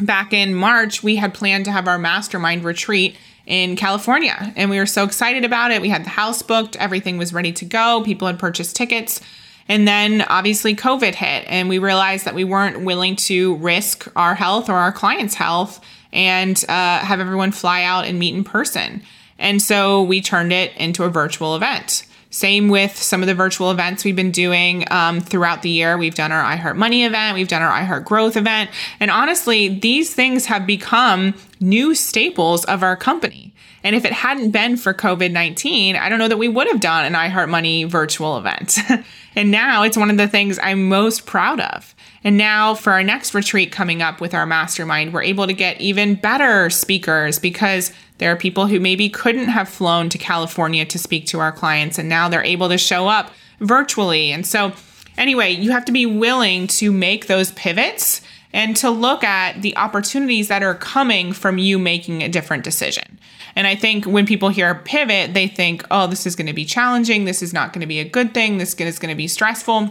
back 0.00 0.32
in 0.32 0.54
March, 0.54 1.02
we 1.02 1.16
had 1.16 1.34
planned 1.34 1.66
to 1.66 1.72
have 1.72 1.86
our 1.86 1.98
mastermind 1.98 2.64
retreat 2.64 3.16
in 3.46 3.76
California, 3.76 4.52
and 4.56 4.70
we 4.70 4.78
were 4.78 4.86
so 4.86 5.04
excited 5.04 5.44
about 5.44 5.70
it. 5.70 5.82
We 5.82 5.90
had 5.90 6.04
the 6.04 6.10
house 6.10 6.42
booked, 6.42 6.76
everything 6.76 7.18
was 7.18 7.32
ready 7.32 7.52
to 7.52 7.64
go, 7.64 8.02
people 8.04 8.26
had 8.26 8.38
purchased 8.38 8.74
tickets. 8.74 9.20
And 9.68 9.88
then 9.88 10.22
obviously 10.22 10.74
COVID 10.76 11.14
hit, 11.14 11.44
and 11.48 11.68
we 11.68 11.78
realized 11.78 12.26
that 12.26 12.34
we 12.34 12.44
weren't 12.44 12.84
willing 12.84 13.16
to 13.16 13.56
risk 13.56 14.06
our 14.14 14.34
health 14.34 14.68
or 14.68 14.74
our 14.74 14.92
clients' 14.92 15.34
health 15.34 15.80
and 16.12 16.62
uh, 16.68 16.98
have 16.98 17.20
everyone 17.20 17.50
fly 17.50 17.82
out 17.82 18.04
and 18.04 18.18
meet 18.18 18.34
in 18.34 18.44
person. 18.44 19.02
And 19.38 19.60
so 19.60 20.02
we 20.02 20.20
turned 20.20 20.52
it 20.52 20.76
into 20.76 21.04
a 21.04 21.08
virtual 21.08 21.56
event. 21.56 22.06
Same 22.30 22.68
with 22.68 22.96
some 22.96 23.22
of 23.22 23.28
the 23.28 23.34
virtual 23.34 23.70
events 23.70 24.04
we've 24.04 24.16
been 24.16 24.32
doing 24.32 24.84
um, 24.90 25.20
throughout 25.20 25.62
the 25.62 25.70
year. 25.70 25.96
We've 25.96 26.16
done 26.16 26.32
our 26.32 26.42
iHeart 26.42 26.76
Money 26.76 27.04
event, 27.04 27.34
we've 27.36 27.46
done 27.46 27.62
our 27.62 27.70
iHeart 27.70 28.04
Growth 28.04 28.36
event. 28.36 28.70
And 28.98 29.10
honestly, 29.10 29.78
these 29.78 30.12
things 30.12 30.46
have 30.46 30.66
become 30.66 31.34
new 31.60 31.94
staples 31.94 32.64
of 32.64 32.82
our 32.82 32.96
company. 32.96 33.54
And 33.84 33.94
if 33.94 34.04
it 34.04 34.12
hadn't 34.12 34.50
been 34.50 34.76
for 34.76 34.92
COVID 34.92 35.30
19, 35.30 35.94
I 35.94 36.08
don't 36.08 36.18
know 36.18 36.26
that 36.26 36.38
we 36.38 36.48
would 36.48 36.66
have 36.66 36.80
done 36.80 37.04
an 37.04 37.12
iHeart 37.12 37.48
Money 37.48 37.84
virtual 37.84 38.36
event. 38.36 38.78
and 39.34 39.50
now 39.50 39.82
it's 39.82 39.96
one 39.96 40.10
of 40.10 40.16
the 40.16 40.28
things 40.28 40.58
I'm 40.62 40.88
most 40.88 41.26
proud 41.26 41.60
of. 41.60 41.94
And 42.22 42.38
now 42.38 42.74
for 42.74 42.92
our 42.92 43.02
next 43.02 43.34
retreat 43.34 43.70
coming 43.70 44.00
up 44.00 44.20
with 44.20 44.32
our 44.32 44.46
mastermind, 44.46 45.12
we're 45.12 45.22
able 45.22 45.46
to 45.46 45.52
get 45.52 45.80
even 45.80 46.14
better 46.14 46.70
speakers 46.70 47.38
because 47.38 47.92
there 48.18 48.32
are 48.32 48.36
people 48.36 48.66
who 48.66 48.80
maybe 48.80 49.10
couldn't 49.10 49.48
have 49.48 49.68
flown 49.68 50.08
to 50.08 50.18
California 50.18 50.84
to 50.86 50.98
speak 50.98 51.26
to 51.26 51.40
our 51.40 51.52
clients, 51.52 51.98
and 51.98 52.08
now 52.08 52.28
they're 52.28 52.44
able 52.44 52.68
to 52.68 52.78
show 52.78 53.08
up 53.08 53.30
virtually. 53.60 54.32
And 54.32 54.46
so, 54.46 54.72
anyway, 55.18 55.50
you 55.50 55.72
have 55.72 55.84
to 55.86 55.92
be 55.92 56.06
willing 56.06 56.66
to 56.68 56.92
make 56.92 57.26
those 57.26 57.52
pivots 57.52 58.20
and 58.52 58.76
to 58.76 58.88
look 58.88 59.24
at 59.24 59.62
the 59.62 59.76
opportunities 59.76 60.48
that 60.48 60.62
are 60.62 60.76
coming 60.76 61.32
from 61.32 61.58
you 61.58 61.78
making 61.78 62.22
a 62.22 62.28
different 62.28 62.62
decision. 62.62 63.18
And 63.56 63.66
I 63.66 63.76
think 63.76 64.04
when 64.04 64.26
people 64.26 64.48
hear 64.48 64.74
pivot, 64.74 65.34
they 65.34 65.48
think, 65.48 65.84
oh, 65.90 66.06
this 66.06 66.26
is 66.26 66.36
going 66.36 66.46
to 66.46 66.52
be 66.52 66.64
challenging. 66.64 67.24
This 67.24 67.42
is 67.42 67.52
not 67.52 67.72
going 67.72 67.80
to 67.82 67.86
be 67.86 68.00
a 68.00 68.08
good 68.08 68.34
thing. 68.34 68.58
This 68.58 68.74
is 68.74 68.98
going 68.98 69.12
to 69.12 69.16
be 69.16 69.28
stressful. 69.28 69.90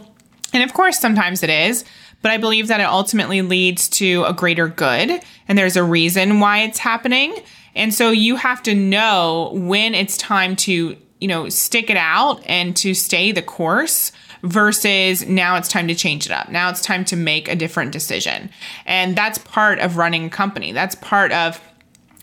And 0.53 0.63
of 0.63 0.73
course, 0.73 0.99
sometimes 0.99 1.43
it 1.43 1.49
is 1.49 1.85
but 2.23 2.31
I 2.31 2.37
believe 2.37 2.69
that 2.69 2.79
it 2.79 2.85
ultimately 2.85 3.43
leads 3.43 3.87
to 3.89 4.23
a 4.23 4.33
greater 4.33 4.67
good 4.67 5.21
and 5.47 5.57
there's 5.57 5.75
a 5.75 5.83
reason 5.83 6.39
why 6.39 6.59
it's 6.59 6.79
happening. 6.79 7.35
And 7.75 7.93
so 7.93 8.09
you 8.11 8.37
have 8.37 8.63
to 8.63 8.73
know 8.73 9.51
when 9.53 9.93
it's 9.93 10.17
time 10.17 10.55
to, 10.55 10.95
you 11.19 11.27
know, 11.27 11.49
stick 11.49 11.89
it 11.89 11.97
out 11.97 12.41
and 12.47 12.75
to 12.77 12.93
stay 12.93 13.33
the 13.33 13.41
course 13.41 14.13
versus 14.41 15.27
now 15.27 15.57
it's 15.57 15.67
time 15.67 15.87
to 15.89 15.95
change 15.95 16.25
it 16.25 16.31
up. 16.31 16.49
Now 16.49 16.69
it's 16.69 16.81
time 16.81 17.03
to 17.05 17.17
make 17.17 17.49
a 17.49 17.57
different 17.57 17.91
decision. 17.91 18.49
And 18.85 19.17
that's 19.17 19.37
part 19.39 19.79
of 19.79 19.97
running 19.97 20.25
a 20.25 20.29
company. 20.29 20.71
That's 20.71 20.95
part 20.95 21.33
of 21.33 21.59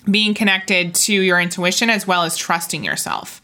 being 0.08 0.34
connected 0.34 0.94
to 0.94 1.12
your 1.12 1.40
intuition 1.40 1.90
as 1.90 2.06
well 2.06 2.22
as 2.22 2.36
trusting 2.36 2.84
yourself. 2.84 3.40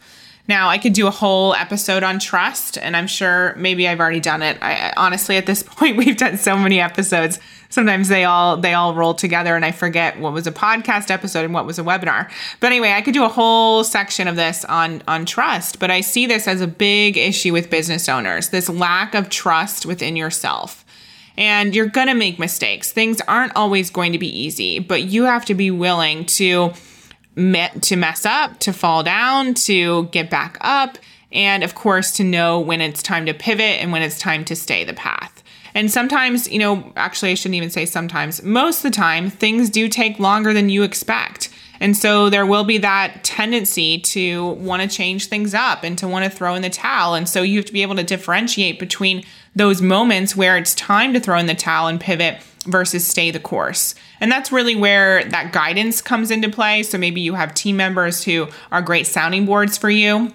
Now, 0.47 0.69
I 0.69 0.77
could 0.77 0.93
do 0.93 1.07
a 1.07 1.11
whole 1.11 1.53
episode 1.55 2.03
on 2.03 2.19
trust, 2.19 2.77
and 2.77 2.95
I'm 2.95 3.07
sure 3.07 3.53
maybe 3.57 3.85
I've 3.87 3.99
already 3.99 4.21
done 4.21 4.41
it. 4.41 4.57
I, 4.61 4.93
honestly, 4.95 5.35
at 5.35 5.45
this 5.45 5.61
point, 5.65 5.97
we've 5.97 6.15
done 6.15 6.37
so 6.37 6.55
many 6.55 6.79
episodes. 6.79 7.39
Sometimes 7.69 8.07
they 8.07 8.23
all 8.23 8.55
they 8.55 8.73
all 8.73 8.95
roll 8.95 9.13
together, 9.13 9.57
and 9.57 9.65
I 9.65 9.71
forget 9.71 10.17
what 10.19 10.31
was 10.31 10.47
a 10.47 10.53
podcast 10.53 11.11
episode 11.11 11.43
and 11.43 11.53
what 11.53 11.65
was 11.65 11.77
a 11.77 11.83
webinar. 11.83 12.31
But 12.61 12.67
anyway, 12.67 12.93
I 12.93 13.01
could 13.01 13.13
do 13.13 13.25
a 13.25 13.29
whole 13.29 13.83
section 13.83 14.29
of 14.29 14.37
this 14.37 14.63
on 14.65 15.03
on 15.05 15.25
trust. 15.25 15.79
But 15.79 15.91
I 15.91 15.99
see 15.99 16.25
this 16.25 16.47
as 16.47 16.61
a 16.61 16.67
big 16.67 17.17
issue 17.17 17.51
with 17.51 17.69
business 17.69 18.07
owners: 18.07 18.49
this 18.49 18.69
lack 18.69 19.15
of 19.15 19.29
trust 19.29 19.85
within 19.85 20.15
yourself 20.15 20.85
and 21.37 21.75
you're 21.75 21.87
going 21.87 22.07
to 22.07 22.13
make 22.13 22.39
mistakes. 22.39 22.91
Things 22.91 23.21
aren't 23.27 23.55
always 23.55 23.89
going 23.89 24.11
to 24.11 24.17
be 24.17 24.27
easy, 24.27 24.79
but 24.79 25.03
you 25.03 25.23
have 25.23 25.45
to 25.45 25.53
be 25.53 25.71
willing 25.71 26.25
to 26.25 26.73
to 27.81 27.95
mess 27.95 28.25
up, 28.25 28.57
to 28.57 28.73
fall 28.73 29.03
down, 29.03 29.53
to 29.53 30.05
get 30.05 30.27
back 30.27 30.57
up, 30.61 30.97
and 31.31 31.63
of 31.63 31.75
course, 31.75 32.11
to 32.13 32.23
know 32.23 32.59
when 32.59 32.81
it's 32.81 33.03
time 33.03 33.27
to 33.27 33.33
pivot 33.33 33.79
and 33.79 33.91
when 33.91 34.01
it's 34.01 34.17
time 34.17 34.43
to 34.45 34.55
stay 34.55 34.83
the 34.83 34.93
path. 34.93 35.43
And 35.75 35.91
sometimes, 35.91 36.49
you 36.49 36.57
know, 36.57 36.91
actually, 36.95 37.29
I 37.29 37.35
shouldn't 37.35 37.55
even 37.55 37.69
say 37.69 37.85
sometimes, 37.85 38.41
most 38.41 38.77
of 38.77 38.91
the 38.91 38.95
time, 38.95 39.29
things 39.29 39.69
do 39.69 39.87
take 39.87 40.17
longer 40.17 40.51
than 40.51 40.69
you 40.69 40.81
expect. 40.81 41.49
And 41.79 41.95
so 41.95 42.31
there 42.31 42.47
will 42.47 42.63
be 42.63 42.79
that 42.79 43.23
tendency 43.23 43.99
to 43.99 44.53
want 44.53 44.81
to 44.81 44.87
change 44.87 45.27
things 45.27 45.53
up 45.53 45.83
and 45.83 45.95
to 45.99 46.07
want 46.07 46.25
to 46.25 46.35
throw 46.35 46.55
in 46.55 46.63
the 46.63 46.71
towel. 46.71 47.13
And 47.13 47.29
so 47.29 47.43
you 47.43 47.57
have 47.57 47.65
to 47.65 47.73
be 47.73 47.83
able 47.83 47.95
to 47.95 48.03
differentiate 48.03 48.79
between 48.79 49.23
those 49.57 49.81
moments 49.81 50.35
where 50.35 50.55
it's 50.55 50.75
time 50.75 51.13
to 51.13 51.19
throw 51.19 51.37
in 51.39 51.47
the 51.47 51.55
towel 51.55 51.87
and 51.87 51.99
pivot 51.99 52.41
versus 52.65 53.05
stay 53.07 53.31
the 53.31 53.39
course. 53.39 53.95
And 54.21 54.31
that's 54.31 54.51
really 54.51 54.75
where 54.75 55.23
that 55.25 55.51
guidance 55.51 56.01
comes 56.01 56.29
into 56.29 56.49
play. 56.49 56.83
So 56.83 56.97
maybe 56.97 57.21
you 57.21 57.33
have 57.33 57.53
team 57.53 57.75
members 57.75 58.23
who 58.23 58.47
are 58.71 58.81
great 58.81 59.07
sounding 59.07 59.45
boards 59.45 59.77
for 59.77 59.89
you. 59.89 60.31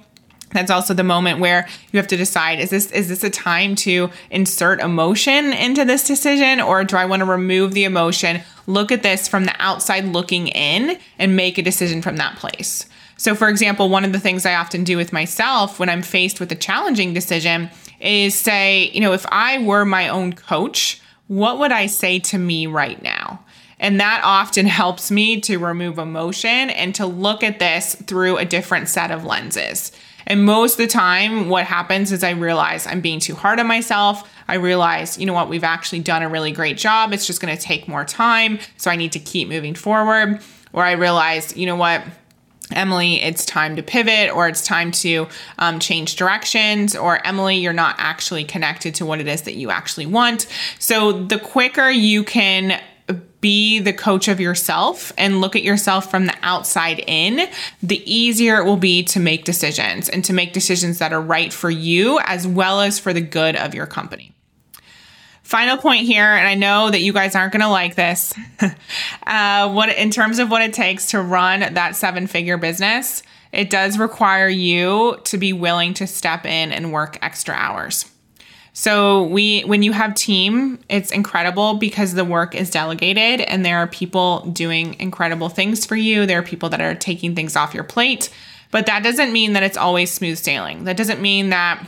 That's 0.50 0.70
also 0.70 0.92
the 0.92 1.04
moment 1.04 1.38
where 1.38 1.68
you 1.92 1.98
have 1.98 2.08
to 2.08 2.16
decide 2.16 2.58
is 2.58 2.70
this 2.70 2.90
is 2.90 3.08
this 3.08 3.24
a 3.24 3.30
time 3.30 3.74
to 3.76 4.11
insert 4.30 4.80
emotion 4.80 5.52
into 5.52 5.85
this 5.85 6.06
decision 6.06 6.61
or 6.61 6.85
do 6.85 6.96
I 6.96 7.06
want 7.06 7.20
to 7.20 7.26
remove 7.26 7.72
the 7.72 7.85
emotion, 7.85 8.42
look 8.66 8.92
at 8.92 9.02
this 9.02 9.28
from 9.28 9.44
the 9.44 9.54
outside 9.58 10.04
looking 10.04 10.48
in 10.48 10.98
and 11.18 11.37
make 11.37 11.56
a 11.56 11.62
decision 11.62 12.02
from 12.02 12.16
that 12.16 12.37
place. 12.37 12.85
So 13.16 13.35
for 13.35 13.48
example, 13.48 13.88
one 13.88 14.04
of 14.04 14.12
the 14.12 14.20
things 14.20 14.44
I 14.44 14.56
often 14.56 14.85
do 14.85 14.96
with 14.98 15.12
myself 15.12 15.78
when 15.78 15.88
I'm 15.88 16.02
faced 16.02 16.38
with 16.38 16.52
a 16.52 16.56
challenging 16.56 17.14
decision 17.14 17.70
is 18.02 18.34
say, 18.34 18.90
you 18.92 19.00
know, 19.00 19.12
if 19.12 19.24
I 19.30 19.58
were 19.58 19.84
my 19.84 20.08
own 20.08 20.32
coach, 20.32 21.00
what 21.28 21.58
would 21.58 21.72
I 21.72 21.86
say 21.86 22.18
to 22.18 22.38
me 22.38 22.66
right 22.66 23.00
now? 23.02 23.44
And 23.78 24.00
that 24.00 24.20
often 24.24 24.66
helps 24.82 25.10
me 25.10 25.40
to 25.42 25.58
remove 25.58 25.98
emotion 25.98 26.70
and 26.70 26.94
to 26.96 27.06
look 27.06 27.42
at 27.42 27.58
this 27.58 27.94
through 27.94 28.38
a 28.38 28.44
different 28.44 28.88
set 28.88 29.10
of 29.10 29.24
lenses. 29.24 29.92
And 30.26 30.44
most 30.44 30.72
of 30.72 30.78
the 30.78 30.86
time, 30.86 31.48
what 31.48 31.64
happens 31.64 32.12
is 32.12 32.22
I 32.22 32.30
realize 32.30 32.86
I'm 32.86 33.00
being 33.00 33.18
too 33.18 33.34
hard 33.34 33.58
on 33.58 33.66
myself. 33.66 34.30
I 34.46 34.54
realize, 34.54 35.18
you 35.18 35.26
know 35.26 35.32
what, 35.32 35.48
we've 35.48 35.64
actually 35.64 36.00
done 36.00 36.22
a 36.22 36.28
really 36.28 36.52
great 36.52 36.76
job. 36.76 37.12
It's 37.12 37.26
just 37.26 37.40
going 37.40 37.56
to 37.56 37.60
take 37.60 37.88
more 37.88 38.04
time. 38.04 38.58
So 38.76 38.90
I 38.90 38.96
need 38.96 39.12
to 39.12 39.18
keep 39.18 39.48
moving 39.48 39.74
forward. 39.74 40.40
Or 40.72 40.84
I 40.84 40.92
realize, 40.92 41.56
you 41.56 41.66
know 41.66 41.76
what, 41.76 42.02
Emily, 42.72 43.20
it's 43.22 43.44
time 43.44 43.76
to 43.76 43.82
pivot 43.82 44.30
or 44.30 44.48
it's 44.48 44.64
time 44.64 44.90
to 44.92 45.28
um, 45.58 45.78
change 45.78 46.16
directions, 46.16 46.96
or 46.96 47.24
Emily, 47.26 47.56
you're 47.56 47.72
not 47.72 47.96
actually 47.98 48.44
connected 48.44 48.94
to 48.96 49.06
what 49.06 49.20
it 49.20 49.28
is 49.28 49.42
that 49.42 49.54
you 49.54 49.70
actually 49.70 50.06
want. 50.06 50.46
So 50.78 51.12
the 51.12 51.38
quicker 51.38 51.90
you 51.90 52.24
can 52.24 52.80
be 53.40 53.80
the 53.80 53.92
coach 53.92 54.28
of 54.28 54.40
yourself 54.40 55.12
and 55.18 55.40
look 55.40 55.56
at 55.56 55.62
yourself 55.62 56.11
from 56.11 56.26
the 56.26 56.35
outside 56.42 57.02
in, 57.06 57.48
the 57.82 58.02
easier 58.11 58.58
it 58.58 58.64
will 58.64 58.76
be 58.76 59.02
to 59.02 59.20
make 59.20 59.44
decisions 59.44 60.08
and 60.08 60.24
to 60.24 60.32
make 60.32 60.52
decisions 60.52 60.98
that 60.98 61.12
are 61.12 61.20
right 61.20 61.52
for 61.52 61.70
you 61.70 62.20
as 62.24 62.46
well 62.46 62.80
as 62.80 62.98
for 62.98 63.12
the 63.12 63.20
good 63.20 63.56
of 63.56 63.74
your 63.74 63.87
company. 63.87 64.32
Final 65.52 65.76
point 65.76 66.06
here, 66.06 66.24
and 66.24 66.48
I 66.48 66.54
know 66.54 66.90
that 66.90 67.02
you 67.02 67.12
guys 67.12 67.34
aren't 67.34 67.52
going 67.52 67.60
to 67.60 67.68
like 67.68 67.94
this. 67.94 68.32
uh, 69.26 69.70
what 69.70 69.90
in 69.90 70.08
terms 70.08 70.38
of 70.38 70.50
what 70.50 70.62
it 70.62 70.72
takes 70.72 71.08
to 71.08 71.20
run 71.20 71.74
that 71.74 71.94
seven 71.94 72.26
figure 72.26 72.56
business, 72.56 73.22
it 73.52 73.68
does 73.68 73.98
require 73.98 74.48
you 74.48 75.18
to 75.24 75.36
be 75.36 75.52
willing 75.52 75.92
to 75.92 76.06
step 76.06 76.46
in 76.46 76.72
and 76.72 76.90
work 76.90 77.18
extra 77.20 77.54
hours. 77.54 78.10
So 78.72 79.24
we 79.24 79.60
when 79.64 79.82
you 79.82 79.92
have 79.92 80.14
team, 80.14 80.78
it's 80.88 81.12
incredible 81.12 81.74
because 81.74 82.14
the 82.14 82.24
work 82.24 82.54
is 82.54 82.70
delegated 82.70 83.42
and 83.42 83.62
there 83.62 83.76
are 83.76 83.86
people 83.86 84.46
doing 84.46 84.98
incredible 85.00 85.50
things 85.50 85.84
for 85.84 85.96
you. 85.96 86.24
There 86.24 86.38
are 86.38 86.42
people 86.42 86.70
that 86.70 86.80
are 86.80 86.94
taking 86.94 87.34
things 87.34 87.56
off 87.56 87.74
your 87.74 87.84
plate. 87.84 88.30
But 88.70 88.86
that 88.86 89.02
doesn't 89.02 89.34
mean 89.34 89.52
that 89.52 89.62
it's 89.62 89.76
always 89.76 90.10
smooth 90.10 90.38
sailing. 90.38 90.84
That 90.84 90.96
doesn't 90.96 91.20
mean 91.20 91.50
that 91.50 91.86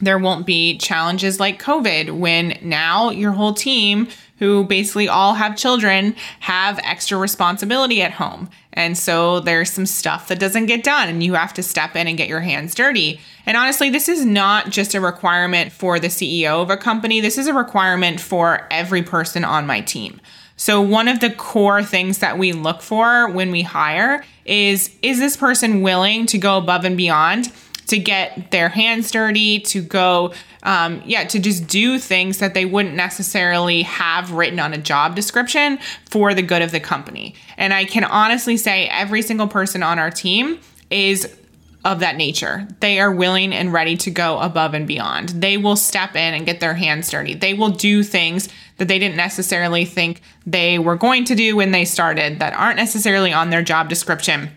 there 0.00 0.18
won't 0.18 0.46
be 0.46 0.78
challenges 0.78 1.38
like 1.40 1.62
COVID 1.62 2.18
when 2.18 2.58
now 2.62 3.10
your 3.10 3.32
whole 3.32 3.54
team, 3.54 4.08
who 4.38 4.64
basically 4.64 5.08
all 5.08 5.34
have 5.34 5.56
children, 5.56 6.14
have 6.40 6.80
extra 6.82 7.16
responsibility 7.16 8.02
at 8.02 8.12
home. 8.12 8.50
And 8.72 8.98
so 8.98 9.40
there's 9.40 9.70
some 9.70 9.86
stuff 9.86 10.28
that 10.28 10.40
doesn't 10.40 10.66
get 10.66 10.82
done 10.82 11.08
and 11.08 11.22
you 11.22 11.34
have 11.34 11.54
to 11.54 11.62
step 11.62 11.94
in 11.94 12.08
and 12.08 12.18
get 12.18 12.28
your 12.28 12.40
hands 12.40 12.74
dirty. 12.74 13.20
And 13.46 13.56
honestly, 13.56 13.90
this 13.90 14.08
is 14.08 14.24
not 14.24 14.70
just 14.70 14.94
a 14.94 15.00
requirement 15.00 15.70
for 15.70 16.00
the 16.00 16.08
CEO 16.08 16.60
of 16.60 16.70
a 16.70 16.76
company, 16.76 17.20
this 17.20 17.38
is 17.38 17.46
a 17.46 17.54
requirement 17.54 18.20
for 18.20 18.66
every 18.70 19.02
person 19.02 19.44
on 19.44 19.66
my 19.66 19.80
team. 19.80 20.20
So, 20.56 20.80
one 20.80 21.08
of 21.08 21.18
the 21.18 21.30
core 21.30 21.82
things 21.82 22.18
that 22.18 22.38
we 22.38 22.52
look 22.52 22.80
for 22.80 23.28
when 23.28 23.50
we 23.50 23.62
hire 23.62 24.24
is 24.44 24.96
is 25.02 25.18
this 25.18 25.36
person 25.36 25.82
willing 25.82 26.26
to 26.26 26.38
go 26.38 26.58
above 26.58 26.84
and 26.84 26.96
beyond 26.96 27.52
to 27.86 27.98
get 27.98 28.50
their 28.50 28.68
hands 28.68 29.10
dirty, 29.10 29.60
to 29.60 29.82
go, 29.82 30.32
um, 30.62 31.02
yeah, 31.04 31.24
to 31.24 31.38
just 31.38 31.66
do 31.66 31.98
things 31.98 32.38
that 32.38 32.54
they 32.54 32.64
wouldn't 32.64 32.94
necessarily 32.94 33.82
have 33.82 34.32
written 34.32 34.58
on 34.58 34.72
a 34.72 34.78
job 34.78 35.14
description 35.14 35.78
for 36.10 36.34
the 36.34 36.42
good 36.42 36.62
of 36.62 36.70
the 36.70 36.80
company. 36.80 37.34
And 37.56 37.72
I 37.72 37.84
can 37.84 38.04
honestly 38.04 38.56
say 38.56 38.86
every 38.88 39.22
single 39.22 39.48
person 39.48 39.82
on 39.82 39.98
our 39.98 40.10
team 40.10 40.58
is 40.90 41.36
of 41.84 42.00
that 42.00 42.16
nature. 42.16 42.66
They 42.80 42.98
are 42.98 43.12
willing 43.12 43.52
and 43.52 43.72
ready 43.72 43.96
to 43.98 44.10
go 44.10 44.38
above 44.38 44.72
and 44.72 44.86
beyond. 44.86 45.28
They 45.30 45.58
will 45.58 45.76
step 45.76 46.16
in 46.16 46.34
and 46.34 46.46
get 46.46 46.60
their 46.60 46.74
hands 46.74 47.10
dirty. 47.10 47.34
They 47.34 47.52
will 47.52 47.68
do 47.68 48.02
things 48.02 48.48
that 48.78 48.88
they 48.88 48.98
didn't 48.98 49.16
necessarily 49.16 49.84
think 49.84 50.22
they 50.46 50.78
were 50.78 50.96
going 50.96 51.24
to 51.26 51.34
do 51.34 51.56
when 51.56 51.72
they 51.72 51.84
started 51.84 52.38
that 52.38 52.54
aren't 52.54 52.76
necessarily 52.76 53.32
on 53.32 53.50
their 53.50 53.62
job 53.62 53.88
description 53.88 54.50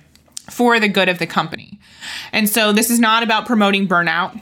for 0.49 0.79
the 0.79 0.88
good 0.88 1.10
of 1.10 1.19
the 1.19 1.27
company. 1.27 1.79
And 2.31 2.49
so 2.49 2.71
this 2.71 2.89
is 2.89 2.99
not 2.99 3.23
about 3.23 3.45
promoting 3.45 3.88
burnout. 3.88 4.39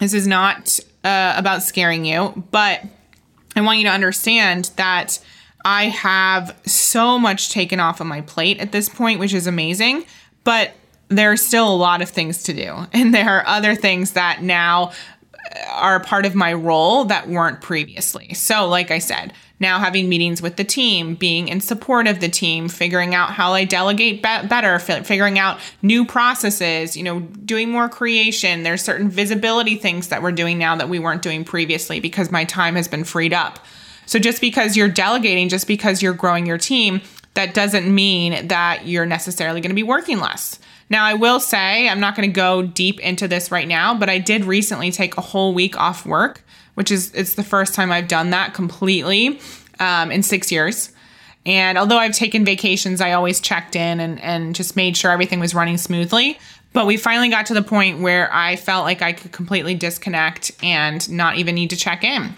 This 0.00 0.14
is 0.14 0.26
not 0.26 0.78
uh, 1.04 1.34
about 1.36 1.62
scaring 1.62 2.04
you, 2.04 2.44
but 2.50 2.82
I 3.56 3.60
want 3.60 3.78
you 3.78 3.84
to 3.84 3.90
understand 3.90 4.70
that 4.76 5.18
I 5.64 5.84
have 5.84 6.58
so 6.66 7.18
much 7.18 7.50
taken 7.50 7.80
off 7.80 8.00
of 8.00 8.06
my 8.06 8.20
plate 8.20 8.58
at 8.58 8.72
this 8.72 8.88
point, 8.88 9.20
which 9.20 9.32
is 9.32 9.46
amazing. 9.46 10.04
But 10.42 10.72
there 11.08 11.32
are 11.32 11.36
still 11.36 11.72
a 11.72 11.76
lot 11.76 12.02
of 12.02 12.08
things 12.08 12.42
to 12.44 12.52
do. 12.52 12.86
And 12.92 13.14
there 13.14 13.38
are 13.38 13.46
other 13.46 13.74
things 13.74 14.12
that 14.12 14.42
now 14.42 14.92
are 15.70 16.00
part 16.00 16.26
of 16.26 16.34
my 16.34 16.52
role 16.52 17.04
that 17.04 17.28
weren't 17.28 17.60
previously. 17.60 18.34
So, 18.34 18.66
like 18.66 18.90
I 18.90 18.98
said, 18.98 19.32
now 19.60 19.78
having 19.78 20.08
meetings 20.08 20.42
with 20.42 20.56
the 20.56 20.64
team, 20.64 21.14
being 21.14 21.48
in 21.48 21.60
support 21.60 22.06
of 22.06 22.20
the 22.20 22.28
team, 22.28 22.68
figuring 22.68 23.14
out 23.14 23.30
how 23.30 23.52
I 23.52 23.64
delegate 23.64 24.16
be- 24.16 24.46
better, 24.48 24.78
figuring 24.78 25.38
out 25.38 25.58
new 25.80 26.04
processes, 26.04 26.96
you 26.96 27.02
know, 27.02 27.20
doing 27.20 27.70
more 27.70 27.88
creation. 27.88 28.62
There's 28.62 28.82
certain 28.82 29.08
visibility 29.08 29.76
things 29.76 30.08
that 30.08 30.22
we're 30.22 30.32
doing 30.32 30.58
now 30.58 30.76
that 30.76 30.88
we 30.88 30.98
weren't 30.98 31.22
doing 31.22 31.44
previously 31.44 32.00
because 32.00 32.30
my 32.30 32.44
time 32.44 32.74
has 32.74 32.88
been 32.88 33.04
freed 33.04 33.32
up. 33.32 33.60
So 34.06 34.18
just 34.18 34.40
because 34.40 34.76
you're 34.76 34.88
delegating, 34.88 35.48
just 35.48 35.66
because 35.66 36.02
you're 36.02 36.14
growing 36.14 36.46
your 36.46 36.58
team, 36.58 37.00
that 37.34 37.54
doesn't 37.54 37.92
mean 37.92 38.48
that 38.48 38.86
you're 38.86 39.06
necessarily 39.06 39.60
going 39.60 39.70
to 39.70 39.74
be 39.74 39.82
working 39.82 40.18
less. 40.18 40.58
Now, 40.90 41.04
I 41.04 41.14
will 41.14 41.40
say, 41.40 41.88
I'm 41.88 42.00
not 42.00 42.14
going 42.14 42.28
to 42.28 42.32
go 42.32 42.62
deep 42.62 43.00
into 43.00 43.26
this 43.26 43.50
right 43.50 43.66
now, 43.66 43.98
but 43.98 44.10
I 44.10 44.18
did 44.18 44.44
recently 44.44 44.90
take 44.90 45.16
a 45.16 45.22
whole 45.22 45.54
week 45.54 45.78
off 45.78 46.04
work, 46.04 46.44
which 46.74 46.90
is 46.90 47.12
it's 47.14 47.34
the 47.34 47.44
first 47.44 47.74
time 47.74 47.90
I've 47.92 48.08
done 48.08 48.30
that 48.30 48.54
completely 48.54 49.40
um, 49.80 50.10
in 50.10 50.22
six 50.22 50.52
years. 50.52 50.90
And 51.46 51.76
although 51.76 51.98
I've 51.98 52.14
taken 52.14 52.44
vacations, 52.44 53.00
I 53.00 53.12
always 53.12 53.40
checked 53.40 53.76
in 53.76 54.00
and, 54.00 54.20
and 54.22 54.54
just 54.54 54.76
made 54.76 54.96
sure 54.96 55.10
everything 55.10 55.40
was 55.40 55.54
running 55.54 55.76
smoothly. 55.76 56.38
But 56.72 56.86
we 56.86 56.96
finally 56.96 57.28
got 57.28 57.46
to 57.46 57.54
the 57.54 57.62
point 57.62 58.00
where 58.00 58.32
I 58.32 58.56
felt 58.56 58.84
like 58.84 59.02
I 59.02 59.12
could 59.12 59.30
completely 59.30 59.74
disconnect 59.74 60.52
and 60.62 61.08
not 61.10 61.36
even 61.36 61.54
need 61.54 61.70
to 61.70 61.76
check 61.76 62.02
in. 62.02 62.34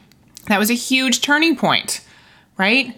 That 0.49 0.59
was 0.59 0.71
a 0.71 0.75
huge 0.75 1.23
turning 1.23 1.57
point, 1.57 2.03
right? 2.59 2.95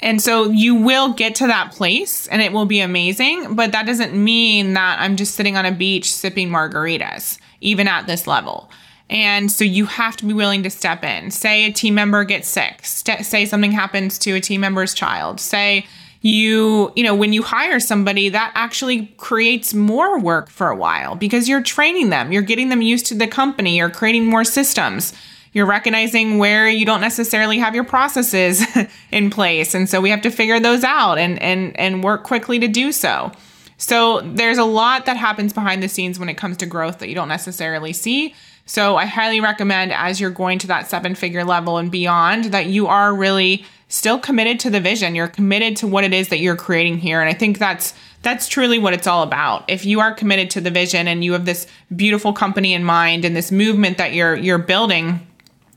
And 0.00 0.22
so 0.22 0.48
you 0.50 0.76
will 0.76 1.14
get 1.14 1.34
to 1.36 1.48
that 1.48 1.72
place 1.72 2.28
and 2.28 2.40
it 2.40 2.52
will 2.52 2.66
be 2.66 2.80
amazing, 2.80 3.56
but 3.56 3.72
that 3.72 3.86
doesn't 3.86 4.14
mean 4.14 4.74
that 4.74 5.00
I'm 5.00 5.16
just 5.16 5.34
sitting 5.34 5.56
on 5.56 5.66
a 5.66 5.72
beach 5.72 6.12
sipping 6.12 6.48
margaritas, 6.50 7.38
even 7.60 7.88
at 7.88 8.06
this 8.06 8.26
level. 8.26 8.70
And 9.10 9.50
so 9.50 9.64
you 9.64 9.86
have 9.86 10.16
to 10.18 10.26
be 10.26 10.34
willing 10.34 10.62
to 10.64 10.70
step 10.70 11.02
in. 11.02 11.30
Say 11.30 11.64
a 11.64 11.72
team 11.72 11.94
member 11.94 12.24
gets 12.24 12.48
sick, 12.48 12.84
St- 12.84 13.24
say 13.24 13.46
something 13.46 13.72
happens 13.72 14.18
to 14.18 14.32
a 14.32 14.40
team 14.40 14.60
member's 14.60 14.92
child, 14.94 15.40
say 15.40 15.86
you, 16.20 16.92
you 16.96 17.04
know, 17.04 17.14
when 17.14 17.32
you 17.32 17.42
hire 17.42 17.78
somebody, 17.78 18.28
that 18.30 18.52
actually 18.54 19.06
creates 19.18 19.72
more 19.72 20.18
work 20.18 20.50
for 20.50 20.68
a 20.68 20.76
while 20.76 21.14
because 21.14 21.48
you're 21.48 21.62
training 21.62 22.10
them, 22.10 22.32
you're 22.32 22.42
getting 22.42 22.70
them 22.70 22.82
used 22.82 23.06
to 23.06 23.14
the 23.14 23.28
company, 23.28 23.76
you're 23.76 23.90
creating 23.90 24.26
more 24.26 24.44
systems. 24.44 25.12
You're 25.52 25.66
recognizing 25.66 26.36
where 26.36 26.68
you 26.68 26.84
don't 26.84 27.00
necessarily 27.00 27.58
have 27.58 27.74
your 27.74 27.84
processes 27.84 28.62
in 29.10 29.30
place. 29.30 29.74
And 29.74 29.88
so 29.88 30.00
we 30.00 30.10
have 30.10 30.20
to 30.22 30.30
figure 30.30 30.60
those 30.60 30.84
out 30.84 31.16
and 31.16 31.40
and 31.40 31.74
and 31.78 32.04
work 32.04 32.22
quickly 32.22 32.58
to 32.58 32.68
do 32.68 32.92
so. 32.92 33.32
So 33.78 34.20
there's 34.20 34.58
a 34.58 34.64
lot 34.64 35.06
that 35.06 35.16
happens 35.16 35.52
behind 35.52 35.82
the 35.82 35.88
scenes 35.88 36.18
when 36.18 36.28
it 36.28 36.34
comes 36.34 36.58
to 36.58 36.66
growth 36.66 36.98
that 36.98 37.08
you 37.08 37.14
don't 37.14 37.28
necessarily 37.28 37.92
see 37.92 38.34
so 38.68 38.94
i 38.94 39.04
highly 39.04 39.40
recommend 39.40 39.92
as 39.92 40.20
you're 40.20 40.30
going 40.30 40.60
to 40.60 40.68
that 40.68 40.88
seven 40.88 41.16
figure 41.16 41.44
level 41.44 41.78
and 41.78 41.90
beyond 41.90 42.44
that 42.46 42.66
you 42.66 42.86
are 42.86 43.12
really 43.12 43.64
still 43.88 44.18
committed 44.18 44.60
to 44.60 44.70
the 44.70 44.80
vision 44.80 45.16
you're 45.16 45.26
committed 45.26 45.76
to 45.76 45.88
what 45.88 46.04
it 46.04 46.14
is 46.14 46.28
that 46.28 46.38
you're 46.38 46.54
creating 46.54 46.98
here 46.98 47.20
and 47.20 47.28
i 47.28 47.34
think 47.34 47.58
that's 47.58 47.94
that's 48.22 48.48
truly 48.48 48.78
what 48.78 48.94
it's 48.94 49.06
all 49.06 49.22
about. 49.22 49.64
If 49.68 49.84
you 49.84 50.00
are 50.00 50.12
committed 50.12 50.50
to 50.50 50.60
the 50.60 50.70
vision 50.70 51.06
and 51.06 51.24
you 51.24 51.32
have 51.32 51.44
this 51.44 51.66
beautiful 51.94 52.32
company 52.32 52.74
in 52.74 52.84
mind 52.84 53.24
and 53.24 53.36
this 53.36 53.52
movement 53.52 53.98
that 53.98 54.12
you're 54.12 54.36
you're 54.36 54.58
building, 54.58 55.26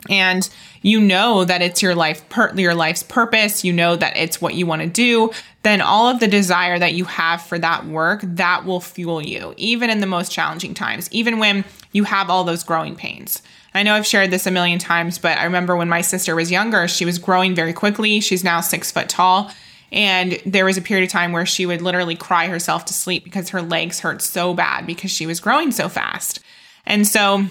and 0.10 0.50
you 0.82 1.00
know 1.00 1.46
that 1.46 1.62
it's 1.62 1.82
your 1.82 1.96
life 1.96 2.28
per- 2.30 2.54
your 2.56 2.74
life's 2.74 3.04
purpose 3.04 3.64
you 3.64 3.74
know 3.74 3.96
that 3.96 4.16
it's 4.18 4.42
what 4.42 4.56
you 4.56 4.66
want 4.66 4.82
to 4.82 4.88
do 4.88 5.32
then 5.64 5.80
all 5.80 6.08
of 6.08 6.20
the 6.20 6.28
desire 6.28 6.80
that 6.80 6.94
you 6.94 7.06
have 7.06 7.42
for 7.42 7.60
that 7.60 7.86
work 7.86 8.22
that 8.24 8.66
will 8.66 8.82
fuel 8.82 9.22
you 9.22 9.54
even 9.58 9.90
in 9.90 10.00
the 10.00 10.08
most 10.08 10.32
challenging 10.32 10.74
times 10.74 11.10
even 11.12 11.40
when 11.40 11.64
you 11.92 12.04
have 12.04 12.30
all 12.30 12.44
those 12.44 12.64
growing 12.64 12.96
pains 12.96 13.42
I 13.74 13.84
know 13.84 13.96
I've 13.96 14.08
shared 14.08 14.32
this 14.32 14.46
a 14.46 14.52
million 14.52 14.80
times, 14.80 15.18
but 15.18 15.38
I 15.38 15.46
remember 15.46 15.76
when 15.76 15.88
my 15.88 16.02
sister 16.02 16.36
was 16.36 16.52
younger, 16.52 16.88
she 16.88 17.06
was 17.06 17.18
growing 17.18 17.56
very 17.56 17.74
quickly. 17.74 18.20
She's 18.20 18.44
now 18.44 18.60
six 18.60 18.92
foot 18.92 19.08
tall. 19.08 19.52
And 19.92 20.42
there 20.46 20.66
was 20.66 20.78
a 20.78 20.82
period 20.82 21.06
of 21.06 21.12
time 21.12 21.32
where 21.32 21.46
she 21.46 21.66
would 21.66 21.82
literally 21.82 22.16
cry 22.16 22.48
herself 22.48 22.86
to 22.86 22.94
sleep 22.94 23.24
because 23.24 23.50
her 23.50 23.62
legs 23.62 24.00
hurt 24.00 24.22
so 24.22 24.54
bad 24.54 24.86
because 24.86 25.12
she 25.12 25.26
was 25.26 25.40
growing 25.40 25.72
so 25.72 25.90
fast. 25.90 26.40
And 26.86 27.06
so 27.08 27.46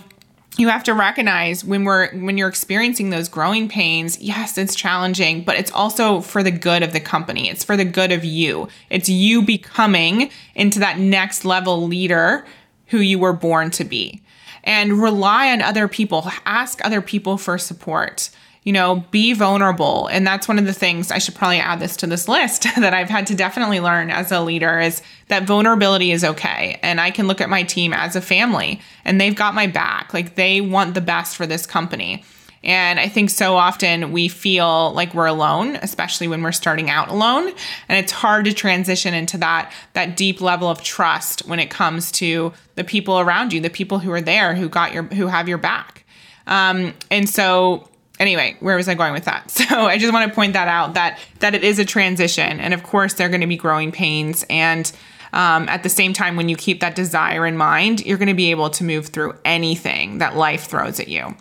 you 0.56 0.68
have 0.68 0.84
to 0.84 0.94
recognize 0.94 1.64
when 1.64 1.84
we're 1.84 2.10
when 2.12 2.36
you're 2.36 2.48
experiencing 2.48 3.10
those 3.10 3.28
growing 3.28 3.68
pains 3.68 4.18
yes 4.20 4.58
it's 4.58 4.74
challenging 4.74 5.44
but 5.44 5.56
it's 5.56 5.70
also 5.70 6.20
for 6.20 6.42
the 6.42 6.50
good 6.50 6.82
of 6.82 6.92
the 6.92 7.00
company. 7.00 7.48
It's 7.48 7.64
for 7.64 7.76
the 7.76 7.84
good 7.84 8.12
of 8.12 8.24
you. 8.24 8.68
It's 8.88 9.08
you 9.08 9.42
becoming 9.42 10.30
into 10.54 10.78
that 10.80 10.98
next 10.98 11.44
level 11.44 11.86
leader 11.86 12.44
who 12.86 12.98
you 12.98 13.18
were 13.18 13.32
born 13.32 13.70
to 13.72 13.84
be. 13.84 14.22
And 14.62 15.00
rely 15.00 15.52
on 15.52 15.62
other 15.62 15.88
people. 15.88 16.30
Ask 16.44 16.84
other 16.84 17.00
people 17.00 17.38
for 17.38 17.56
support 17.56 18.30
you 18.64 18.72
know, 18.72 19.04
be 19.10 19.32
vulnerable. 19.32 20.06
And 20.08 20.26
that's 20.26 20.46
one 20.46 20.58
of 20.58 20.66
the 20.66 20.72
things 20.72 21.10
I 21.10 21.18
should 21.18 21.34
probably 21.34 21.58
add 21.58 21.80
this 21.80 21.96
to 21.98 22.06
this 22.06 22.28
list 22.28 22.62
that 22.76 22.92
I've 22.92 23.08
had 23.08 23.26
to 23.28 23.34
definitely 23.34 23.80
learn 23.80 24.10
as 24.10 24.30
a 24.30 24.40
leader 24.40 24.78
is 24.78 25.02
that 25.28 25.44
vulnerability 25.44 26.12
is 26.12 26.24
okay. 26.24 26.78
And 26.82 27.00
I 27.00 27.10
can 27.10 27.26
look 27.26 27.40
at 27.40 27.48
my 27.48 27.62
team 27.62 27.92
as 27.92 28.16
a 28.16 28.20
family 28.20 28.80
and 29.04 29.20
they've 29.20 29.34
got 29.34 29.54
my 29.54 29.66
back. 29.66 30.12
Like 30.12 30.34
they 30.34 30.60
want 30.60 30.94
the 30.94 31.00
best 31.00 31.36
for 31.36 31.46
this 31.46 31.66
company. 31.66 32.22
And 32.62 33.00
I 33.00 33.08
think 33.08 33.30
so 33.30 33.56
often 33.56 34.12
we 34.12 34.28
feel 34.28 34.92
like 34.92 35.14
we're 35.14 35.24
alone, 35.24 35.76
especially 35.76 36.28
when 36.28 36.42
we're 36.42 36.52
starting 36.52 36.90
out 36.90 37.08
alone. 37.08 37.48
And 37.88 37.98
it's 37.98 38.12
hard 38.12 38.44
to 38.44 38.52
transition 38.52 39.14
into 39.14 39.38
that, 39.38 39.72
that 39.94 40.14
deep 40.14 40.42
level 40.42 40.68
of 40.68 40.82
trust 40.82 41.46
when 41.46 41.58
it 41.58 41.70
comes 41.70 42.12
to 42.12 42.52
the 42.74 42.84
people 42.84 43.18
around 43.18 43.54
you, 43.54 43.60
the 43.60 43.70
people 43.70 43.98
who 43.98 44.12
are 44.12 44.20
there, 44.20 44.54
who 44.54 44.68
got 44.68 44.92
your, 44.92 45.04
who 45.04 45.28
have 45.28 45.48
your 45.48 45.56
back. 45.56 46.04
Um, 46.46 46.92
and 47.10 47.28
so 47.28 47.88
anyway, 48.20 48.56
where 48.60 48.76
was 48.76 48.88
I 48.88 48.94
going 48.94 49.12
with 49.12 49.24
that? 49.24 49.50
So 49.70 49.86
I 49.86 49.98
just 49.98 50.12
want 50.12 50.28
to 50.28 50.34
point 50.34 50.54
that 50.54 50.68
out 50.68 50.94
that 50.94 51.18
that 51.38 51.54
it 51.54 51.64
is 51.64 51.78
a 51.78 51.84
transition, 51.84 52.60
and 52.60 52.74
of 52.74 52.82
course 52.82 53.14
there 53.14 53.26
are 53.26 53.30
going 53.30 53.40
to 53.40 53.46
be 53.46 53.56
growing 53.56 53.92
pains, 53.92 54.44
and 54.50 54.90
um, 55.32 55.68
at 55.68 55.82
the 55.84 55.88
same 55.88 56.12
time, 56.12 56.36
when 56.36 56.48
you 56.48 56.56
keep 56.56 56.80
that 56.80 56.96
desire 56.96 57.46
in 57.46 57.56
mind, 57.56 58.04
you're 58.04 58.18
going 58.18 58.28
to 58.28 58.34
be 58.34 58.50
able 58.50 58.68
to 58.70 58.84
move 58.84 59.06
through 59.06 59.34
anything 59.44 60.18
that 60.18 60.36
life 60.36 60.64
throws 60.64 60.98
at 60.98 61.08
you. 61.08 61.36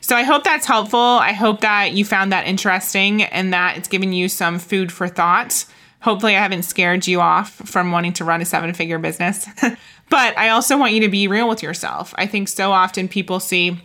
So 0.00 0.16
I 0.16 0.22
hope 0.22 0.44
that's 0.44 0.66
helpful. 0.66 0.98
I 0.98 1.32
hope 1.32 1.60
that 1.60 1.92
you 1.92 2.04
found 2.04 2.32
that 2.32 2.46
interesting 2.46 3.22
and 3.22 3.52
that 3.52 3.76
it's 3.76 3.88
given 3.88 4.12
you 4.12 4.28
some 4.28 4.58
food 4.58 4.90
for 4.90 5.08
thought. 5.08 5.64
Hopefully, 6.00 6.34
I 6.36 6.40
haven't 6.40 6.62
scared 6.62 7.06
you 7.06 7.20
off 7.20 7.52
from 7.52 7.92
wanting 7.92 8.14
to 8.14 8.24
run 8.24 8.40
a 8.40 8.44
seven 8.44 8.72
figure 8.72 8.98
business. 8.98 9.46
but 10.10 10.36
I 10.38 10.48
also 10.48 10.76
want 10.78 10.92
you 10.92 11.00
to 11.00 11.08
be 11.08 11.28
real 11.28 11.48
with 11.48 11.62
yourself. 11.62 12.14
I 12.16 12.26
think 12.26 12.48
so 12.48 12.72
often 12.72 13.08
people 13.08 13.38
see 13.38 13.80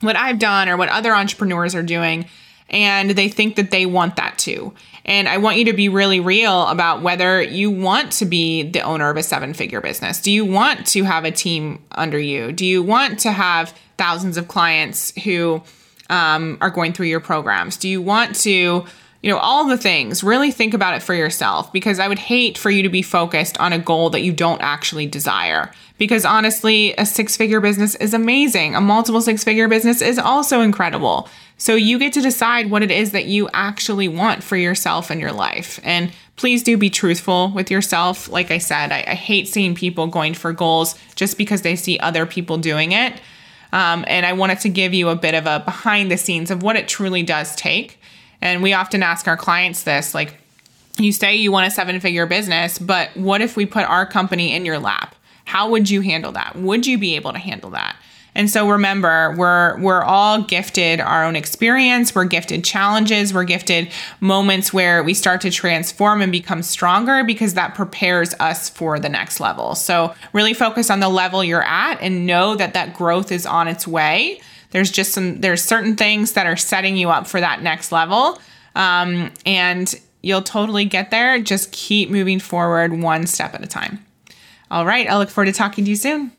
what 0.00 0.16
I've 0.16 0.38
done 0.38 0.68
or 0.68 0.76
what 0.76 0.88
other 0.88 1.14
entrepreneurs 1.14 1.74
are 1.74 1.82
doing, 1.82 2.26
and 2.68 3.10
they 3.10 3.28
think 3.28 3.56
that 3.56 3.70
they 3.70 3.86
want 3.86 4.16
that 4.16 4.38
too. 4.38 4.74
And 5.04 5.28
I 5.28 5.36
want 5.38 5.58
you 5.58 5.66
to 5.66 5.74
be 5.74 5.88
really 5.90 6.20
real 6.20 6.66
about 6.68 7.02
whether 7.02 7.42
you 7.42 7.70
want 7.70 8.12
to 8.12 8.24
be 8.24 8.62
the 8.62 8.80
owner 8.80 9.10
of 9.10 9.16
a 9.16 9.22
seven 9.22 9.52
figure 9.52 9.80
business. 9.80 10.20
Do 10.20 10.32
you 10.32 10.46
want 10.46 10.86
to 10.88 11.04
have 11.04 11.24
a 11.24 11.30
team 11.30 11.84
under 11.92 12.18
you? 12.18 12.52
Do 12.52 12.64
you 12.64 12.82
want 12.82 13.20
to 13.20 13.32
have 13.32 13.76
thousands 13.98 14.38
of 14.38 14.48
clients 14.48 15.12
who 15.22 15.62
um, 16.08 16.56
are 16.60 16.70
going 16.70 16.94
through 16.94 17.06
your 17.06 17.20
programs? 17.20 17.76
Do 17.76 17.88
you 17.88 18.00
want 18.00 18.34
to 18.36 18.86
you 19.24 19.30
know, 19.30 19.38
all 19.38 19.66
the 19.66 19.78
things. 19.78 20.22
Really 20.22 20.50
think 20.50 20.74
about 20.74 20.94
it 20.94 21.02
for 21.02 21.14
yourself 21.14 21.72
because 21.72 21.98
I 21.98 22.08
would 22.08 22.18
hate 22.18 22.58
for 22.58 22.68
you 22.68 22.82
to 22.82 22.90
be 22.90 23.00
focused 23.00 23.58
on 23.58 23.72
a 23.72 23.78
goal 23.78 24.10
that 24.10 24.20
you 24.20 24.34
don't 24.34 24.60
actually 24.60 25.06
desire. 25.06 25.72
Because 25.96 26.26
honestly, 26.26 26.92
a 26.98 27.06
six 27.06 27.34
figure 27.34 27.58
business 27.58 27.94
is 27.94 28.12
amazing. 28.12 28.74
A 28.74 28.82
multiple 28.82 29.22
six 29.22 29.42
figure 29.42 29.66
business 29.66 30.02
is 30.02 30.18
also 30.18 30.60
incredible. 30.60 31.30
So 31.56 31.74
you 31.74 31.98
get 31.98 32.12
to 32.12 32.20
decide 32.20 32.70
what 32.70 32.82
it 32.82 32.90
is 32.90 33.12
that 33.12 33.24
you 33.24 33.48
actually 33.54 34.08
want 34.08 34.42
for 34.42 34.58
yourself 34.58 35.08
and 35.08 35.22
your 35.22 35.32
life. 35.32 35.80
And 35.84 36.12
please 36.36 36.62
do 36.62 36.76
be 36.76 36.90
truthful 36.90 37.50
with 37.50 37.70
yourself. 37.70 38.28
Like 38.28 38.50
I 38.50 38.58
said, 38.58 38.92
I, 38.92 39.04
I 39.06 39.14
hate 39.14 39.48
seeing 39.48 39.74
people 39.74 40.06
going 40.06 40.34
for 40.34 40.52
goals 40.52 40.96
just 41.14 41.38
because 41.38 41.62
they 41.62 41.76
see 41.76 41.98
other 41.98 42.26
people 42.26 42.58
doing 42.58 42.92
it. 42.92 43.14
Um, 43.72 44.04
and 44.06 44.26
I 44.26 44.34
wanted 44.34 44.60
to 44.60 44.68
give 44.68 44.92
you 44.92 45.08
a 45.08 45.16
bit 45.16 45.32
of 45.32 45.46
a 45.46 45.60
behind 45.60 46.10
the 46.10 46.18
scenes 46.18 46.50
of 46.50 46.62
what 46.62 46.76
it 46.76 46.88
truly 46.88 47.22
does 47.22 47.56
take 47.56 47.98
and 48.44 48.62
we 48.62 48.74
often 48.74 49.02
ask 49.02 49.26
our 49.26 49.36
clients 49.36 49.82
this 49.82 50.14
like, 50.14 50.36
you 50.96 51.10
say 51.10 51.34
you 51.34 51.50
want 51.50 51.66
a 51.66 51.70
seven 51.72 51.98
figure 51.98 52.26
business, 52.26 52.78
but 52.78 53.08
what 53.16 53.40
if 53.40 53.56
we 53.56 53.66
put 53.66 53.82
our 53.82 54.06
company 54.06 54.54
in 54.54 54.64
your 54.64 54.78
lap? 54.78 55.16
How 55.44 55.70
would 55.70 55.90
you 55.90 56.02
handle 56.02 56.30
that? 56.32 56.54
Would 56.54 56.86
you 56.86 56.96
be 56.96 57.16
able 57.16 57.32
to 57.32 57.38
handle 57.38 57.70
that? 57.70 57.96
And 58.36 58.50
so 58.50 58.68
remember, 58.68 59.34
we're 59.36 59.80
we're 59.80 60.02
all 60.02 60.42
gifted 60.42 61.00
our 61.00 61.24
own 61.24 61.36
experience, 61.36 62.14
we're 62.14 62.24
gifted 62.24 62.64
challenges, 62.64 63.32
we're 63.32 63.44
gifted 63.44 63.90
moments 64.20 64.72
where 64.72 65.04
we 65.04 65.14
start 65.14 65.40
to 65.42 65.50
transform 65.50 66.20
and 66.20 66.32
become 66.32 66.62
stronger 66.62 67.22
because 67.22 67.54
that 67.54 67.74
prepares 67.74 68.34
us 68.40 68.68
for 68.68 68.98
the 68.98 69.08
next 69.08 69.38
level. 69.38 69.76
So 69.76 70.14
really 70.32 70.52
focus 70.52 70.90
on 70.90 70.98
the 71.00 71.08
level 71.08 71.44
you're 71.44 71.62
at 71.62 72.00
and 72.00 72.26
know 72.26 72.56
that 72.56 72.74
that 72.74 72.94
growth 72.94 73.30
is 73.30 73.46
on 73.46 73.68
its 73.68 73.86
way 73.86 74.40
there's 74.74 74.90
just 74.90 75.12
some, 75.12 75.40
there's 75.40 75.62
certain 75.62 75.94
things 75.94 76.32
that 76.32 76.46
are 76.46 76.56
setting 76.56 76.96
you 76.96 77.08
up 77.08 77.28
for 77.28 77.40
that 77.40 77.62
next 77.62 77.92
level. 77.92 78.40
Um, 78.74 79.30
and 79.46 79.94
you'll 80.20 80.42
totally 80.42 80.84
get 80.84 81.12
there. 81.12 81.40
Just 81.40 81.70
keep 81.70 82.10
moving 82.10 82.40
forward 82.40 82.92
one 82.92 83.28
step 83.28 83.54
at 83.54 83.62
a 83.62 83.68
time. 83.68 84.04
All 84.72 84.84
right, 84.84 85.08
I 85.08 85.16
look 85.16 85.30
forward 85.30 85.46
to 85.46 85.52
talking 85.52 85.84
to 85.84 85.90
you 85.90 85.96
soon. 85.96 86.32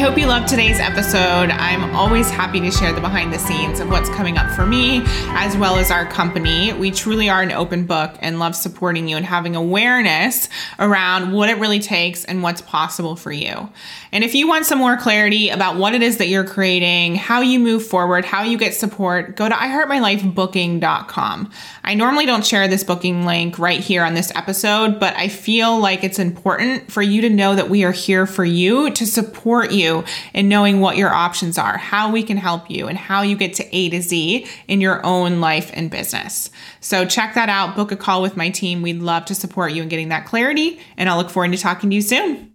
I 0.00 0.02
hope 0.02 0.16
you 0.16 0.28
loved 0.28 0.48
today's 0.48 0.80
episode. 0.80 1.50
I'm 1.50 1.94
always 1.94 2.30
happy 2.30 2.58
to 2.60 2.70
share 2.70 2.94
the 2.94 3.02
behind 3.02 3.34
the 3.34 3.38
scenes 3.38 3.80
of 3.80 3.90
what's 3.90 4.08
coming 4.08 4.38
up 4.38 4.50
for 4.56 4.64
me 4.64 5.02
as 5.34 5.54
well 5.58 5.76
as 5.76 5.90
our 5.90 6.06
company. 6.06 6.72
We 6.72 6.90
truly 6.90 7.28
are 7.28 7.42
an 7.42 7.52
open 7.52 7.84
book 7.84 8.16
and 8.20 8.38
love 8.38 8.56
supporting 8.56 9.08
you 9.08 9.18
and 9.18 9.26
having 9.26 9.54
awareness 9.56 10.48
around 10.78 11.32
what 11.32 11.50
it 11.50 11.58
really 11.58 11.80
takes 11.80 12.24
and 12.24 12.42
what's 12.42 12.62
possible 12.62 13.14
for 13.14 13.30
you. 13.30 13.68
And 14.10 14.24
if 14.24 14.34
you 14.34 14.48
want 14.48 14.64
some 14.64 14.78
more 14.78 14.96
clarity 14.96 15.50
about 15.50 15.76
what 15.76 15.94
it 15.94 16.02
is 16.02 16.16
that 16.16 16.28
you're 16.28 16.46
creating, 16.46 17.16
how 17.16 17.42
you 17.42 17.60
move 17.60 17.86
forward, 17.86 18.24
how 18.24 18.42
you 18.42 18.56
get 18.56 18.72
support, 18.72 19.36
go 19.36 19.50
to 19.50 19.54
iheartmylifebooking.com. 19.54 21.50
I 21.84 21.92
normally 21.94 22.24
don't 22.24 22.46
share 22.46 22.68
this 22.68 22.84
booking 22.84 23.26
link 23.26 23.58
right 23.58 23.80
here 23.80 24.02
on 24.02 24.14
this 24.14 24.32
episode, 24.34 24.98
but 24.98 25.14
I 25.16 25.28
feel 25.28 25.78
like 25.78 26.04
it's 26.04 26.18
important 26.18 26.90
for 26.90 27.02
you 27.02 27.20
to 27.20 27.28
know 27.28 27.54
that 27.54 27.68
we 27.68 27.84
are 27.84 27.92
here 27.92 28.24
for 28.24 28.46
you 28.46 28.90
to 28.92 29.04
support 29.04 29.72
you 29.72 29.89
in 30.34 30.48
knowing 30.48 30.80
what 30.80 30.96
your 30.96 31.12
options 31.12 31.58
are, 31.58 31.76
how 31.76 32.10
we 32.10 32.22
can 32.22 32.36
help 32.36 32.70
you, 32.70 32.88
and 32.88 32.96
how 32.96 33.22
you 33.22 33.36
get 33.36 33.54
to 33.54 33.76
A 33.76 33.90
to 33.90 34.00
Z 34.00 34.46
in 34.68 34.80
your 34.80 35.04
own 35.04 35.40
life 35.40 35.70
and 35.74 35.90
business. 35.90 36.50
So 36.80 37.04
check 37.04 37.34
that 37.34 37.48
out, 37.48 37.76
book 37.76 37.92
a 37.92 37.96
call 37.96 38.22
with 38.22 38.36
my 38.36 38.50
team. 38.50 38.82
We'd 38.82 39.02
love 39.02 39.24
to 39.26 39.34
support 39.34 39.72
you 39.72 39.82
in 39.82 39.88
getting 39.88 40.08
that 40.08 40.26
clarity, 40.26 40.80
and 40.96 41.08
I'll 41.08 41.16
look 41.16 41.30
forward 41.30 41.52
to 41.52 41.58
talking 41.58 41.90
to 41.90 41.96
you 41.96 42.02
soon. 42.02 42.46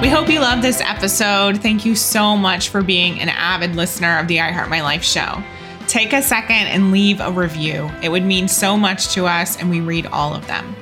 We 0.00 0.08
hope 0.08 0.30
you 0.30 0.40
loved 0.40 0.62
this 0.62 0.80
episode. 0.80 1.60
Thank 1.60 1.84
you 1.84 1.94
so 1.94 2.34
much 2.34 2.70
for 2.70 2.82
being 2.82 3.20
an 3.20 3.28
avid 3.28 3.76
listener 3.76 4.18
of 4.18 4.28
the 4.28 4.38
iHeart 4.38 4.70
My 4.70 4.80
Life 4.80 5.04
show. 5.04 5.42
Take 5.88 6.14
a 6.14 6.22
second 6.22 6.68
and 6.68 6.90
leave 6.90 7.20
a 7.20 7.30
review. 7.30 7.90
It 8.02 8.08
would 8.08 8.24
mean 8.24 8.48
so 8.48 8.78
much 8.78 9.12
to 9.14 9.26
us, 9.26 9.58
and 9.58 9.68
we 9.68 9.80
read 9.80 10.06
all 10.06 10.34
of 10.34 10.46
them. 10.46 10.74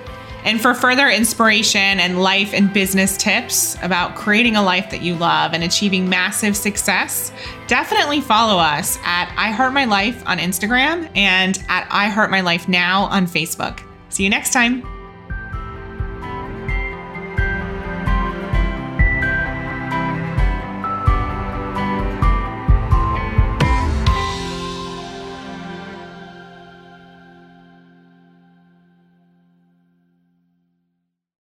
And 0.44 0.60
for 0.60 0.72
further 0.74 1.08
inspiration 1.08 2.00
and 2.00 2.22
life 2.22 2.54
and 2.54 2.72
business 2.72 3.16
tips 3.16 3.76
about 3.82 4.14
creating 4.14 4.56
a 4.56 4.62
life 4.62 4.90
that 4.90 5.02
you 5.02 5.14
love 5.14 5.52
and 5.52 5.62
achieving 5.62 6.08
massive 6.08 6.56
success, 6.56 7.32
definitely 7.66 8.20
follow 8.20 8.58
us 8.58 8.98
at 9.04 9.32
I 9.36 9.50
Heart 9.50 9.74
My 9.74 9.84
Life 9.84 10.22
on 10.26 10.38
Instagram 10.38 11.10
and 11.16 11.62
at 11.68 11.86
I 11.90 12.08
Heart 12.08 12.30
My 12.30 12.40
Life 12.40 12.68
Now 12.68 13.04
on 13.04 13.26
Facebook. 13.26 13.80
See 14.08 14.24
you 14.24 14.30
next 14.30 14.52
time. 14.52 14.97